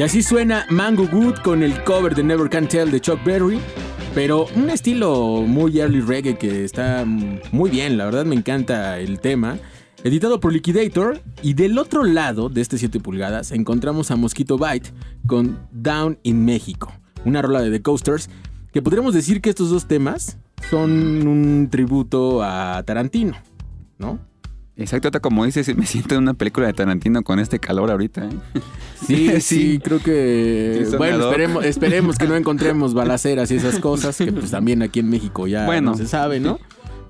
Y 0.00 0.02
así 0.02 0.22
suena 0.22 0.64
Mango 0.70 1.06
Good 1.06 1.40
con 1.44 1.62
el 1.62 1.84
cover 1.84 2.14
de 2.14 2.24
Never 2.24 2.48
Can 2.48 2.66
Tell 2.66 2.90
de 2.90 3.02
Chuck 3.02 3.22
Berry. 3.22 3.60
Pero 4.14 4.46
un 4.56 4.70
estilo 4.70 5.42
muy 5.46 5.78
early 5.78 6.00
reggae 6.00 6.38
que 6.38 6.64
está 6.64 7.04
muy 7.04 7.68
bien, 7.68 7.98
la 7.98 8.06
verdad 8.06 8.24
me 8.24 8.34
encanta 8.34 8.98
el 8.98 9.20
tema. 9.20 9.58
editado 10.02 10.40
por 10.40 10.54
Liquidator. 10.54 11.20
Y 11.42 11.52
del 11.52 11.76
otro 11.76 12.02
lado 12.02 12.48
de 12.48 12.62
este 12.62 12.78
7 12.78 12.98
pulgadas 12.98 13.52
encontramos 13.52 14.10
a 14.10 14.16
Mosquito 14.16 14.56
Bite 14.56 14.88
con 15.26 15.58
Down 15.70 16.18
in 16.22 16.46
México, 16.46 16.94
una 17.26 17.42
rola 17.42 17.60
de 17.60 17.70
The 17.70 17.82
Coasters, 17.82 18.30
que 18.72 18.80
podríamos 18.80 19.12
decir 19.12 19.42
que 19.42 19.50
estos 19.50 19.68
dos 19.68 19.86
temas 19.86 20.38
son 20.70 21.28
un 21.28 21.68
tributo 21.70 22.42
a 22.42 22.82
Tarantino, 22.84 23.32
¿no? 23.32 23.49
Exacto, 24.80 25.10
como 25.20 25.44
dices, 25.44 25.76
me 25.76 25.84
siento 25.84 26.14
en 26.14 26.22
una 26.22 26.34
película 26.34 26.66
de 26.66 26.72
Tarantino 26.72 27.22
con 27.22 27.38
este 27.38 27.58
calor 27.58 27.90
ahorita. 27.90 28.24
¿eh? 28.24 28.60
Sí, 29.06 29.30
sí, 29.40 29.78
creo 29.82 29.98
que. 30.02 30.86
Sí, 30.90 30.96
bueno, 30.96 31.24
esperemos, 31.28 31.64
esperemos 31.66 32.16
que 32.18 32.26
no 32.26 32.34
encontremos 32.34 32.94
balaceras 32.94 33.50
y 33.50 33.56
esas 33.56 33.78
cosas, 33.78 34.16
que 34.16 34.32
pues 34.32 34.50
también 34.50 34.82
aquí 34.82 35.00
en 35.00 35.10
México 35.10 35.46
ya 35.46 35.66
Bueno. 35.66 35.90
no 35.90 35.96
se 35.96 36.06
sabe, 36.06 36.40
¿no? 36.40 36.58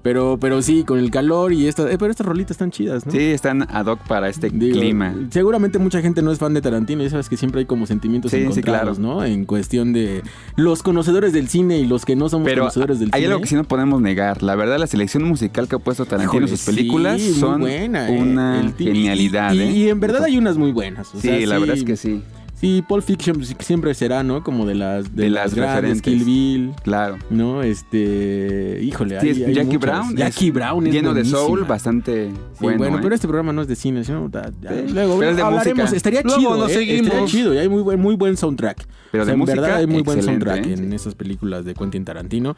Pero, 0.02 0.38
pero 0.40 0.62
sí, 0.62 0.84
con 0.84 0.98
el 0.98 1.10
calor 1.10 1.52
y 1.52 1.66
estas. 1.66 1.92
eh, 1.92 1.96
pero 1.98 2.10
estas 2.10 2.26
rolitas 2.26 2.52
están 2.52 2.70
chidas, 2.70 3.04
¿no? 3.04 3.12
Sí, 3.12 3.18
están 3.18 3.66
ad 3.70 3.84
hoc 3.86 4.00
para 4.08 4.28
este 4.30 4.48
Digo, 4.48 4.78
clima. 4.80 5.14
Seguramente 5.30 5.78
mucha 5.78 6.00
gente 6.00 6.22
no 6.22 6.32
es 6.32 6.38
fan 6.38 6.54
de 6.54 6.62
Tarantino, 6.62 7.02
ya 7.02 7.10
sabes 7.10 7.28
que 7.28 7.36
siempre 7.36 7.60
hay 7.60 7.66
como 7.66 7.86
sentimientos 7.86 8.30
Sí, 8.30 8.38
sí, 8.38 8.42
encontrados, 8.44 8.98
claro. 8.98 9.14
¿no? 9.16 9.24
En 9.24 9.44
cuestión 9.44 9.92
de 9.92 10.22
los 10.56 10.82
conocedores 10.82 11.34
del 11.34 11.48
cine 11.48 11.78
y 11.78 11.86
los 11.86 12.06
que 12.06 12.16
no 12.16 12.30
somos 12.30 12.46
Pero 12.46 12.62
conocedores 12.62 12.98
del 12.98 13.10
hay 13.12 13.20
cine. 13.20 13.32
algo 13.32 13.42
que 13.42 13.48
sí 13.48 13.54
no 13.56 13.64
podemos 13.64 14.00
negar. 14.00 14.42
La 14.42 14.54
verdad, 14.56 14.78
la 14.78 14.86
selección 14.86 15.22
musical 15.24 15.68
que 15.68 15.76
ha 15.76 15.78
puesto 15.78 16.06
Tarantino 16.06 16.42
en 16.46 16.48
sus 16.48 16.62
películas 16.64 17.20
sí, 17.20 17.34
son 17.34 17.60
buena, 17.60 18.08
¿eh? 18.08 18.18
una 18.18 18.72
genialidad. 18.78 19.52
Y, 19.52 19.60
¿eh? 19.60 19.70
y 19.70 19.88
en 19.90 20.00
verdad 20.00 20.24
hay 20.24 20.38
unas 20.38 20.56
muy 20.56 20.72
buenas. 20.72 21.14
o 21.14 21.20
Sí, 21.20 21.28
sea, 21.28 21.46
la 21.46 21.58
verdad 21.58 21.76
es 21.76 21.84
que 21.84 21.96
sí. 21.96 22.22
Sí, 22.60 22.84
Pulp 22.86 23.02
Fiction 23.02 23.36
pues, 23.36 23.56
siempre 23.60 23.94
será, 23.94 24.22
¿no? 24.22 24.44
Como 24.44 24.66
de 24.66 24.74
las 24.74 25.16
de, 25.16 25.24
De 25.24 25.30
las, 25.30 25.44
las 25.46 25.54
grandes, 25.54 25.74
referentes. 25.98 26.02
Kill 26.02 26.24
Bill, 26.24 26.72
Claro. 26.82 27.16
¿no? 27.30 27.62
Este, 27.62 28.80
híjole, 28.82 29.18
Sí, 29.20 29.28
hay- 29.28 29.54
Jackie 29.54 29.64
muchas. 29.78 29.80
Brown. 29.80 30.16
Jackie 30.16 30.48
es 30.48 30.52
Brown 30.54 30.86
es 30.86 30.92
lleno 30.92 31.14
de 31.14 31.24
soul, 31.24 31.64
bastante 31.64 32.28
Sí, 32.28 32.34
bueno. 32.60 32.76
bueno, 32.78 32.96
¿eh? 32.98 33.00
pero 33.02 33.14
este 33.14 33.26
programa 33.26 33.54
no 33.54 33.62
es 33.62 33.68
de 33.68 33.76
cine, 33.76 34.04
sino 34.04 34.28
da- 34.28 34.50
ya- 34.60 34.70
Sí, 34.74 34.92
luego 34.92 35.18
pero 35.18 35.30
es 35.30 35.36
de 35.38 35.42
hablaremos. 35.42 35.78
música. 35.84 35.96
Estaría 35.96 36.20
Luego 36.22 36.38
chido, 36.38 36.56
nos 36.58 36.70
¿eh? 36.70 36.74
seguimos. 36.74 37.06
Estaría 37.06 37.26
chido 37.26 37.54
y 37.54 37.58
hay 37.58 37.68
muy 37.70 37.80
buen, 37.82 37.98
muy 37.98 38.14
buen 38.16 38.36
soundtrack. 38.36 38.86
Pero 39.10 39.22
O 39.22 39.24
sea, 39.24 39.30
de 39.30 39.32
en 39.32 39.38
música, 39.38 39.60
verdad 39.60 39.76
hay 39.78 39.86
muy 39.86 40.02
buen 40.02 40.22
soundtrack 40.22 40.66
¿eh? 40.66 40.72
en 40.74 40.92
esas 40.92 41.14
películas 41.14 41.64
de 41.64 41.72
Quentin 41.72 42.04
Tarantino. 42.04 42.56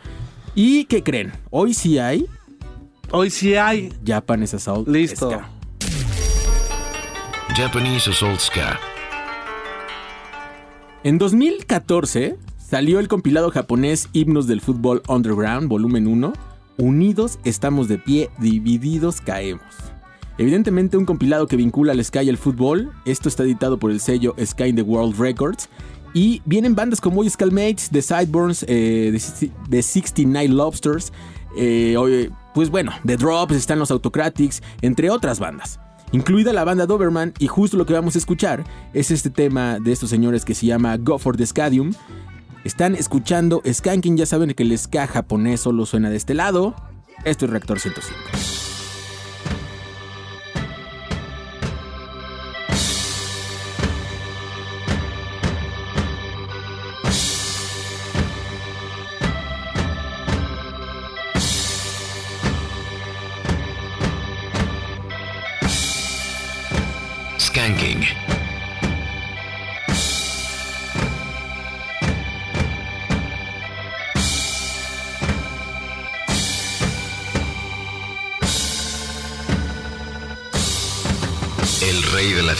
¿Y 0.57 0.85
qué 0.87 1.05
creen? 1.05 1.31
Hoy 1.51 1.75
sí 1.75 1.99
hay 1.99 2.27
Hoy 3.13 3.31
sí 3.31 3.55
hay. 3.55 3.93
Japanese 4.05 4.57
Assault. 4.57 4.89
Listo. 4.89 5.31
Ska. 5.31 5.49
Japanese 7.55 8.11
Assault 8.11 8.41
Ska. 8.41 8.81
En 11.05 11.19
2014 11.19 12.37
salió 12.59 13.01
el 13.01 13.09
compilado 13.09 13.51
japonés 13.51 14.09
Himnos 14.13 14.47
del 14.47 14.61
Fútbol 14.61 15.03
Underground, 15.09 15.69
volumen 15.69 16.07
1. 16.07 16.33
Unidos 16.79 17.39
estamos 17.45 17.89
de 17.89 17.99
pie, 17.99 18.31
divididos 18.39 19.21
caemos. 19.21 19.63
Evidentemente 20.39 20.97
un 20.97 21.05
compilado 21.05 21.47
que 21.47 21.57
vincula 21.57 21.93
al 21.93 22.05
Sky 22.05 22.21
y 22.21 22.29
el 22.29 22.39
fútbol. 22.39 22.93
Esto 23.05 23.29
está 23.29 23.43
editado 23.43 23.79
por 23.79 23.91
el 23.91 24.01
sello 24.01 24.35
Sky 24.43 24.69
in 24.69 24.77
the 24.77 24.83
World 24.83 25.19
Records. 25.19 25.69
Y 26.15 26.41
vienen 26.45 26.75
bandas 26.75 27.01
como 27.01 27.17
Boy 27.17 27.31
Mates, 27.51 27.91
The 27.91 28.03
Sideburns, 28.03 28.65
eh, 28.69 29.11
The 29.13 29.19
Sixty- 29.19 29.53
The 29.71 29.83
69 29.83 30.49
Lobsters. 30.55 31.13
eh, 31.57 32.31
pues 32.55 32.71
bueno, 32.71 32.93
The 33.05 33.17
Drops, 33.17 33.55
están 33.55 33.79
los 33.79 33.91
Autocratics, 33.91 34.63
entre 34.81 35.11
otras 35.11 35.39
bandas. 35.39 35.81
Incluida 36.13 36.53
la 36.53 36.65
banda 36.65 36.87
Doberman 36.87 37.33
y 37.39 37.47
justo 37.47 37.79
lo 37.79 37.87
que 37.87 37.95
vamos 37.95 38.15
a 38.15 38.19
escuchar 38.19 38.65
es 38.93 39.11
este 39.11 39.31
tema 39.31 39.79
de 39.81 39.93
estos 39.93 40.11
señores 40.11 40.45
que 40.45 40.55
se 40.55 40.67
llama 40.67 40.97
Go 40.99 41.19
for 41.19 41.37
the 41.37 41.45
Stadium. 41.45 41.93
Están 42.65 42.95
escuchando 42.95 43.63
Skanking, 43.67 44.19
ya 44.19 44.27
saben 44.27 44.53
que 44.53 44.63
el 44.63 44.79
ska 44.79 45.07
japonés 45.07 45.61
solo 45.61 45.87
suena 45.87 46.11
de 46.11 46.17
este 46.17 46.35
lado. 46.35 46.75
Esto 47.25 47.47
es 47.47 47.51
Reactor 47.51 47.81
105. 47.81 48.62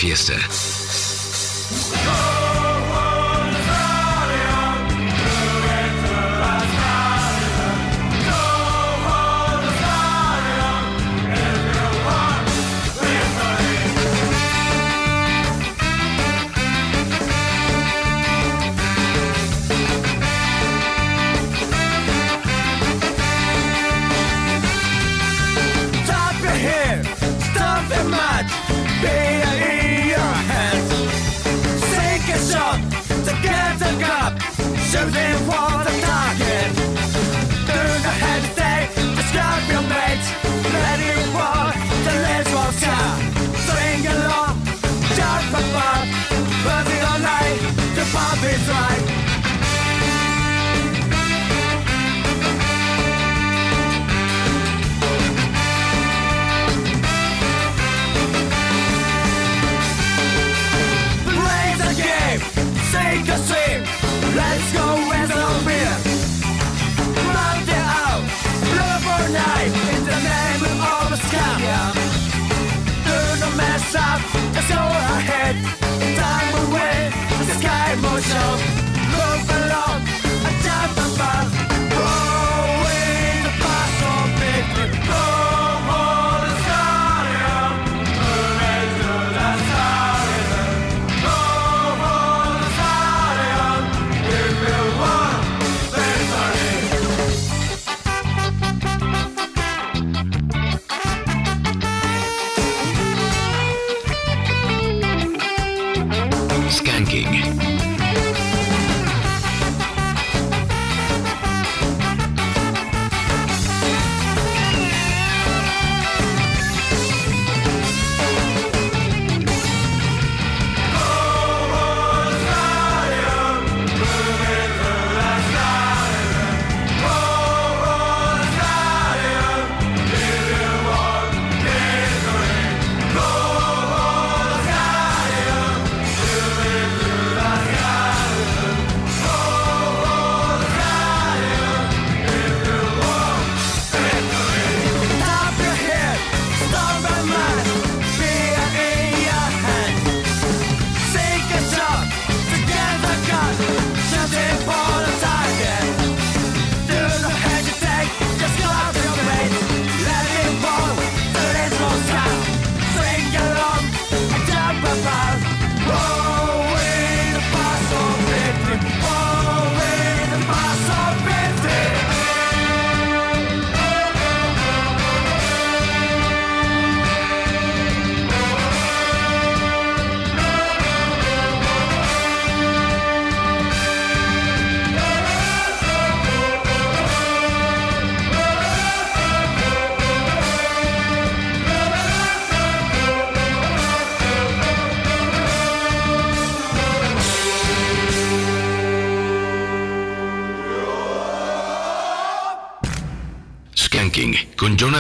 Fiesta. 0.03 0.35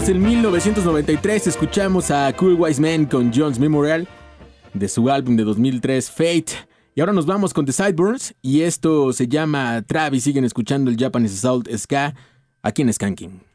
Formados 0.00 0.08
en 0.08 0.22
1993, 0.22 1.46
escuchamos 1.46 2.10
a 2.10 2.32
Cool 2.34 2.54
Wise 2.54 2.80
Man 2.80 3.04
con 3.04 3.30
Jones 3.34 3.58
Memorial 3.58 4.08
de 4.72 4.88
su 4.88 5.10
álbum 5.10 5.36
de 5.36 5.44
2003 5.44 6.10
Fate. 6.10 6.52
Y 6.94 7.00
ahora 7.00 7.12
nos 7.12 7.26
vamos 7.26 7.52
con 7.52 7.66
The 7.66 7.72
Sideburns 7.72 8.34
y 8.40 8.62
esto 8.62 9.12
se 9.12 9.28
llama 9.28 9.82
Travis. 9.82 10.24
Siguen 10.24 10.44
escuchando 10.44 10.90
el 10.90 10.96
Japanese 10.96 11.34
Assault 11.34 11.68
Ska 11.76 12.14
aquí 12.62 12.82
en 12.82 12.92
Skanking. 12.92 13.49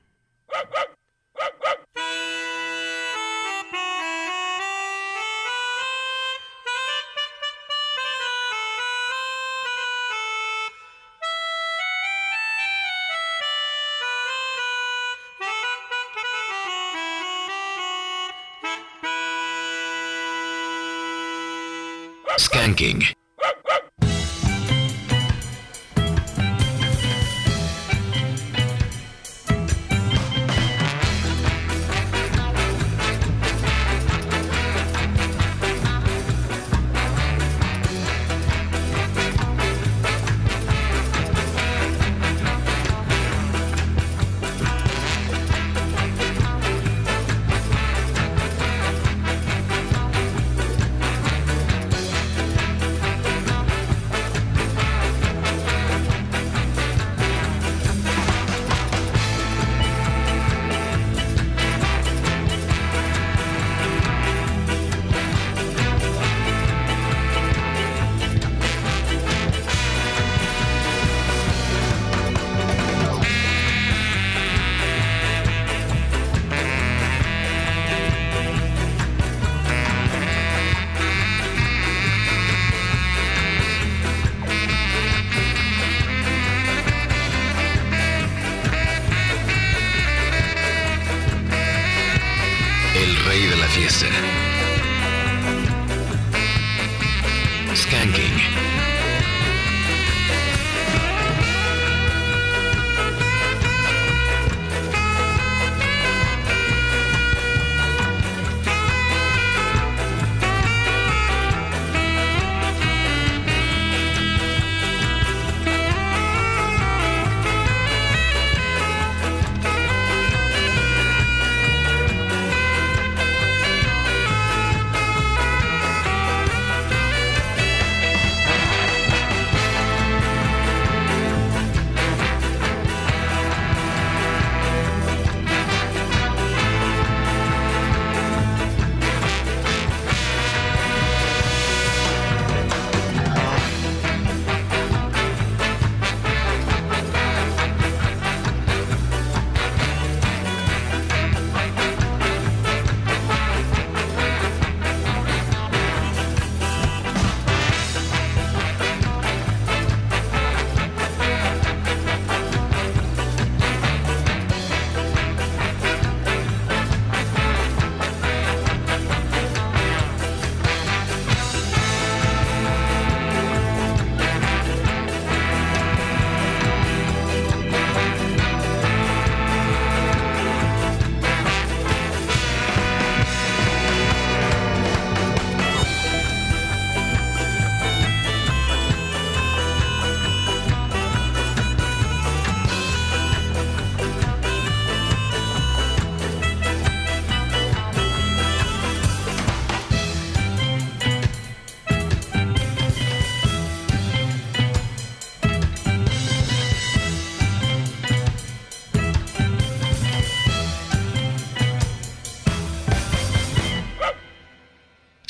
Skanking. 22.65 23.24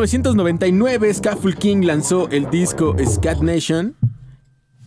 1999, 0.00 1.14
Scaffold 1.14 1.56
King 1.56 1.82
lanzó 1.84 2.28
el 2.28 2.50
disco 2.50 2.94
Scat 3.04 3.40
Nation. 3.40 3.94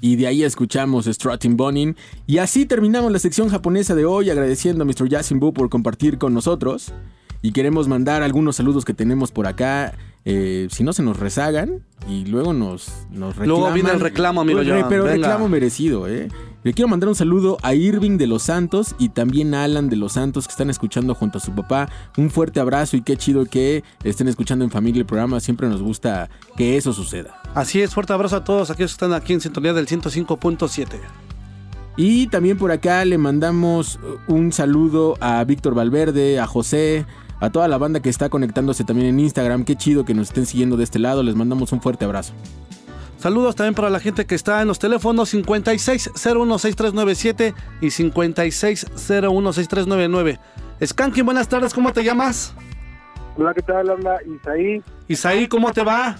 Y 0.01 0.15
de 0.15 0.27
ahí 0.27 0.43
escuchamos 0.43 1.05
Strutting 1.05 1.57
Bonin. 1.57 1.95
Y 2.27 2.37
así 2.37 2.65
terminamos 2.67 3.11
la 3.11 3.17
sección 3.19 3.49
japonesa 3.49 3.95
de 3.95 4.05
hoy, 4.05 4.29
agradeciendo 4.29 4.83
a 4.83 4.85
Mr. 4.85 5.09
Yasin 5.09 5.39
Bu 5.39 5.51
por 5.51 5.69
compartir 5.69 6.17
con 6.19 6.33
nosotros. 6.33 6.93
Y 7.41 7.51
queremos 7.53 7.87
mandar 7.87 8.21
algunos 8.21 8.55
saludos 8.57 8.85
que 8.85 8.93
tenemos 8.93 9.31
por 9.31 9.47
acá. 9.47 9.93
eh, 10.25 10.67
si 10.69 10.83
no 10.83 10.93
se 10.93 11.01
nos 11.01 11.17
rezagan 11.17 11.81
y 12.07 12.25
luego 12.25 12.53
nos, 12.53 12.89
nos 13.09 13.35
reclaman. 13.35 13.47
Luego 13.47 13.73
viene 13.73 13.89
el 13.91 13.99
reclamo, 14.01 14.41
amigo 14.41 14.59
re- 14.59 14.85
Pero 14.89 15.05
venga. 15.05 15.15
reclamo 15.15 15.49
merecido, 15.49 16.07
¿eh? 16.07 16.27
Le 16.61 16.73
quiero 16.73 16.89
mandar 16.89 17.07
un 17.07 17.15
saludo 17.15 17.57
a 17.63 17.73
Irving 17.73 18.17
de 18.17 18.27
los 18.27 18.43
Santos 18.43 18.93
y 18.99 19.09
también 19.09 19.53
a 19.53 19.63
Alan 19.63 19.87
de 19.87 19.95
los 19.95 20.13
Santos 20.13 20.45
que 20.45 20.51
están 20.51 20.69
escuchando 20.69 21.15
junto 21.15 21.37
a 21.37 21.41
su 21.41 21.55
papá. 21.55 21.87
Un 22.17 22.29
fuerte 22.29 22.59
abrazo 22.59 22.97
y 22.97 23.01
qué 23.01 23.15
chido 23.15 23.45
que 23.45 23.85
estén 24.03 24.27
escuchando 24.27 24.65
en 24.65 24.71
familia 24.71 24.99
el 24.99 25.05
programa. 25.05 25.39
Siempre 25.39 25.69
nos 25.69 25.81
gusta 25.81 26.29
que 26.57 26.75
eso 26.75 26.91
suceda. 26.91 27.41
Así 27.55 27.81
es, 27.81 27.93
fuerte 27.93 28.11
abrazo 28.11 28.35
a 28.35 28.43
todos 28.43 28.71
aquellos 28.71 28.91
que 28.91 28.95
están 28.95 29.13
aquí 29.13 29.31
en 29.31 29.39
sintonía 29.39 29.71
del 29.71 29.87
105.7. 29.87 30.99
Y 31.95 32.27
también 32.27 32.57
por 32.57 32.71
acá 32.73 33.05
le 33.05 33.17
mandamos 33.17 33.97
uh, 33.97 34.33
un 34.33 34.51
saludo 34.51 35.15
a 35.21 35.41
Víctor 35.45 35.75
Valverde, 35.75 36.41
a 36.41 36.47
José, 36.47 37.05
a 37.39 37.51
toda 37.51 37.69
la 37.69 37.77
banda 37.77 38.01
que 38.01 38.09
está 38.09 38.27
conectándose 38.27 38.83
también 38.83 39.07
en 39.07 39.19
Instagram. 39.21 39.63
Qué 39.63 39.77
chido 39.77 40.03
que 40.03 40.13
nos 40.13 40.27
estén 40.27 40.45
siguiendo 40.45 40.75
de 40.75 40.83
este 40.83 40.99
lado. 40.99 41.23
Les 41.23 41.35
mandamos 41.35 41.71
un 41.71 41.81
fuerte 41.81 42.03
abrazo. 42.03 42.33
Saludos 43.19 43.55
también 43.57 43.75
para 43.75 43.89
la 43.89 43.99
gente 43.99 44.25
que 44.25 44.33
está 44.33 44.61
en 44.61 44.69
los 44.69 44.79
teléfonos 44.79 45.33
56016397 45.33 47.53
y 47.81 47.87
56016399. 47.87 50.39
Skanky, 50.81 51.21
buenas 51.21 51.49
tardes, 51.49 51.73
¿cómo 51.73 51.91
te 51.91 52.01
llamas? 52.01 52.55
Hola, 53.35 53.53
¿qué 53.53 53.61
tal? 53.61 53.89
Habla 53.89 54.19
Isaí. 54.25 54.81
Isaí, 55.09 55.49
¿cómo 55.49 55.73
te 55.73 55.83
va? 55.83 56.15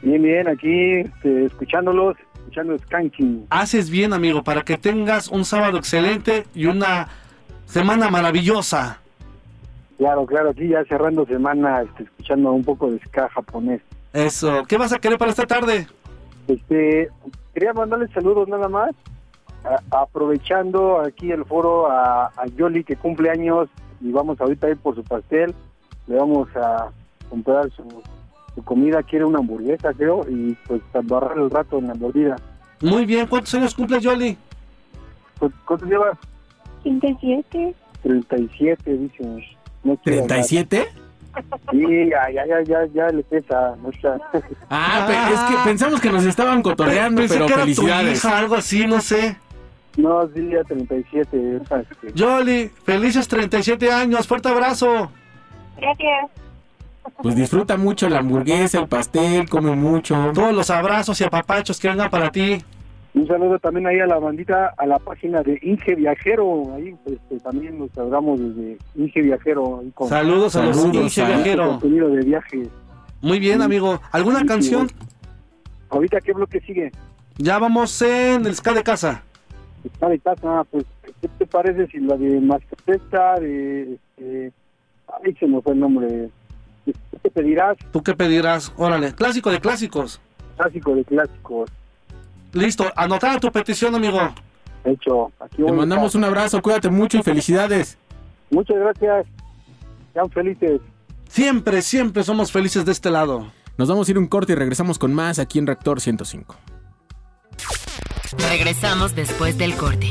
Bien, 0.00 0.22
bien, 0.22 0.46
aquí 0.46 1.00
este, 1.00 1.46
escuchándolos, 1.46 2.16
escuchando 2.36 2.78
Skanking. 2.78 3.48
Haces 3.50 3.90
bien, 3.90 4.12
amigo, 4.12 4.44
para 4.44 4.62
que 4.62 4.78
tengas 4.78 5.26
un 5.26 5.44
sábado 5.44 5.76
excelente 5.76 6.46
y 6.54 6.66
una 6.66 7.08
semana 7.66 8.10
maravillosa. 8.10 9.00
Claro, 9.96 10.24
claro, 10.24 10.50
aquí 10.50 10.68
ya 10.68 10.84
cerrando 10.84 11.26
semana, 11.26 11.82
este, 11.82 12.04
escuchando 12.04 12.52
un 12.52 12.62
poco 12.62 12.92
de 12.92 13.00
ska 13.00 13.28
japonés. 13.30 13.82
Eso, 14.12 14.62
¿qué 14.68 14.76
vas 14.76 14.92
a 14.92 15.00
querer 15.00 15.18
para 15.18 15.32
esta 15.32 15.46
tarde? 15.46 15.88
Este, 16.48 17.08
quería 17.54 17.72
mandarle 17.74 18.08
saludos 18.08 18.48
nada 18.48 18.68
más, 18.68 18.90
a- 19.64 20.00
aprovechando 20.02 21.00
aquí 21.00 21.30
el 21.30 21.44
foro 21.44 21.90
a, 21.90 22.26
a 22.26 22.46
Yoli 22.56 22.82
que 22.84 22.96
cumple 22.96 23.30
años 23.30 23.68
y 24.00 24.10
vamos 24.12 24.40
ahorita 24.40 24.66
a 24.66 24.70
ir 24.70 24.76
por 24.78 24.94
su 24.94 25.04
pastel, 25.04 25.54
le 26.06 26.16
vamos 26.16 26.48
a 26.56 26.88
comprar 27.28 27.70
su, 27.72 27.82
su 28.54 28.64
comida, 28.64 29.02
quiere 29.02 29.24
una 29.26 29.38
hamburguesa 29.40 29.92
creo, 29.92 30.24
y 30.28 30.56
pues 30.66 30.80
agarrar 30.94 31.36
el 31.38 31.50
rato 31.50 31.78
en 31.78 31.88
la 31.88 31.94
mordida. 31.94 32.36
Muy 32.80 33.04
bien, 33.04 33.26
¿cuántos 33.26 33.52
años 33.54 33.74
cumple 33.74 34.00
Yoli? 34.00 34.36
¿Cu- 35.38 35.52
¿Cuánto 35.66 35.84
llevas? 35.86 36.16
37. 36.82 37.74
37, 38.02 38.92
dice. 38.96 39.24
No 39.84 39.96
quiere 39.96 40.20
hablar. 40.22 40.38
¿37? 41.38 41.70
Sí, 41.70 42.10
ya, 42.10 42.30
ya, 42.30 42.46
ya, 42.46 42.62
ya, 42.64 42.86
ya 42.92 43.06
le 43.08 43.22
pesa. 43.24 43.74
Está. 43.92 44.18
Ah, 44.70 45.28
es 45.32 45.40
que 45.40 45.64
pensamos 45.64 46.00
que 46.00 46.10
nos 46.10 46.24
estaban 46.24 46.62
cotorreando, 46.62 47.20
Pensé 47.22 47.34
pero 47.34 47.46
que 47.46 47.52
era 47.52 47.62
tu 47.62 47.66
felicidades. 47.68 48.18
hija, 48.24 48.38
algo 48.38 48.54
así, 48.54 48.86
no 48.86 49.00
sé. 49.00 49.36
No, 49.96 50.28
sí, 50.34 50.48
ya 50.50 50.62
37. 50.64 51.56
esa, 51.62 51.80
este. 51.80 52.12
Yoli, 52.14 52.70
felices 52.84 53.26
37 53.28 53.90
años, 53.92 54.26
fuerte 54.28 54.48
abrazo. 54.48 55.10
Gracias. 55.76 56.30
Pues 57.22 57.34
disfruta 57.34 57.76
mucho 57.76 58.08
la 58.08 58.18
hamburguesa, 58.18 58.78
el 58.80 58.86
pastel, 58.86 59.48
come 59.48 59.74
mucho. 59.74 60.30
Todos 60.34 60.52
los 60.52 60.70
abrazos 60.70 61.20
y 61.20 61.24
apapachos 61.24 61.80
que 61.80 61.88
vengan 61.88 62.10
para 62.10 62.30
ti. 62.30 62.62
Un 63.18 63.26
saludo 63.26 63.58
también 63.58 63.86
ahí 63.88 63.98
a 63.98 64.06
la 64.06 64.18
bandita, 64.18 64.74
a 64.76 64.86
la 64.86 64.98
página 64.98 65.42
de 65.42 65.58
Inge 65.62 65.96
Viajero. 65.96 66.72
Ahí 66.74 66.94
este, 67.06 67.40
también 67.40 67.76
nos 67.78 67.96
hablamos 67.98 68.38
desde 68.38 68.78
Inge 68.94 69.22
Viajero. 69.22 69.80
ahí 69.80 69.90
con- 69.92 70.08
Saludos 70.08 70.54
a 70.54 70.64
los 70.66 70.84
Inge 70.84 71.24
Viajero. 71.26 71.68
contenido 71.70 72.08
de 72.10 72.24
viaje. 72.24 72.62
Muy 73.20 73.40
bien, 73.40 73.60
amigo. 73.62 74.00
¿Alguna 74.12 74.40
Sí, 74.40 74.46
canción? 74.46 74.88
Ahorita, 75.90 76.20
¿qué 76.20 76.32
bloque 76.32 76.60
sigue? 76.60 76.92
Ya 77.38 77.58
vamos 77.58 78.00
en 78.02 78.46
el 78.46 78.54
ska 78.54 78.72
de 78.72 78.82
casa. 78.84 79.22
Está 79.82 80.08
de 80.08 80.18
casa, 80.20 80.64
pues, 80.70 80.84
¿qué 81.20 81.28
te 81.38 81.46
parece 81.46 81.86
si 81.88 81.98
la 81.98 82.16
de 82.16 82.40
Mascotesta, 82.40 83.34
de... 83.40 83.94
Este, 83.94 84.52
ay, 85.24 85.34
se 85.40 85.46
me 85.48 85.60
fue 85.60 85.72
el 85.72 85.80
nombre. 85.80 86.28
¿Qué 87.22 87.30
pedirás? 87.30 87.76
¿Tú 87.90 88.00
qué 88.02 88.14
pedirás? 88.14 88.72
Órale, 88.76 89.12
clásico 89.12 89.50
de 89.50 89.60
clásicos. 89.60 90.20
Clásico 90.56 90.94
de 90.94 91.04
clásicos. 91.04 91.68
Listo, 92.52 92.90
anotada 92.96 93.38
tu 93.38 93.50
petición, 93.50 93.94
amigo. 93.94 94.18
Hecho, 94.84 95.30
aquí 95.40 95.62
Te 95.62 95.72
mandamos 95.72 96.14
un 96.14 96.24
abrazo, 96.24 96.62
cuídate 96.62 96.88
mucho 96.88 97.18
y 97.18 97.22
felicidades. 97.22 97.98
Muchas 98.50 98.76
gracias. 98.78 99.26
Sean 100.14 100.30
felices. 100.30 100.80
Siempre, 101.28 101.82
siempre 101.82 102.24
somos 102.24 102.50
felices 102.50 102.84
de 102.84 102.92
este 102.92 103.10
lado. 103.10 103.50
Nos 103.76 103.88
vamos 103.88 104.08
a 104.08 104.10
ir 104.10 104.18
un 104.18 104.26
corte 104.26 104.52
y 104.52 104.56
regresamos 104.56 104.98
con 104.98 105.12
más 105.12 105.38
aquí 105.38 105.58
en 105.58 105.66
Reactor 105.66 106.00
105. 106.00 106.56
Regresamos 108.50 109.14
después 109.14 109.58
del 109.58 109.74
corte. 109.74 110.10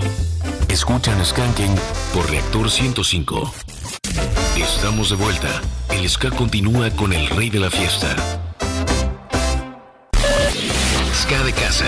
Escuchan 0.69 1.23
Skanking 1.25 1.75
por 2.13 2.29
Reactor 2.29 2.69
105. 2.69 3.51
Estamos 4.57 5.09
de 5.09 5.15
vuelta. 5.15 5.61
El 5.91 6.07
ska 6.09 6.29
continúa 6.31 6.89
con 6.91 7.13
el 7.13 7.27
rey 7.29 7.49
de 7.49 7.59
la 7.59 7.69
fiesta. 7.69 8.15
Ska 11.13 11.43
de 11.43 11.51
casa. 11.53 11.85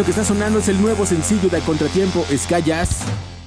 Esto 0.00 0.14
que 0.14 0.18
está 0.18 0.34
sonando 0.34 0.60
es 0.60 0.68
el 0.70 0.80
nuevo 0.80 1.04
sencillo 1.04 1.50
de 1.50 1.60
Contratiempo, 1.60 2.24
Sky. 2.34 2.72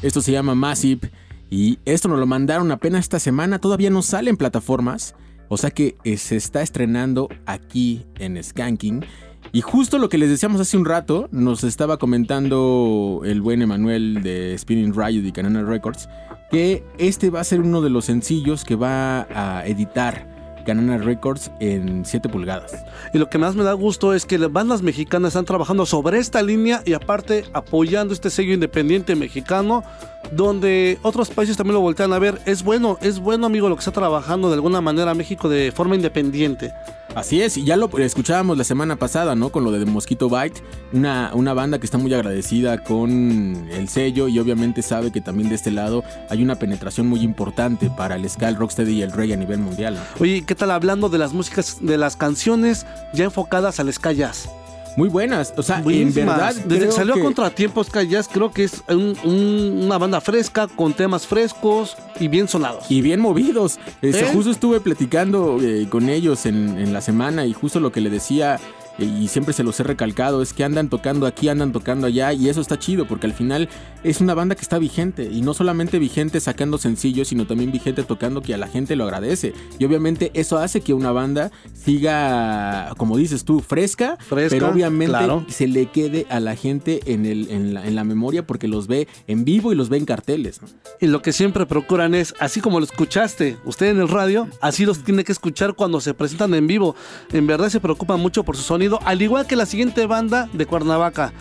Esto 0.03 0.21
se 0.21 0.31
llama 0.31 0.53
Massive. 0.53 1.09
Y 1.49 1.79
esto 1.83 2.07
nos 2.07 2.19
lo 2.19 2.27
mandaron 2.27 2.71
apenas 2.71 2.99
esta 2.99 3.17
semana. 3.17 3.57
Todavía 3.57 3.89
no 3.89 4.03
sale 4.03 4.29
en 4.29 4.37
plataformas. 4.37 5.15
O 5.49 5.57
sea 5.57 5.71
que 5.71 5.95
eh, 6.03 6.15
se 6.17 6.35
está 6.35 6.61
estrenando 6.61 7.27
aquí 7.47 8.05
en 8.19 8.41
Skanking. 8.43 9.03
Y 9.51 9.61
justo 9.61 9.97
lo 9.97 10.09
que 10.09 10.19
les 10.19 10.29
decíamos 10.29 10.61
hace 10.61 10.77
un 10.77 10.85
rato, 10.85 11.27
nos 11.31 11.63
estaba 11.63 11.97
comentando 11.97 13.21
el 13.25 13.41
buen 13.41 13.63
Emanuel 13.63 14.21
de 14.21 14.55
Spinning 14.55 14.93
Riot 14.93 15.25
y 15.25 15.31
Canana 15.31 15.63
Records, 15.63 16.07
que 16.51 16.83
este 16.99 17.31
va 17.31 17.39
a 17.39 17.45
ser 17.45 17.61
uno 17.61 17.81
de 17.81 17.89
los 17.89 18.05
sencillos 18.05 18.63
que 18.63 18.75
va 18.75 19.27
a 19.33 19.65
editar 19.65 20.32
Canana 20.65 20.97
Records 20.97 21.51
en 21.59 22.05
7 22.05 22.29
pulgadas. 22.29 22.83
Y 23.13 23.17
lo 23.17 23.29
que 23.29 23.37
más 23.37 23.55
me 23.55 23.63
da 23.63 23.73
gusto 23.73 24.13
es 24.13 24.25
que 24.25 24.37
las 24.37 24.51
bandas 24.51 24.81
mexicanas 24.81 25.29
están 25.29 25.45
trabajando 25.45 25.85
sobre 25.85 26.19
esta 26.19 26.41
línea 26.41 26.81
y 26.85 26.93
aparte 26.93 27.45
apoyando 27.53 28.13
este 28.13 28.29
sello 28.29 28.53
independiente 28.53 29.15
mexicano, 29.15 29.83
donde 30.31 30.97
otros 31.01 31.29
países 31.29 31.57
también 31.57 31.75
lo 31.75 31.81
voltean 31.81 32.13
a 32.13 32.19
ver. 32.19 32.39
Es 32.45 32.63
bueno, 32.63 32.97
es 33.01 33.19
bueno 33.19 33.45
amigo 33.45 33.69
lo 33.69 33.75
que 33.75 33.81
está 33.81 33.91
trabajando 33.91 34.49
de 34.49 34.55
alguna 34.55 34.81
manera 34.81 35.13
México 35.13 35.49
de 35.49 35.71
forma 35.71 35.95
independiente. 35.95 36.73
Así 37.15 37.41
es, 37.41 37.57
y 37.57 37.63
ya 37.63 37.77
lo 37.77 37.89
escuchábamos 37.99 38.57
la 38.57 38.63
semana 38.63 38.95
pasada, 38.95 39.35
¿no? 39.35 39.51
Con 39.51 39.63
lo 39.63 39.71
de 39.71 39.85
Mosquito 39.85 40.29
Bite, 40.29 40.61
una, 40.93 41.31
una 41.33 41.53
banda 41.53 41.79
que 41.79 41.85
está 41.85 41.99
muy 41.99 42.11
agradecida 42.13 42.83
con 42.83 43.67
el 43.71 43.87
sello 43.87 44.27
y 44.27 44.39
obviamente 44.39 44.81
sabe 44.81 45.11
que 45.11 45.21
también 45.21 45.49
de 45.49 45.55
este 45.55 45.69
lado 45.69 46.03
hay 46.29 46.41
una 46.41 46.55
penetración 46.55 47.07
muy 47.07 47.21
importante 47.21 47.91
para 47.91 48.15
el 48.15 48.27
ska, 48.27 48.49
el 48.49 48.55
rocksteady 48.55 48.93
y 48.93 49.01
el 49.03 49.11
reggae 49.11 49.35
a 49.35 49.37
nivel 49.37 49.59
mundial. 49.59 49.97
Oye, 50.19 50.43
¿qué 50.45 50.55
tal 50.55 50.71
hablando 50.71 51.07
de 51.07 51.19
las 51.19 51.33
músicas, 51.33 51.77
de 51.81 51.99
las 51.99 52.15
canciones 52.15 52.87
ya 53.13 53.25
enfocadas 53.25 53.79
al 53.79 53.93
ska 53.93 54.11
jazz? 54.11 54.49
Muy 54.95 55.09
buenas, 55.09 55.53
o 55.57 55.63
sea, 55.63 55.81
en 55.85 56.13
verdad. 56.13 56.53
Desde 56.65 56.85
que 56.87 56.91
salió 56.91 57.15
que- 57.15 57.21
Contratiempo 57.23 57.83
Ska 57.83 58.03
Jazz, 58.03 58.29
creo 58.31 58.51
que 58.51 58.63
es 58.65 58.83
un- 58.87 59.15
un- 59.23 59.81
una 59.85 59.97
banda 59.97 60.21
fresca, 60.21 60.67
con 60.67 60.93
temas 60.93 61.25
frescos 61.25 61.97
y 62.19 62.27
bien 62.27 62.47
sonados. 62.47 62.85
Y 62.89 63.01
bien 63.01 63.19
movidos. 63.19 63.79
Este, 64.01 64.21
¿Eh? 64.25 64.29
Justo 64.33 64.51
estuve 64.51 64.79
platicando 64.81 65.57
eh, 65.61 65.87
con 65.89 66.09
ellos 66.09 66.45
en, 66.45 66.77
en 66.77 66.93
la 66.93 67.01
semana 67.01 67.45
y 67.45 67.53
justo 67.53 67.79
lo 67.79 67.91
que 67.91 68.01
le 68.01 68.09
decía, 68.09 68.59
y 68.97 69.27
siempre 69.27 69.53
se 69.53 69.63
los 69.63 69.79
he 69.79 69.83
recalcado, 69.83 70.41
es 70.41 70.53
que 70.53 70.63
andan 70.63 70.89
tocando 70.89 71.25
aquí, 71.25 71.49
andan 71.49 71.71
tocando 71.71 72.07
allá, 72.07 72.33
y 72.33 72.49
eso 72.49 72.61
está 72.61 72.77
chido, 72.77 73.07
porque 73.07 73.27
al 73.27 73.33
final 73.33 73.69
es 74.03 74.21
una 74.21 74.33
banda 74.33 74.55
que 74.55 74.61
está 74.61 74.79
vigente, 74.79 75.29
y 75.31 75.41
no 75.41 75.53
solamente 75.53 75.99
vigente 75.99 76.39
sacando 76.39 76.77
sencillos, 76.77 77.29
sino 77.29 77.47
también 77.47 77.71
vigente 77.71 78.03
tocando 78.03 78.41
que 78.41 78.53
a 78.53 78.57
la 78.57 78.67
gente 78.67 78.95
lo 78.95 79.05
agradece. 79.05 79.53
Y 79.79 79.85
obviamente 79.85 80.31
eso 80.33 80.57
hace 80.57 80.81
que 80.81 80.93
una 80.93 81.11
banda 81.11 81.51
siga, 81.73 82.93
como 82.97 83.17
dices 83.17 83.43
tú, 83.43 83.59
fresca, 83.59 84.17
Fresca, 84.17 84.55
pero 84.55 84.69
obviamente 84.69 85.11
claro. 85.11 85.45
se 85.47 85.67
le 85.67 85.87
quede 85.87 86.25
a 86.29 86.39
la 86.39 86.55
gente 86.55 87.01
en, 87.05 87.25
el, 87.25 87.49
en, 87.49 87.73
la, 87.73 87.85
en 87.85 87.95
la 87.95 88.03
memoria 88.03 88.45
porque 88.45 88.67
los 88.67 88.87
ve 88.87 89.07
en 89.27 89.45
vivo 89.45 89.71
y 89.71 89.75
los 89.75 89.89
ve 89.89 89.97
en 89.97 90.05
carteles. 90.05 90.61
¿no? 90.61 90.67
Y 90.99 91.07
lo 91.07 91.21
que 91.21 91.33
siempre 91.33 91.65
procuran 91.65 92.15
es, 92.15 92.33
así 92.39 92.61
como 92.61 92.79
lo 92.79 92.85
escuchaste 92.85 93.57
usted 93.65 93.87
en 93.87 93.99
el 93.99 94.07
radio, 94.07 94.47
así 94.61 94.85
los 94.85 95.03
tiene 95.03 95.23
que 95.23 95.31
escuchar 95.31 95.73
cuando 95.73 96.01
se 96.01 96.13
presentan 96.13 96.53
en 96.53 96.67
vivo. 96.67 96.95
En 97.31 97.47
verdad 97.47 97.69
se 97.69 97.79
preocupan 97.79 98.19
mucho 98.19 98.43
por 98.43 98.55
su 98.55 98.63
sonido, 98.63 98.82
al 99.03 99.21
igual 99.21 99.47
que 99.47 99.55
la 99.55 99.65
siguiente 99.65 100.05
banda 100.05 100.49
de 100.53 100.65
Cuernavaca. 100.65 101.33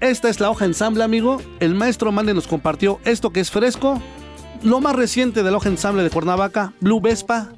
Esta 0.00 0.28
es 0.28 0.40
la 0.40 0.50
hoja 0.50 0.64
ensamble, 0.64 1.04
amigo. 1.04 1.40
El 1.60 1.74
maestro 1.74 2.12
Mande 2.12 2.34
nos 2.34 2.46
compartió 2.46 3.00
esto 3.04 3.30
que 3.30 3.40
es 3.40 3.50
fresco. 3.50 4.02
Lo 4.62 4.80
más 4.80 4.96
reciente 4.96 5.42
de 5.42 5.50
la 5.50 5.56
hoja 5.56 5.68
ensamble 5.68 6.02
de 6.02 6.10
Cuernavaca, 6.10 6.72
Blue 6.80 7.00
Vespa, 7.00 7.50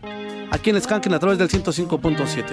aquí 0.50 0.70
en 0.70 0.80
Skanken 0.80 1.14
a 1.14 1.18
través 1.18 1.38
del 1.38 1.48
105.7. 1.48 2.44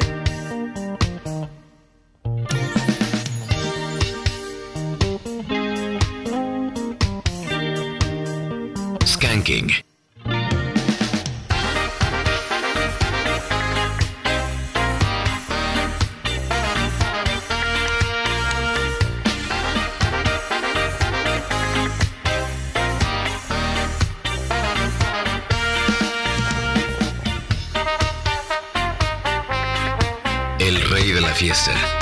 Skanking. 9.06 9.91
Rey 31.40 32.01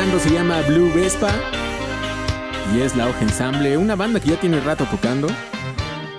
Sonando 0.00 0.18
se 0.18 0.30
llama 0.30 0.62
Blue 0.62 0.90
Vespa 0.94 1.30
y 2.74 2.80
es 2.80 2.96
la 2.96 3.06
Hoja 3.06 3.20
Ensamble, 3.20 3.76
una 3.76 3.96
banda 3.96 4.18
que 4.18 4.30
ya 4.30 4.40
tiene 4.40 4.58
rato 4.58 4.86
tocando. 4.90 5.28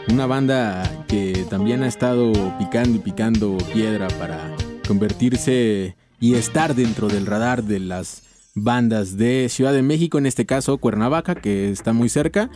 Una 0.08 0.28
banda 0.28 1.04
que 1.08 1.48
también 1.50 1.82
ha 1.82 1.88
estado 1.88 2.32
picando 2.60 2.98
y 2.98 3.00
picando 3.00 3.58
piedra 3.74 4.08
para 4.20 4.56
convertirse 4.88 5.96
y 6.20 6.36
estar 6.36 6.76
dentro 6.76 7.08
del 7.08 7.26
radar 7.26 7.64
de 7.64 7.80
las 7.80 8.22
bandas 8.54 9.18
de 9.18 9.50
Ciudad 9.50 9.74
de 9.74 9.82
México, 9.82 10.20
en 10.20 10.28
este 10.28 10.46
caso 10.46 10.78
Cuernavaca, 10.78 11.34
que 11.34 11.72
está 11.72 11.92
muy 11.92 12.08
cerca. 12.08 12.52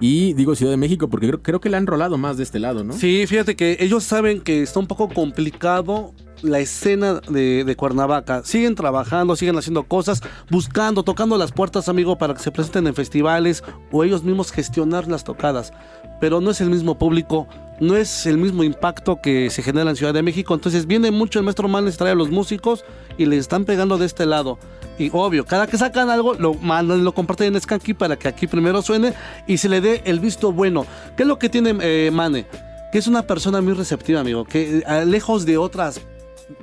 Y 0.00 0.34
digo 0.34 0.54
Ciudad 0.54 0.70
de 0.70 0.76
México 0.76 1.10
porque 1.10 1.26
creo, 1.26 1.42
creo 1.42 1.60
que 1.60 1.68
la 1.68 1.78
han 1.78 1.88
rolado 1.88 2.16
más 2.16 2.36
de 2.36 2.44
este 2.44 2.60
lado, 2.60 2.84
¿no? 2.84 2.92
Sí, 2.92 3.26
fíjate 3.26 3.56
que 3.56 3.76
ellos 3.80 4.04
saben 4.04 4.40
que 4.40 4.62
está 4.62 4.78
un 4.78 4.86
poco 4.86 5.08
complicado 5.08 6.14
la 6.42 6.58
escena 6.58 7.20
de, 7.28 7.74
Cuernavaca. 7.76 8.42
Siguen 8.44 8.74
trabajando, 8.74 9.36
siguen 9.36 9.58
haciendo 9.58 9.84
cosas, 9.84 10.22
buscando, 10.50 11.02
tocando 11.02 11.36
las 11.36 11.52
puertas, 11.52 11.88
amigo, 11.88 12.18
para 12.18 12.34
que 12.34 12.40
se 12.40 12.50
presenten 12.50 12.86
en 12.86 12.94
festivales 12.94 13.62
o 13.90 14.04
ellos 14.04 14.22
mismos 14.22 14.52
gestionar 14.52 15.08
las 15.08 15.24
tocadas. 15.24 15.72
Pero 16.20 16.40
no 16.40 16.50
es 16.50 16.60
el 16.60 16.70
mismo 16.70 16.98
público, 16.98 17.48
no 17.80 17.96
es 17.96 18.26
el 18.26 18.36
mismo 18.36 18.62
impacto 18.62 19.20
que 19.22 19.48
se 19.50 19.62
genera 19.62 19.90
en 19.90 19.96
Ciudad 19.96 20.12
de 20.12 20.22
México. 20.22 20.54
Entonces 20.54 20.86
viene 20.86 21.10
mucho 21.10 21.38
el 21.38 21.44
maestro 21.44 21.68
Manes, 21.68 21.96
trae 21.96 22.12
a 22.12 22.14
los 22.14 22.30
músicos 22.30 22.84
y 23.16 23.26
les 23.26 23.40
están 23.40 23.64
pegando 23.64 23.96
de 23.96 24.06
este 24.06 24.26
lado. 24.26 24.58
Y 24.98 25.10
obvio, 25.14 25.46
cada 25.46 25.66
que 25.66 25.78
sacan 25.78 26.10
algo, 26.10 26.34
lo 26.34 26.52
mandan, 26.54 27.04
lo 27.04 27.12
comparten 27.12 27.54
en 27.54 27.60
Skanky 27.60 27.94
para 27.94 28.18
que 28.18 28.28
aquí 28.28 28.46
primero 28.46 28.82
suene 28.82 29.14
y 29.46 29.56
se 29.56 29.70
le 29.70 29.80
dé 29.80 30.02
el 30.04 30.20
visto 30.20 30.52
bueno. 30.52 30.84
¿Qué 31.16 31.22
es 31.22 31.26
lo 31.26 31.38
que 31.38 31.48
tiene 31.48 31.74
eh, 31.80 32.10
Mane? 32.12 32.46
Que 32.92 32.98
es 32.98 33.06
una 33.06 33.22
persona 33.22 33.62
muy 33.62 33.72
receptiva, 33.72 34.20
amigo. 34.20 34.44
Que 34.44 34.82
eh, 34.86 35.06
lejos 35.06 35.46
de 35.46 35.56
otras 35.56 36.02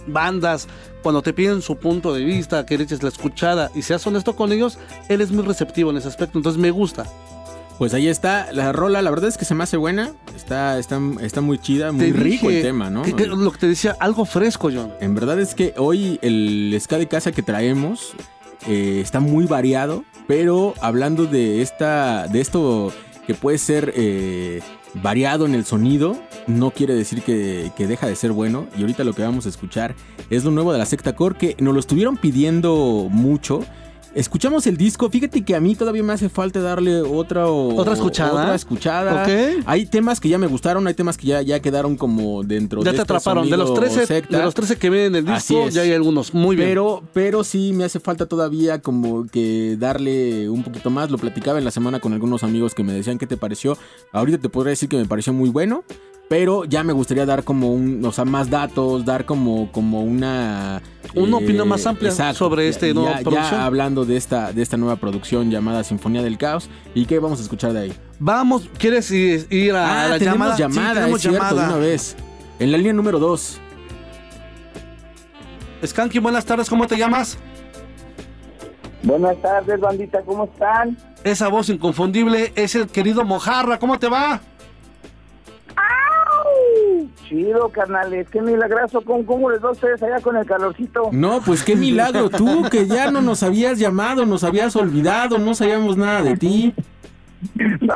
bandas, 0.08 0.68
cuando 1.04 1.22
te 1.22 1.34
piden 1.34 1.62
su 1.62 1.78
punto 1.78 2.14
de 2.14 2.24
vista, 2.24 2.66
que 2.66 2.78
le 2.78 2.84
eches 2.84 3.04
la 3.04 3.10
escuchada 3.10 3.72
y 3.76 3.82
seas 3.82 4.06
honesto 4.08 4.36
con 4.36 4.52
ellos, 4.52 4.78
él 5.10 5.22
es 5.22 5.32
muy 5.32 5.44
receptivo 5.46 5.92
en 5.92 5.98
ese 5.98 6.08
aspecto. 6.08 6.38
Entonces 6.38 6.62
me 6.62 6.72
gusta. 6.72 7.06
Pues 7.78 7.94
ahí 7.94 8.08
está, 8.08 8.52
la 8.54 8.72
rola, 8.74 9.04
la 9.04 9.12
verdad 9.12 9.30
es 9.30 9.38
que 9.38 9.46
se 9.46 9.54
me 9.54 9.64
hace 9.64 9.78
buena, 9.78 10.12
está, 10.36 10.80
está, 10.80 11.00
está 11.22 11.42
muy 11.42 11.60
chida, 11.60 11.92
muy 11.92 12.12
rico 12.12 12.50
el 12.50 12.64
tema, 12.64 12.90
¿no? 12.90 13.04
que- 13.04 13.14
que 13.14 13.28
lo 13.28 13.52
que 13.52 13.58
te 13.60 13.68
decía, 13.68 13.96
algo 14.00 14.26
fresco, 14.26 14.72
John. 14.74 14.94
En 15.00 15.14
verdad 15.14 15.40
es 15.40 15.54
que 15.54 15.76
hoy 15.78 16.18
el 16.24 16.76
ska 16.82 16.98
de 16.98 17.08
casa 17.08 17.32
que 17.32 17.44
traemos 17.44 18.14
eh, 18.68 19.00
está 19.00 19.20
muy 19.20 19.46
variado, 19.46 20.04
pero 20.28 20.74
hablando 20.82 21.28
de 21.28 21.62
esta, 21.62 22.28
de 22.28 22.42
esto 22.42 22.92
que 23.28 23.36
puede 23.36 23.60
ser 23.60 23.94
eh, 23.96 24.62
variado 25.02 25.46
en 25.46 25.56
el 25.56 25.66
sonido, 25.66 26.18
no 26.48 26.72
quiere 26.72 26.94
decir 26.94 27.22
que, 27.22 27.72
que 27.76 27.88
deja 27.88 28.08
de 28.08 28.16
ser 28.16 28.32
bueno. 28.32 28.68
Y 28.78 28.82
ahorita 28.82 29.04
lo 29.04 29.14
que 29.14 29.24
vamos 29.24 29.46
a 29.46 29.50
escuchar 29.50 29.96
es 30.30 30.44
lo 30.44 30.52
nuevo 30.52 30.74
de 30.74 30.80
la 30.80 30.86
secta 30.86 31.16
core 31.16 31.38
que 31.38 31.56
nos 31.60 31.74
lo 31.74 31.80
estuvieron 31.80 32.18
pidiendo 32.18 33.08
mucho. 33.10 33.62
Escuchamos 34.18 34.66
el 34.66 34.78
disco, 34.78 35.12
fíjate 35.12 35.44
que 35.46 35.56
a 35.56 35.60
mí 35.60 35.76
todavía 35.76 36.02
me 36.02 36.12
hace 36.12 36.28
falta 36.28 36.60
darle 36.60 37.02
otra 37.02 37.48
¿Otra 37.48 37.94
escuchada? 37.94 38.42
Otra 38.42 38.56
escuchada. 38.56 39.22
Ok. 39.22 39.64
Hay 39.68 39.86
temas 39.86 40.20
que 40.20 40.28
ya 40.28 40.40
me 40.40 40.48
gustaron, 40.48 40.88
hay 40.88 40.96
temas 40.96 41.20
que 41.20 41.28
ya, 41.28 41.44
ya 41.44 41.60
quedaron 41.60 41.96
como 41.96 42.42
dentro 42.42 42.82
Ya 42.82 42.86
de 42.86 42.98
te 42.98 43.02
este 43.04 43.14
atraparon. 43.14 43.48
De 43.48 43.56
los, 43.56 43.68
sonido 43.68 43.86
13, 43.86 44.08
secta. 44.08 44.38
de 44.40 44.44
los 44.44 44.56
13 44.56 44.78
que 44.78 44.90
vienen 44.90 45.16
en 45.18 45.28
el 45.28 45.36
disco, 45.36 45.70
ya 45.70 45.84
hay 45.84 45.94
algunos. 45.94 46.34
Muy 46.34 46.56
bien. 46.56 46.68
Pero, 46.68 47.04
pero 47.14 47.44
sí 47.44 47.74
me 47.74 47.84
hace 47.84 48.00
falta 48.00 48.26
todavía 48.26 48.82
como 48.82 49.28
que 49.28 49.78
darle 49.80 50.50
un 50.50 50.64
poquito 50.64 50.90
más. 50.90 51.12
Lo 51.12 51.20
platicaba 51.20 51.60
en 51.60 51.66
la 51.66 51.72
semana 51.72 52.00
con 52.00 52.14
algunos 52.14 52.44
amigos 52.44 52.74
que 52.74 52.84
me 52.84 52.94
decían 52.94 53.20
qué 53.20 53.28
te 53.28 53.38
pareció. 53.38 53.78
Ahorita 54.14 54.40
te 54.40 54.50
podría 54.50 54.72
decir 54.72 54.90
que 54.90 54.98
me 54.98 55.06
pareció 55.06 55.32
muy 55.32 55.50
bueno. 55.52 55.84
Pero 56.30 56.66
ya 56.66 56.84
me 56.84 56.92
gustaría 56.92 57.26
dar 57.26 57.44
como 57.46 57.72
un, 57.72 58.04
o 58.04 58.12
sea, 58.12 58.26
más 58.26 58.50
datos, 58.50 59.06
dar 59.06 59.26
como, 59.26 59.72
como 59.72 60.02
una... 60.04 60.82
eh, 61.14 61.20
Una 61.22 61.38
opinión 61.38 61.68
más 61.70 61.86
amplia 61.88 62.12
sobre 62.34 62.68
este 62.68 62.90
ya, 62.90 62.94
nuevo 62.94 63.10
ya- 63.10 63.22
producción. 63.22 63.52
Ya 63.52 63.66
hablando 63.66 64.04
de 64.04 64.18
esta, 64.18 64.52
de 64.52 64.62
esta 64.62 64.76
nueva 64.76 64.98
producción 64.98 65.50
llamada 65.50 65.86
Sinfonía 65.86 66.22
del 66.22 66.38
Caos. 66.38 66.70
¿Y 66.94 67.06
qué 67.06 67.20
vamos 67.20 67.40
a 67.40 67.44
escuchar 67.44 67.72
de 67.72 67.80
ahí? 67.80 67.94
Vamos, 68.20 68.70
¿quieres 68.78 69.10
ir, 69.12 69.48
ir 69.50 69.74
a 69.74 70.06
Ah, 70.06 70.08
la 70.10 70.20
tenemos 70.20 70.58
llamada? 70.58 70.58
llamada, 70.58 70.90
Sí, 70.90 70.96
tenemos 71.00 71.16
es 71.16 71.22
cierto, 71.22 71.40
llamada. 71.40 71.62
de 71.68 71.74
una 71.74 71.78
vez. 71.86 72.16
En 72.60 72.72
la 72.74 72.78
línea 72.78 72.94
número 72.94 73.20
2. 73.20 73.60
Skanky, 75.86 76.20
buenas 76.20 76.44
tardes, 76.44 76.70
¿cómo 76.70 76.88
te 76.88 76.98
llamas? 76.98 77.38
Buenas 79.04 79.40
tardes, 79.42 79.80
bandita, 79.80 80.22
¿cómo 80.24 80.44
están? 80.46 80.98
Esa 81.24 81.48
voz 81.48 81.70
inconfundible 81.70 82.52
es 82.56 82.76
el 82.76 82.88
querido 82.88 83.24
Mojarra, 83.24 83.80
¿cómo 83.80 83.98
te 83.98 84.10
va? 84.10 84.42
Chido, 87.28 87.70
carnales, 87.70 88.28
qué 88.30 88.42
milagroso. 88.42 89.02
¿Cómo, 89.02 89.26
¿Cómo 89.26 89.50
les 89.50 89.64
va 89.64 89.70
a 89.70 90.06
allá 90.06 90.22
con 90.22 90.38
el 90.38 90.46
calorcito? 90.46 91.10
No, 91.12 91.42
pues 91.46 91.64
qué 91.64 91.76
milagro 91.76 92.30
tú, 92.30 92.64
que 92.72 92.88
ya 92.88 93.12
no 93.12 93.22
nos 93.22 93.44
habías 93.44 93.80
llamado, 93.80 94.26
nos 94.26 94.44
habías 94.44 94.76
olvidado, 94.76 95.38
no 95.38 95.54
sabíamos 95.54 95.98
nada 95.98 96.24
de 96.24 96.38
ti. 96.38 96.74
No, 97.82 97.94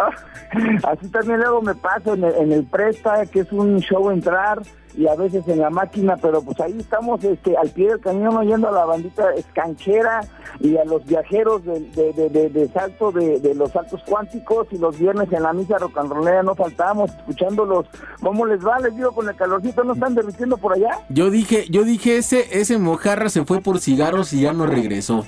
así 0.89 1.07
también 1.09 1.39
luego 1.39 1.61
me 1.61 1.75
paso 1.75 2.13
en 2.13 2.51
el, 2.51 2.63
Presta, 2.65 3.25
que 3.25 3.41
es 3.41 3.51
un 3.51 3.79
show 3.79 4.11
entrar, 4.11 4.61
y 4.95 5.07
a 5.07 5.15
veces 5.15 5.47
en 5.47 5.59
la 5.59 5.69
máquina, 5.69 6.17
pero 6.21 6.41
pues 6.41 6.59
ahí 6.59 6.77
estamos 6.77 7.23
este, 7.23 7.55
al 7.55 7.69
pie 7.69 7.87
del 7.89 7.99
cañón 8.01 8.35
oyendo 8.35 8.67
a 8.67 8.71
la 8.73 8.83
bandita 8.85 9.33
escanchera 9.35 10.19
y 10.59 10.75
a 10.77 10.83
los 10.83 11.05
viajeros 11.05 11.63
de, 11.63 11.79
de, 11.95 12.29
de- 12.29 12.49
de- 12.49 12.67
salto 12.69 13.11
de, 13.13 13.39
los 13.55 13.71
saltos 13.71 14.01
cuánticos 14.05 14.67
y 14.71 14.77
los 14.77 14.99
viernes 14.99 15.31
en 15.31 15.43
la 15.43 15.53
misa 15.53 15.77
rollera 15.77 16.43
no 16.43 16.55
faltábamos 16.55 17.09
escuchándolos. 17.11 17.85
¿Cómo 18.21 18.45
les 18.45 18.59
va? 18.65 18.79
Les 18.79 18.93
digo 18.95 19.11
con 19.13 19.29
el 19.29 19.35
calorcito, 19.37 19.83
¿no 19.85 19.93
están 19.93 20.13
derritiendo 20.13 20.57
por 20.57 20.73
allá? 20.73 20.99
Yo 21.09 21.29
dije, 21.29 21.65
yo 21.69 21.83
dije, 21.85 22.17
ese, 22.17 22.59
ese 22.59 22.77
mojarra 22.77 23.29
se 23.29 23.45
fue 23.45 23.61
por 23.61 23.79
cigarros 23.79 24.33
y 24.33 24.41
ya 24.41 24.51
no 24.53 24.65
regresó. 24.65 25.25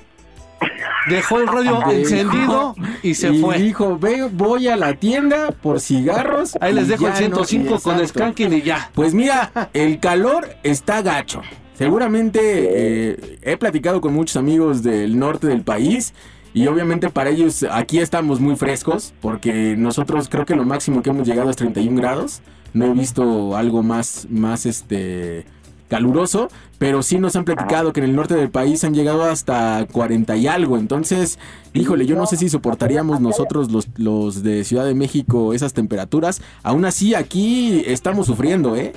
Dejó 1.10 1.40
el 1.40 1.48
radio 1.48 1.80
Dejó- 1.80 1.92
encendido 1.92 2.76
y 3.02 3.14
se 3.16 3.32
y 3.32 3.42
fue. 3.42 3.58
dijo, 3.58 3.98
ve, 4.00 4.30
voy 4.32 4.68
a 4.68 4.76
la 4.78 4.94
tienda 4.96 5.52
por 5.52 5.80
cigarros. 5.82 6.58
Ahí 6.62 6.74
les 6.74 6.88
dejo 6.88 7.08
el 7.08 7.14
ya 7.14 7.18
105 7.18 7.70
no- 7.76 7.80
con. 7.80 8.08
Skanky 8.08 8.46
y 8.46 8.62
ya. 8.62 8.90
Pues 8.94 9.14
mira, 9.14 9.70
el 9.74 10.00
calor 10.00 10.48
está 10.64 11.02
gacho. 11.02 11.42
Seguramente 11.74 12.40
eh, 12.42 13.40
he 13.42 13.58
platicado 13.58 14.00
con 14.00 14.14
muchos 14.14 14.38
amigos 14.38 14.84
del 14.84 15.18
norte 15.20 15.48
del 15.48 15.64
país 15.64 16.14
y 16.54 16.68
obviamente 16.68 17.10
para 17.10 17.32
ellos 17.32 17.66
aquí 17.72 18.00
estamos 18.00 18.40
muy 18.40 18.56
frescos 18.56 19.14
porque 19.22 19.76
nosotros 19.78 20.30
creo 20.30 20.46
que 20.46 20.56
lo 20.56 20.66
máximo 20.66 21.02
que 21.02 21.10
hemos 21.10 21.28
llegado 21.28 21.50
es 21.50 21.56
31 21.56 22.00
grados. 22.00 22.42
No 22.74 22.86
he 22.86 22.94
visto 22.94 23.58
algo 23.58 23.84
más, 23.84 24.28
más 24.30 24.66
este 24.66 25.46
caluroso, 25.94 26.48
pero 26.80 27.04
sí 27.04 27.20
nos 27.20 27.36
han 27.36 27.46
platicado 27.46 27.94
que 27.94 28.00
en 28.00 28.08
el 28.08 28.16
norte 28.16 28.34
del 28.34 28.50
país 28.50 28.84
han 28.84 28.96
llegado 28.96 29.26
hasta 29.26 29.86
40 29.92 30.36
y 30.38 30.48
algo. 30.48 30.80
Entonces, 30.80 31.38
híjole, 31.74 32.08
yo 32.08 32.16
no 32.16 32.26
sé 32.26 32.36
si 32.36 32.50
soportaríamos 32.50 33.22
nosotros 33.22 33.72
los, 33.72 33.88
los 33.98 34.42
de 34.42 34.64
Ciudad 34.64 34.86
de 34.86 34.96
México 34.96 35.54
esas 35.54 35.74
temperaturas. 35.74 36.42
Aún 36.64 36.84
así, 36.86 37.14
aquí 37.14 37.84
estamos 37.86 38.26
sufriendo, 38.26 38.76
¿eh? 38.76 38.92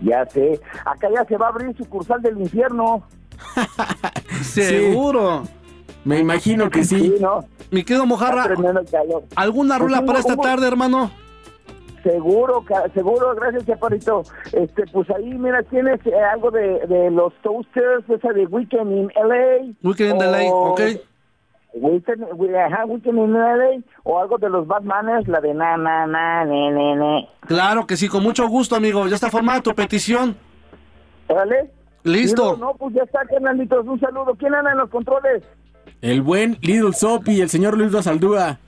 Ya 0.00 0.26
sé, 0.26 0.60
acá 0.84 1.06
ya 1.14 1.24
se 1.24 1.36
va 1.36 1.46
a 1.46 1.50
abrir 1.50 1.76
sucursal 1.76 2.20
del 2.20 2.40
infierno. 2.40 3.04
Seguro. 4.42 5.44
Me 6.04 6.18
imagino 6.18 6.68
que 6.68 6.82
sí. 6.82 7.14
¿no? 7.20 7.44
Mi 7.70 7.84
querido 7.84 8.06
Mojarra, 8.06 8.48
¿alguna 9.36 9.78
Pues 9.78 9.88
rola 9.88 9.98
sí, 9.98 10.04
para 10.04 10.18
esta 10.18 10.36
tarde, 10.36 10.66
hermano? 10.66 11.12
Seguro, 12.02 12.64
ca- 12.64 12.88
seguro, 12.94 13.34
gracias, 13.34 13.64
Chaparrito. 13.66 14.22
Este, 14.52 14.84
pues 14.92 15.08
ahí, 15.10 15.34
mira, 15.34 15.62
tienes 15.64 16.04
eh, 16.06 16.12
algo 16.32 16.50
de, 16.50 16.86
de 16.86 17.10
los 17.10 17.32
Toasters, 17.42 18.08
esa 18.10 18.32
de 18.32 18.46
Weekend 18.46 18.90
in 18.92 19.06
LA. 19.14 19.72
Weekend 19.82 20.20
in 20.22 20.30
LA, 20.32 20.42
ok. 20.52 20.80
Weekend, 21.74 22.24
we- 22.34 22.58
ajá, 22.60 22.84
Weekend 22.86 23.18
in 23.18 23.32
LA, 23.32 23.82
o 24.02 24.18
algo 24.18 24.36
de 24.38 24.50
los 24.50 24.66
Batmanes, 24.66 25.26
la 25.28 25.40
de 25.40 25.54
na, 25.54 25.76
na, 25.76 26.06
na, 26.06 26.44
ne, 26.44 26.70
ne, 26.70 26.96
ne. 26.96 27.28
Claro 27.46 27.86
que 27.86 27.96
sí, 27.96 28.08
con 28.08 28.22
mucho 28.22 28.46
gusto, 28.48 28.74
amigo. 28.76 29.06
Ya 29.06 29.14
está 29.14 29.30
formada 29.30 29.60
tu 29.62 29.74
petición. 29.74 30.36
Órale. 31.28 31.70
Listo. 32.04 32.56
No, 32.56 32.66
no, 32.66 32.74
pues 32.74 32.94
ya 32.94 33.04
está, 33.04 33.20
carnalitos, 33.26 33.86
un 33.86 33.98
saludo. 34.00 34.34
¿Quién 34.36 34.54
anda 34.54 34.72
en 34.72 34.78
los 34.78 34.90
controles? 34.90 35.44
El 36.00 36.20
buen 36.20 36.58
Little 36.60 36.92
Soppy, 36.92 37.40
el 37.40 37.48
señor 37.48 37.78
Luis 37.78 37.92
Rosaldúa. 37.92 38.58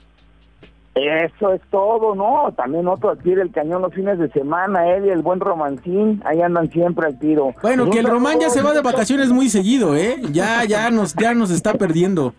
Eso 0.95 1.51
es 1.51 1.61
todo, 1.69 2.15
¿no? 2.15 2.53
También 2.55 2.87
otro 2.87 3.09
al 3.09 3.17
pie 3.17 3.35
del 3.35 3.51
cañón 3.51 3.81
los 3.81 3.93
fines 3.93 4.17
de 4.17 4.29
semana, 4.31 4.87
él 4.95 5.05
y 5.05 5.09
el 5.09 5.21
buen 5.21 5.41
Romancín, 5.41 6.21
ahí 6.25 6.41
andan 6.41 6.71
siempre 6.71 7.07
al 7.07 7.19
tiro. 7.19 7.53
Bueno, 7.61 7.83
Pues 7.83 7.95
que 7.95 7.99
el 7.99 8.07
Román 8.09 8.39
ya 8.39 8.49
se 8.49 8.61
va 8.61 8.73
de 8.73 8.81
vacaciones 8.81 9.29
muy 9.29 9.49
seguido, 9.49 9.93
¿eh? 9.97 10.21
Ya, 10.31 10.63
ya 10.63 10.89
nos, 10.91 11.13
ya 11.15 11.33
nos 11.33 11.51
está 11.51 11.73
perdiendo. 11.73 12.33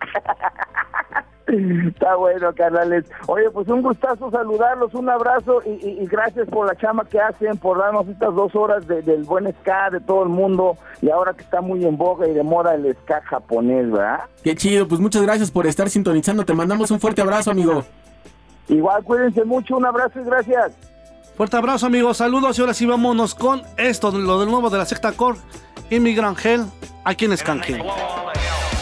Está 1.52 2.16
bueno, 2.16 2.52
carnales. 2.54 3.04
Oye, 3.26 3.50
pues 3.50 3.68
un 3.68 3.82
gustazo 3.82 4.30
saludarlos, 4.30 4.94
un 4.94 5.08
abrazo 5.08 5.62
y, 5.66 5.70
y- 5.86 6.02
y 6.02 6.06
gracias 6.06 6.48
por 6.48 6.66
la 6.66 6.76
chama 6.76 7.04
que 7.04 7.20
hacen, 7.20 7.56
por 7.58 7.78
darnos 7.78 8.08
estas 8.08 8.34
dos 8.34 8.54
horas 8.56 8.86
de- 8.86 9.02
del 9.02 9.24
buen 9.24 9.52
ska 9.60 9.90
de 9.90 10.00
todo 10.00 10.22
el 10.22 10.28
mundo 10.28 10.76
y 11.00 11.10
ahora 11.10 11.32
que 11.34 11.42
está 11.42 11.60
muy 11.60 11.84
en 11.84 11.96
boga 11.96 12.26
y 12.26 12.32
de 12.34 12.42
moda 12.42 12.74
el 12.74 12.96
ska 13.02 13.20
japonés, 13.22 13.90
¿verdad? 13.90 14.20
Qué 14.42 14.54
chido, 14.56 14.88
pues 14.88 15.00
muchas 15.00 15.22
gracias 15.22 15.50
por 15.50 15.66
estar 15.66 15.88
sintonizando. 15.90 16.44
Te 16.44 16.54
mandamos 16.54 16.90
un 16.90 17.00
fuerte 17.00 17.22
abrazo, 17.22 17.50
amigo. 17.50 17.84
Igual, 18.68 19.02
cuídense 19.04 19.44
mucho, 19.44 19.76
un 19.76 19.84
abrazo 19.86 20.20
y 20.20 20.24
gracias. 20.24 20.72
Fuerte 21.36 21.56
abrazo, 21.56 21.86
amigos. 21.86 22.18
Saludos 22.18 22.58
y 22.58 22.60
ahora 22.60 22.74
sí 22.74 22.86
vámonos 22.86 23.34
con 23.34 23.62
esto, 23.76 24.10
lo 24.10 24.40
del 24.40 24.50
nuevo 24.50 24.70
de 24.70 24.78
la 24.78 24.84
secta 24.84 25.12
Core, 25.12 25.38
Immigrant 25.90 26.38
Hell, 26.44 26.64
aquí 27.04 27.24
en 27.24 27.36
Skanking. 27.36 27.76
Skanking 27.76 28.81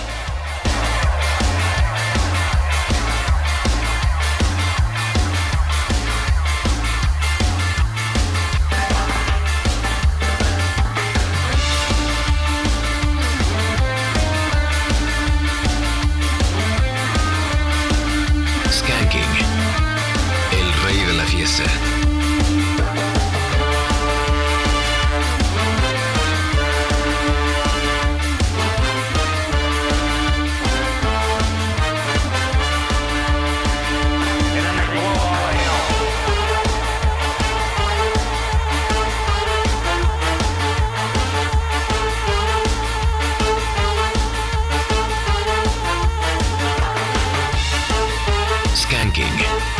thinking. 49.20 49.79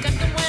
Con 0.00 0.10
mi 0.10 0.16
canto 0.16 0.47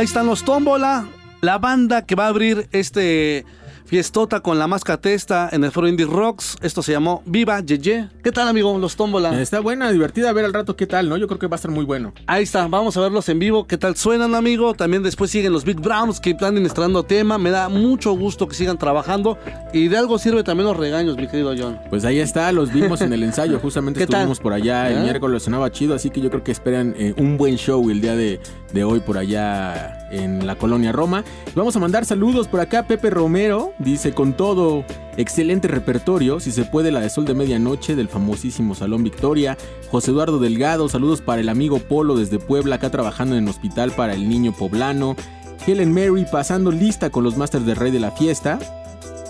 Ahí 0.00 0.06
están 0.06 0.24
los 0.24 0.46
Tómbola, 0.46 1.06
la 1.42 1.58
banda 1.58 2.06
que 2.06 2.14
va 2.14 2.24
a 2.24 2.28
abrir 2.28 2.70
este 2.72 3.44
fiestota 3.90 4.38
con 4.38 4.56
la 4.56 4.68
mascatesta 4.68 5.48
en 5.50 5.64
el 5.64 5.72
foro 5.72 5.88
Indie 5.88 6.06
Rocks. 6.06 6.56
Esto 6.62 6.80
se 6.80 6.92
llamó 6.92 7.24
Viva 7.26 7.58
Yeye. 7.58 8.08
¿Qué 8.22 8.30
tal, 8.30 8.46
amigo? 8.46 8.78
Los 8.78 8.94
Tómbola. 8.94 9.42
Está 9.42 9.58
buena, 9.58 9.90
divertida, 9.90 10.30
a 10.30 10.32
ver 10.32 10.44
al 10.44 10.52
rato 10.52 10.76
qué 10.76 10.86
tal, 10.86 11.08
¿no? 11.08 11.16
Yo 11.16 11.26
creo 11.26 11.40
que 11.40 11.48
va 11.48 11.56
a 11.56 11.58
estar 11.58 11.72
muy 11.72 11.84
bueno. 11.84 12.14
Ahí 12.28 12.44
está, 12.44 12.68
vamos 12.68 12.96
a 12.96 13.00
verlos 13.00 13.28
en 13.28 13.40
vivo. 13.40 13.66
¿Qué 13.66 13.76
tal 13.76 13.96
suenan, 13.96 14.36
amigo? 14.36 14.74
También 14.74 15.02
después 15.02 15.32
siguen 15.32 15.52
los 15.52 15.64
Big 15.64 15.80
Browns 15.80 16.20
que 16.20 16.30
están 16.30 16.56
estrenando 16.58 17.02
tema. 17.02 17.36
Me 17.36 17.50
da 17.50 17.68
mucho 17.68 18.12
gusto 18.12 18.46
que 18.46 18.54
sigan 18.54 18.78
trabajando. 18.78 19.38
Y 19.72 19.88
de 19.88 19.96
algo 19.98 20.20
sirve 20.20 20.44
también 20.44 20.68
los 20.68 20.76
regaños, 20.76 21.16
mi 21.16 21.26
querido 21.26 21.52
John. 21.58 21.80
Pues 21.90 22.04
ahí 22.04 22.20
está, 22.20 22.52
los 22.52 22.72
vimos 22.72 23.00
en 23.00 23.12
el 23.12 23.24
ensayo, 23.24 23.58
justamente 23.62 23.98
¿Qué 23.98 24.06
tal? 24.06 24.20
estuvimos 24.20 24.38
por 24.38 24.52
allá 24.52 24.88
el 24.88 24.98
¿Eh? 24.98 25.02
miércoles, 25.02 25.42
sonaba 25.42 25.68
chido, 25.72 25.96
así 25.96 26.10
que 26.10 26.20
yo 26.20 26.30
creo 26.30 26.44
que 26.44 26.52
esperan 26.52 26.94
eh, 26.96 27.12
un 27.16 27.36
buen 27.36 27.56
show 27.56 27.90
el 27.90 28.00
día 28.00 28.14
de, 28.14 28.38
de 28.72 28.84
hoy 28.84 29.00
por 29.00 29.18
allá 29.18 29.99
en 30.10 30.46
la 30.46 30.56
colonia 30.56 30.92
Roma. 30.92 31.24
Vamos 31.54 31.76
a 31.76 31.78
mandar 31.78 32.04
saludos 32.04 32.48
por 32.48 32.60
acá, 32.60 32.84
Pepe 32.84 33.10
Romero, 33.10 33.72
dice 33.78 34.12
con 34.12 34.34
todo, 34.34 34.84
excelente 35.16 35.68
repertorio, 35.68 36.40
si 36.40 36.52
se 36.52 36.64
puede 36.64 36.92
la 36.92 37.00
de 37.00 37.10
Sol 37.10 37.24
de 37.24 37.34
Medianoche 37.34 37.96
del 37.96 38.08
famosísimo 38.08 38.74
Salón 38.74 39.04
Victoria. 39.04 39.56
José 39.90 40.10
Eduardo 40.10 40.38
Delgado, 40.38 40.88
saludos 40.88 41.20
para 41.20 41.40
el 41.40 41.48
amigo 41.48 41.78
Polo 41.78 42.16
desde 42.16 42.38
Puebla, 42.38 42.76
acá 42.76 42.90
trabajando 42.90 43.36
en 43.36 43.44
el 43.44 43.50
hospital 43.50 43.92
para 43.92 44.14
el 44.14 44.28
niño 44.28 44.52
poblano. 44.52 45.16
Helen 45.66 45.92
Mary 45.92 46.26
pasando 46.30 46.70
lista 46.70 47.10
con 47.10 47.24
los 47.24 47.36
Masters 47.36 47.66
de 47.66 47.74
Rey 47.74 47.90
de 47.90 48.00
la 48.00 48.10
Fiesta. 48.12 48.58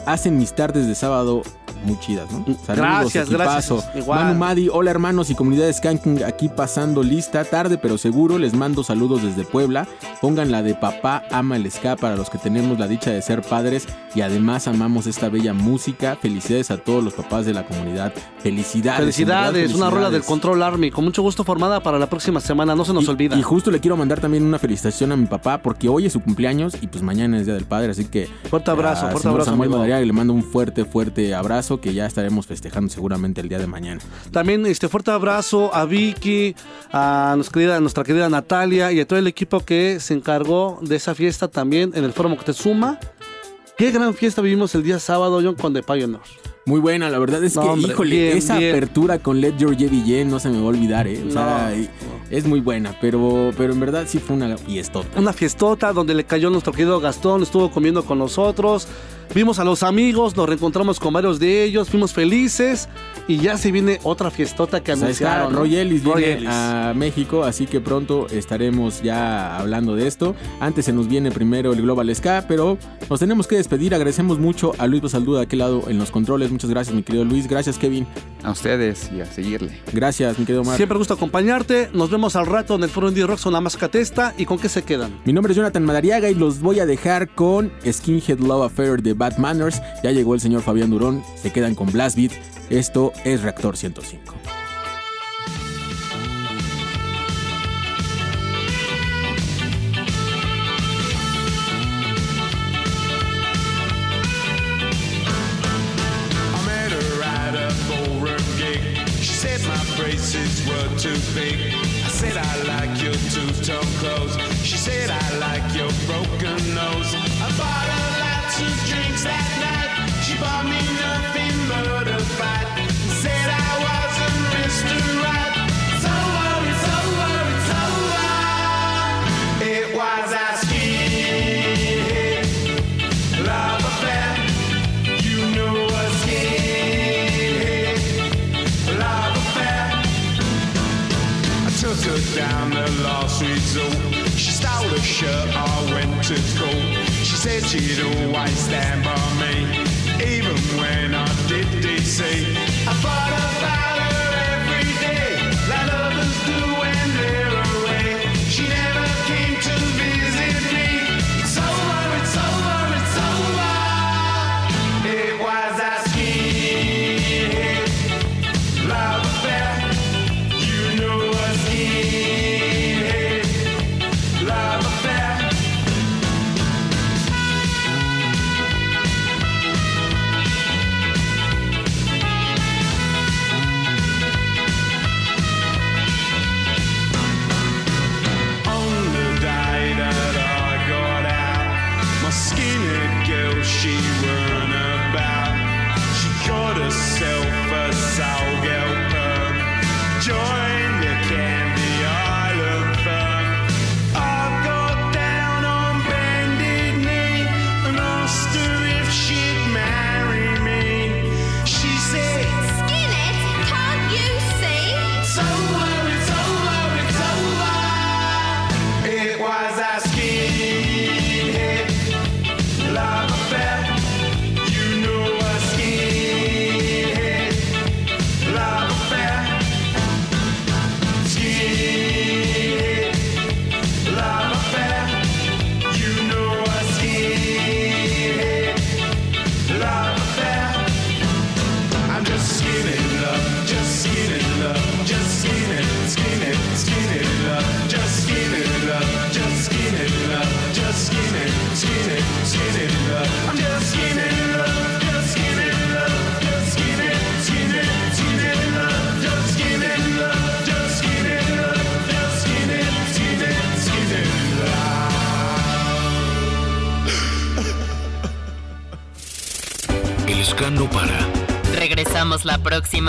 Hacen 0.06 0.38
mis 0.38 0.54
tardes 0.54 0.86
de 0.86 0.94
sábado 0.94 1.42
muy 1.84 1.98
chidas, 1.98 2.30
¿no? 2.30 2.44
Saludos, 2.44 2.66
Gracias, 2.66 3.28
equipazo. 3.28 3.76
gracias. 3.76 3.96
Igual. 3.96 4.24
Manu 4.24 4.38
Madi, 4.38 4.68
hola 4.70 4.90
hermanos 4.90 5.30
y 5.30 5.34
comunidad 5.34 5.72
Skanking, 5.72 6.24
aquí 6.24 6.48
pasando 6.48 7.02
lista, 7.02 7.44
tarde 7.44 7.78
pero 7.78 7.98
seguro, 7.98 8.38
les 8.38 8.54
mando 8.54 8.82
saludos 8.84 9.22
desde 9.22 9.44
Puebla. 9.44 9.86
Pongan 10.20 10.50
la 10.50 10.62
de 10.62 10.74
papá 10.74 11.22
ama 11.30 11.56
el 11.56 11.70
ska 11.70 11.96
para 11.96 12.16
los 12.16 12.30
que 12.30 12.38
tenemos 12.38 12.78
la 12.78 12.88
dicha 12.88 13.10
de 13.10 13.22
ser 13.22 13.42
padres 13.42 13.86
y 14.14 14.20
además 14.20 14.68
amamos 14.68 15.06
esta 15.06 15.28
bella 15.28 15.52
música. 15.52 16.16
Felicidades 16.20 16.70
a 16.70 16.78
todos 16.78 17.02
los 17.02 17.14
papás 17.14 17.46
de 17.46 17.54
la 17.54 17.64
comunidad. 17.66 18.12
Felicidades. 18.42 19.00
Felicidades, 19.00 19.74
una 19.74 19.90
rola 19.90 20.10
del. 20.10 20.22
Control 20.22 20.62
Army. 20.62 20.90
Con 20.90 21.04
mucho 21.04 21.22
gusto 21.22 21.44
formada 21.44 21.80
para 21.80 21.98
la 21.98 22.08
próxima 22.08 22.40
semana. 22.40 22.74
No 22.74 22.84
se 22.84 22.92
nos 22.92 23.08
olvida. 23.08 23.36
Y 23.36 23.42
justo 23.42 23.70
le 23.70 23.80
quiero 23.80 23.96
mandar 23.96 24.20
también 24.20 24.44
una 24.44 24.58
felicitación 24.58 25.12
a 25.12 25.16
mi 25.16 25.26
papá 25.26 25.62
porque 25.62 25.88
hoy 25.88 26.06
es 26.06 26.12
su 26.12 26.20
cumpleaños 26.20 26.74
y 26.80 26.86
pues 26.86 27.02
mañana 27.02 27.38
es 27.38 27.46
Día 27.46 27.54
del 27.54 27.64
Padre, 27.64 27.90
así 27.90 28.04
que... 28.04 28.28
Fuerte 28.48 28.70
abrazo, 28.70 29.06
a 29.06 29.10
fuerte 29.10 29.28
abrazo, 29.28 29.50
Samuel. 29.50 29.70
Madariaga 29.70 30.04
le 30.04 30.12
mando 30.12 30.32
un 30.32 30.42
fuerte, 30.42 30.84
fuerte 30.84 31.34
abrazo 31.34 31.69
que 31.78 31.92
ya 31.92 32.06
estaremos 32.06 32.46
festejando 32.46 32.90
seguramente 32.90 33.42
el 33.42 33.50
día 33.50 33.58
de 33.58 33.66
mañana. 33.66 34.00
También 34.32 34.64
este 34.64 34.88
fuerte 34.88 35.10
abrazo 35.10 35.74
a 35.74 35.84
Vicky, 35.84 36.56
a 36.90 37.34
nuestra 37.36 37.52
querida, 37.52 37.76
a 37.76 37.80
nuestra 37.80 38.02
querida 38.04 38.30
Natalia 38.30 38.90
y 38.92 39.00
a 39.00 39.06
todo 39.06 39.18
el 39.18 39.26
equipo 39.26 39.60
que 39.60 40.00
se 40.00 40.14
encargó 40.14 40.78
de 40.82 40.96
esa 40.96 41.14
fiesta 41.14 41.48
también 41.48 41.92
en 41.94 42.04
el 42.04 42.12
Foro 42.14 42.30
Moctezuma. 42.30 42.98
Qué 43.76 43.90
gran 43.90 44.14
fiesta 44.14 44.42
vivimos 44.42 44.74
el 44.74 44.82
día 44.82 44.98
sábado, 44.98 45.40
John, 45.42 45.54
con 45.54 45.72
The 45.74 45.82
Pioneers. 45.82 46.28
Muy 46.66 46.78
buena, 46.78 47.08
la 47.08 47.18
verdad 47.18 47.42
es 47.42 47.56
No, 47.56 47.62
que, 47.62 47.68
hombre, 47.68 47.92
híjole, 47.92 48.16
bien, 48.16 48.36
esa 48.36 48.58
bien. 48.58 48.70
apertura 48.70 49.18
con 49.18 49.40
Let 49.40 49.56
Your 49.56 49.74
Jevy 49.76 50.02
Jen 50.02 50.28
no 50.28 50.38
se 50.38 50.50
me 50.50 50.58
va 50.58 50.64
a 50.64 50.68
olvidar, 50.68 51.08
¿eh? 51.08 51.24
O 51.26 51.30
sea, 51.30 51.72
No. 51.74 52.36
es 52.36 52.44
muy 52.44 52.60
buena, 52.60 52.94
pero, 53.00 53.50
pero 53.56 53.72
en 53.72 53.80
verdad 53.80 54.04
sí 54.06 54.18
fue 54.18 54.36
una 54.36 54.56
fiestota. 54.58 55.18
Una 55.18 55.32
fiestota 55.32 55.92
donde 55.94 56.12
le 56.12 56.24
cayó 56.24 56.50
nuestro 56.50 56.72
querido 56.72 57.00
Gastón, 57.00 57.42
estuvo 57.42 57.70
comiendo 57.70 58.04
con 58.04 58.18
nosotros. 58.18 58.86
Vimos 59.32 59.60
a 59.60 59.64
los 59.64 59.84
amigos, 59.84 60.36
nos 60.36 60.48
reencontramos 60.48 60.98
con 60.98 61.12
varios 61.14 61.38
de 61.38 61.62
ellos, 61.62 61.88
fuimos 61.88 62.12
felices 62.12 62.88
y 63.28 63.36
ya 63.36 63.56
se 63.58 63.70
viene 63.70 64.00
otra 64.02 64.28
fiestota 64.32 64.82
que 64.82 64.92
O 64.92 64.96
sea, 64.96 65.08
está 65.08 65.26
anunciaron. 65.34 65.52
¿no? 65.52 65.58
Roy 65.60 65.76
Ellis 65.76 66.02
Roy 66.02 66.16
viene 66.22 66.32
Ellis. 66.38 66.48
a 66.50 66.92
México, 66.96 67.44
así 67.44 67.66
que 67.66 67.80
pronto 67.80 68.26
estaremos 68.28 69.02
ya 69.02 69.56
hablando 69.56 69.94
de 69.94 70.08
esto. 70.08 70.34
Antes 70.58 70.86
se 70.86 70.92
nos 70.92 71.06
viene 71.06 71.30
primero 71.30 71.72
el 71.72 71.80
Global 71.82 72.12
Ska, 72.12 72.44
pero 72.48 72.76
nos 73.08 73.20
tenemos 73.20 73.46
que 73.46 73.54
despedir. 73.54 73.94
Agradecemos 73.94 74.40
mucho 74.40 74.72
a 74.78 74.88
Luis 74.88 75.00
Basalduda 75.00 75.38
de 75.38 75.44
aquel 75.44 75.60
lado 75.60 75.84
en 75.86 75.98
los 75.98 76.10
controles. 76.10 76.50
Muchas 76.50 76.68
gracias, 76.70 76.96
mi 76.96 77.04
querido 77.04 77.24
Luis. 77.24 77.46
Gracias, 77.46 77.78
Kevin. 77.78 78.08
A 78.42 78.50
ustedes 78.50 79.10
y 79.16 79.20
a 79.20 79.26
seguirle. 79.26 79.78
Gracias, 79.92 80.40
mi 80.40 80.44
querido 80.44 80.62
Omar. 80.62 80.76
Siempre 80.76 80.98
gusto 80.98 81.14
acompañarte. 81.14 81.88
Nos 81.92 82.10
vemos 82.10 82.34
al 82.34 82.46
rato 82.46 82.74
en 82.74 82.82
el 82.82 82.88
Foro 82.90 83.08
Indie 83.08 83.26
Rocks 83.26 83.42
con 83.42 83.52
la 83.52 83.60
mascatesta. 83.60 84.34
¿Y 84.36 84.44
con 84.44 84.58
qué 84.58 84.68
se 84.68 84.82
quedan? 84.82 85.20
Mi 85.24 85.32
nombre 85.32 85.52
es 85.52 85.56
Jonathan 85.56 85.84
Madariaga 85.84 86.28
y 86.30 86.34
los 86.34 86.58
voy 86.60 86.80
a 86.80 86.86
dejar 86.86 87.28
con 87.28 87.70
Skinhead 87.88 88.40
Love 88.40 88.64
Affair 88.64 89.02
de 89.02 89.14
Bad 89.20 89.36
Manners. 89.36 89.80
Ya 90.02 90.10
llegó 90.10 90.34
el 90.34 90.40
señor 90.40 90.62
Fabián 90.62 90.90
Durón. 90.90 91.22
Se 91.36 91.52
quedan 91.52 91.76
con 91.76 91.92
Blast 91.92 92.16
Beat. 92.16 92.32
Esto 92.70 93.12
es 93.24 93.42
Reactor 93.42 93.76
105. 93.76 94.34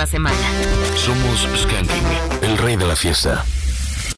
Semana. 0.05 0.37
Somos 0.95 1.47
Skanking, 1.55 2.03
el 2.41 2.57
rey 2.57 2.75
de 2.75 2.85
la 2.85 2.95
fiesta. 2.95 3.40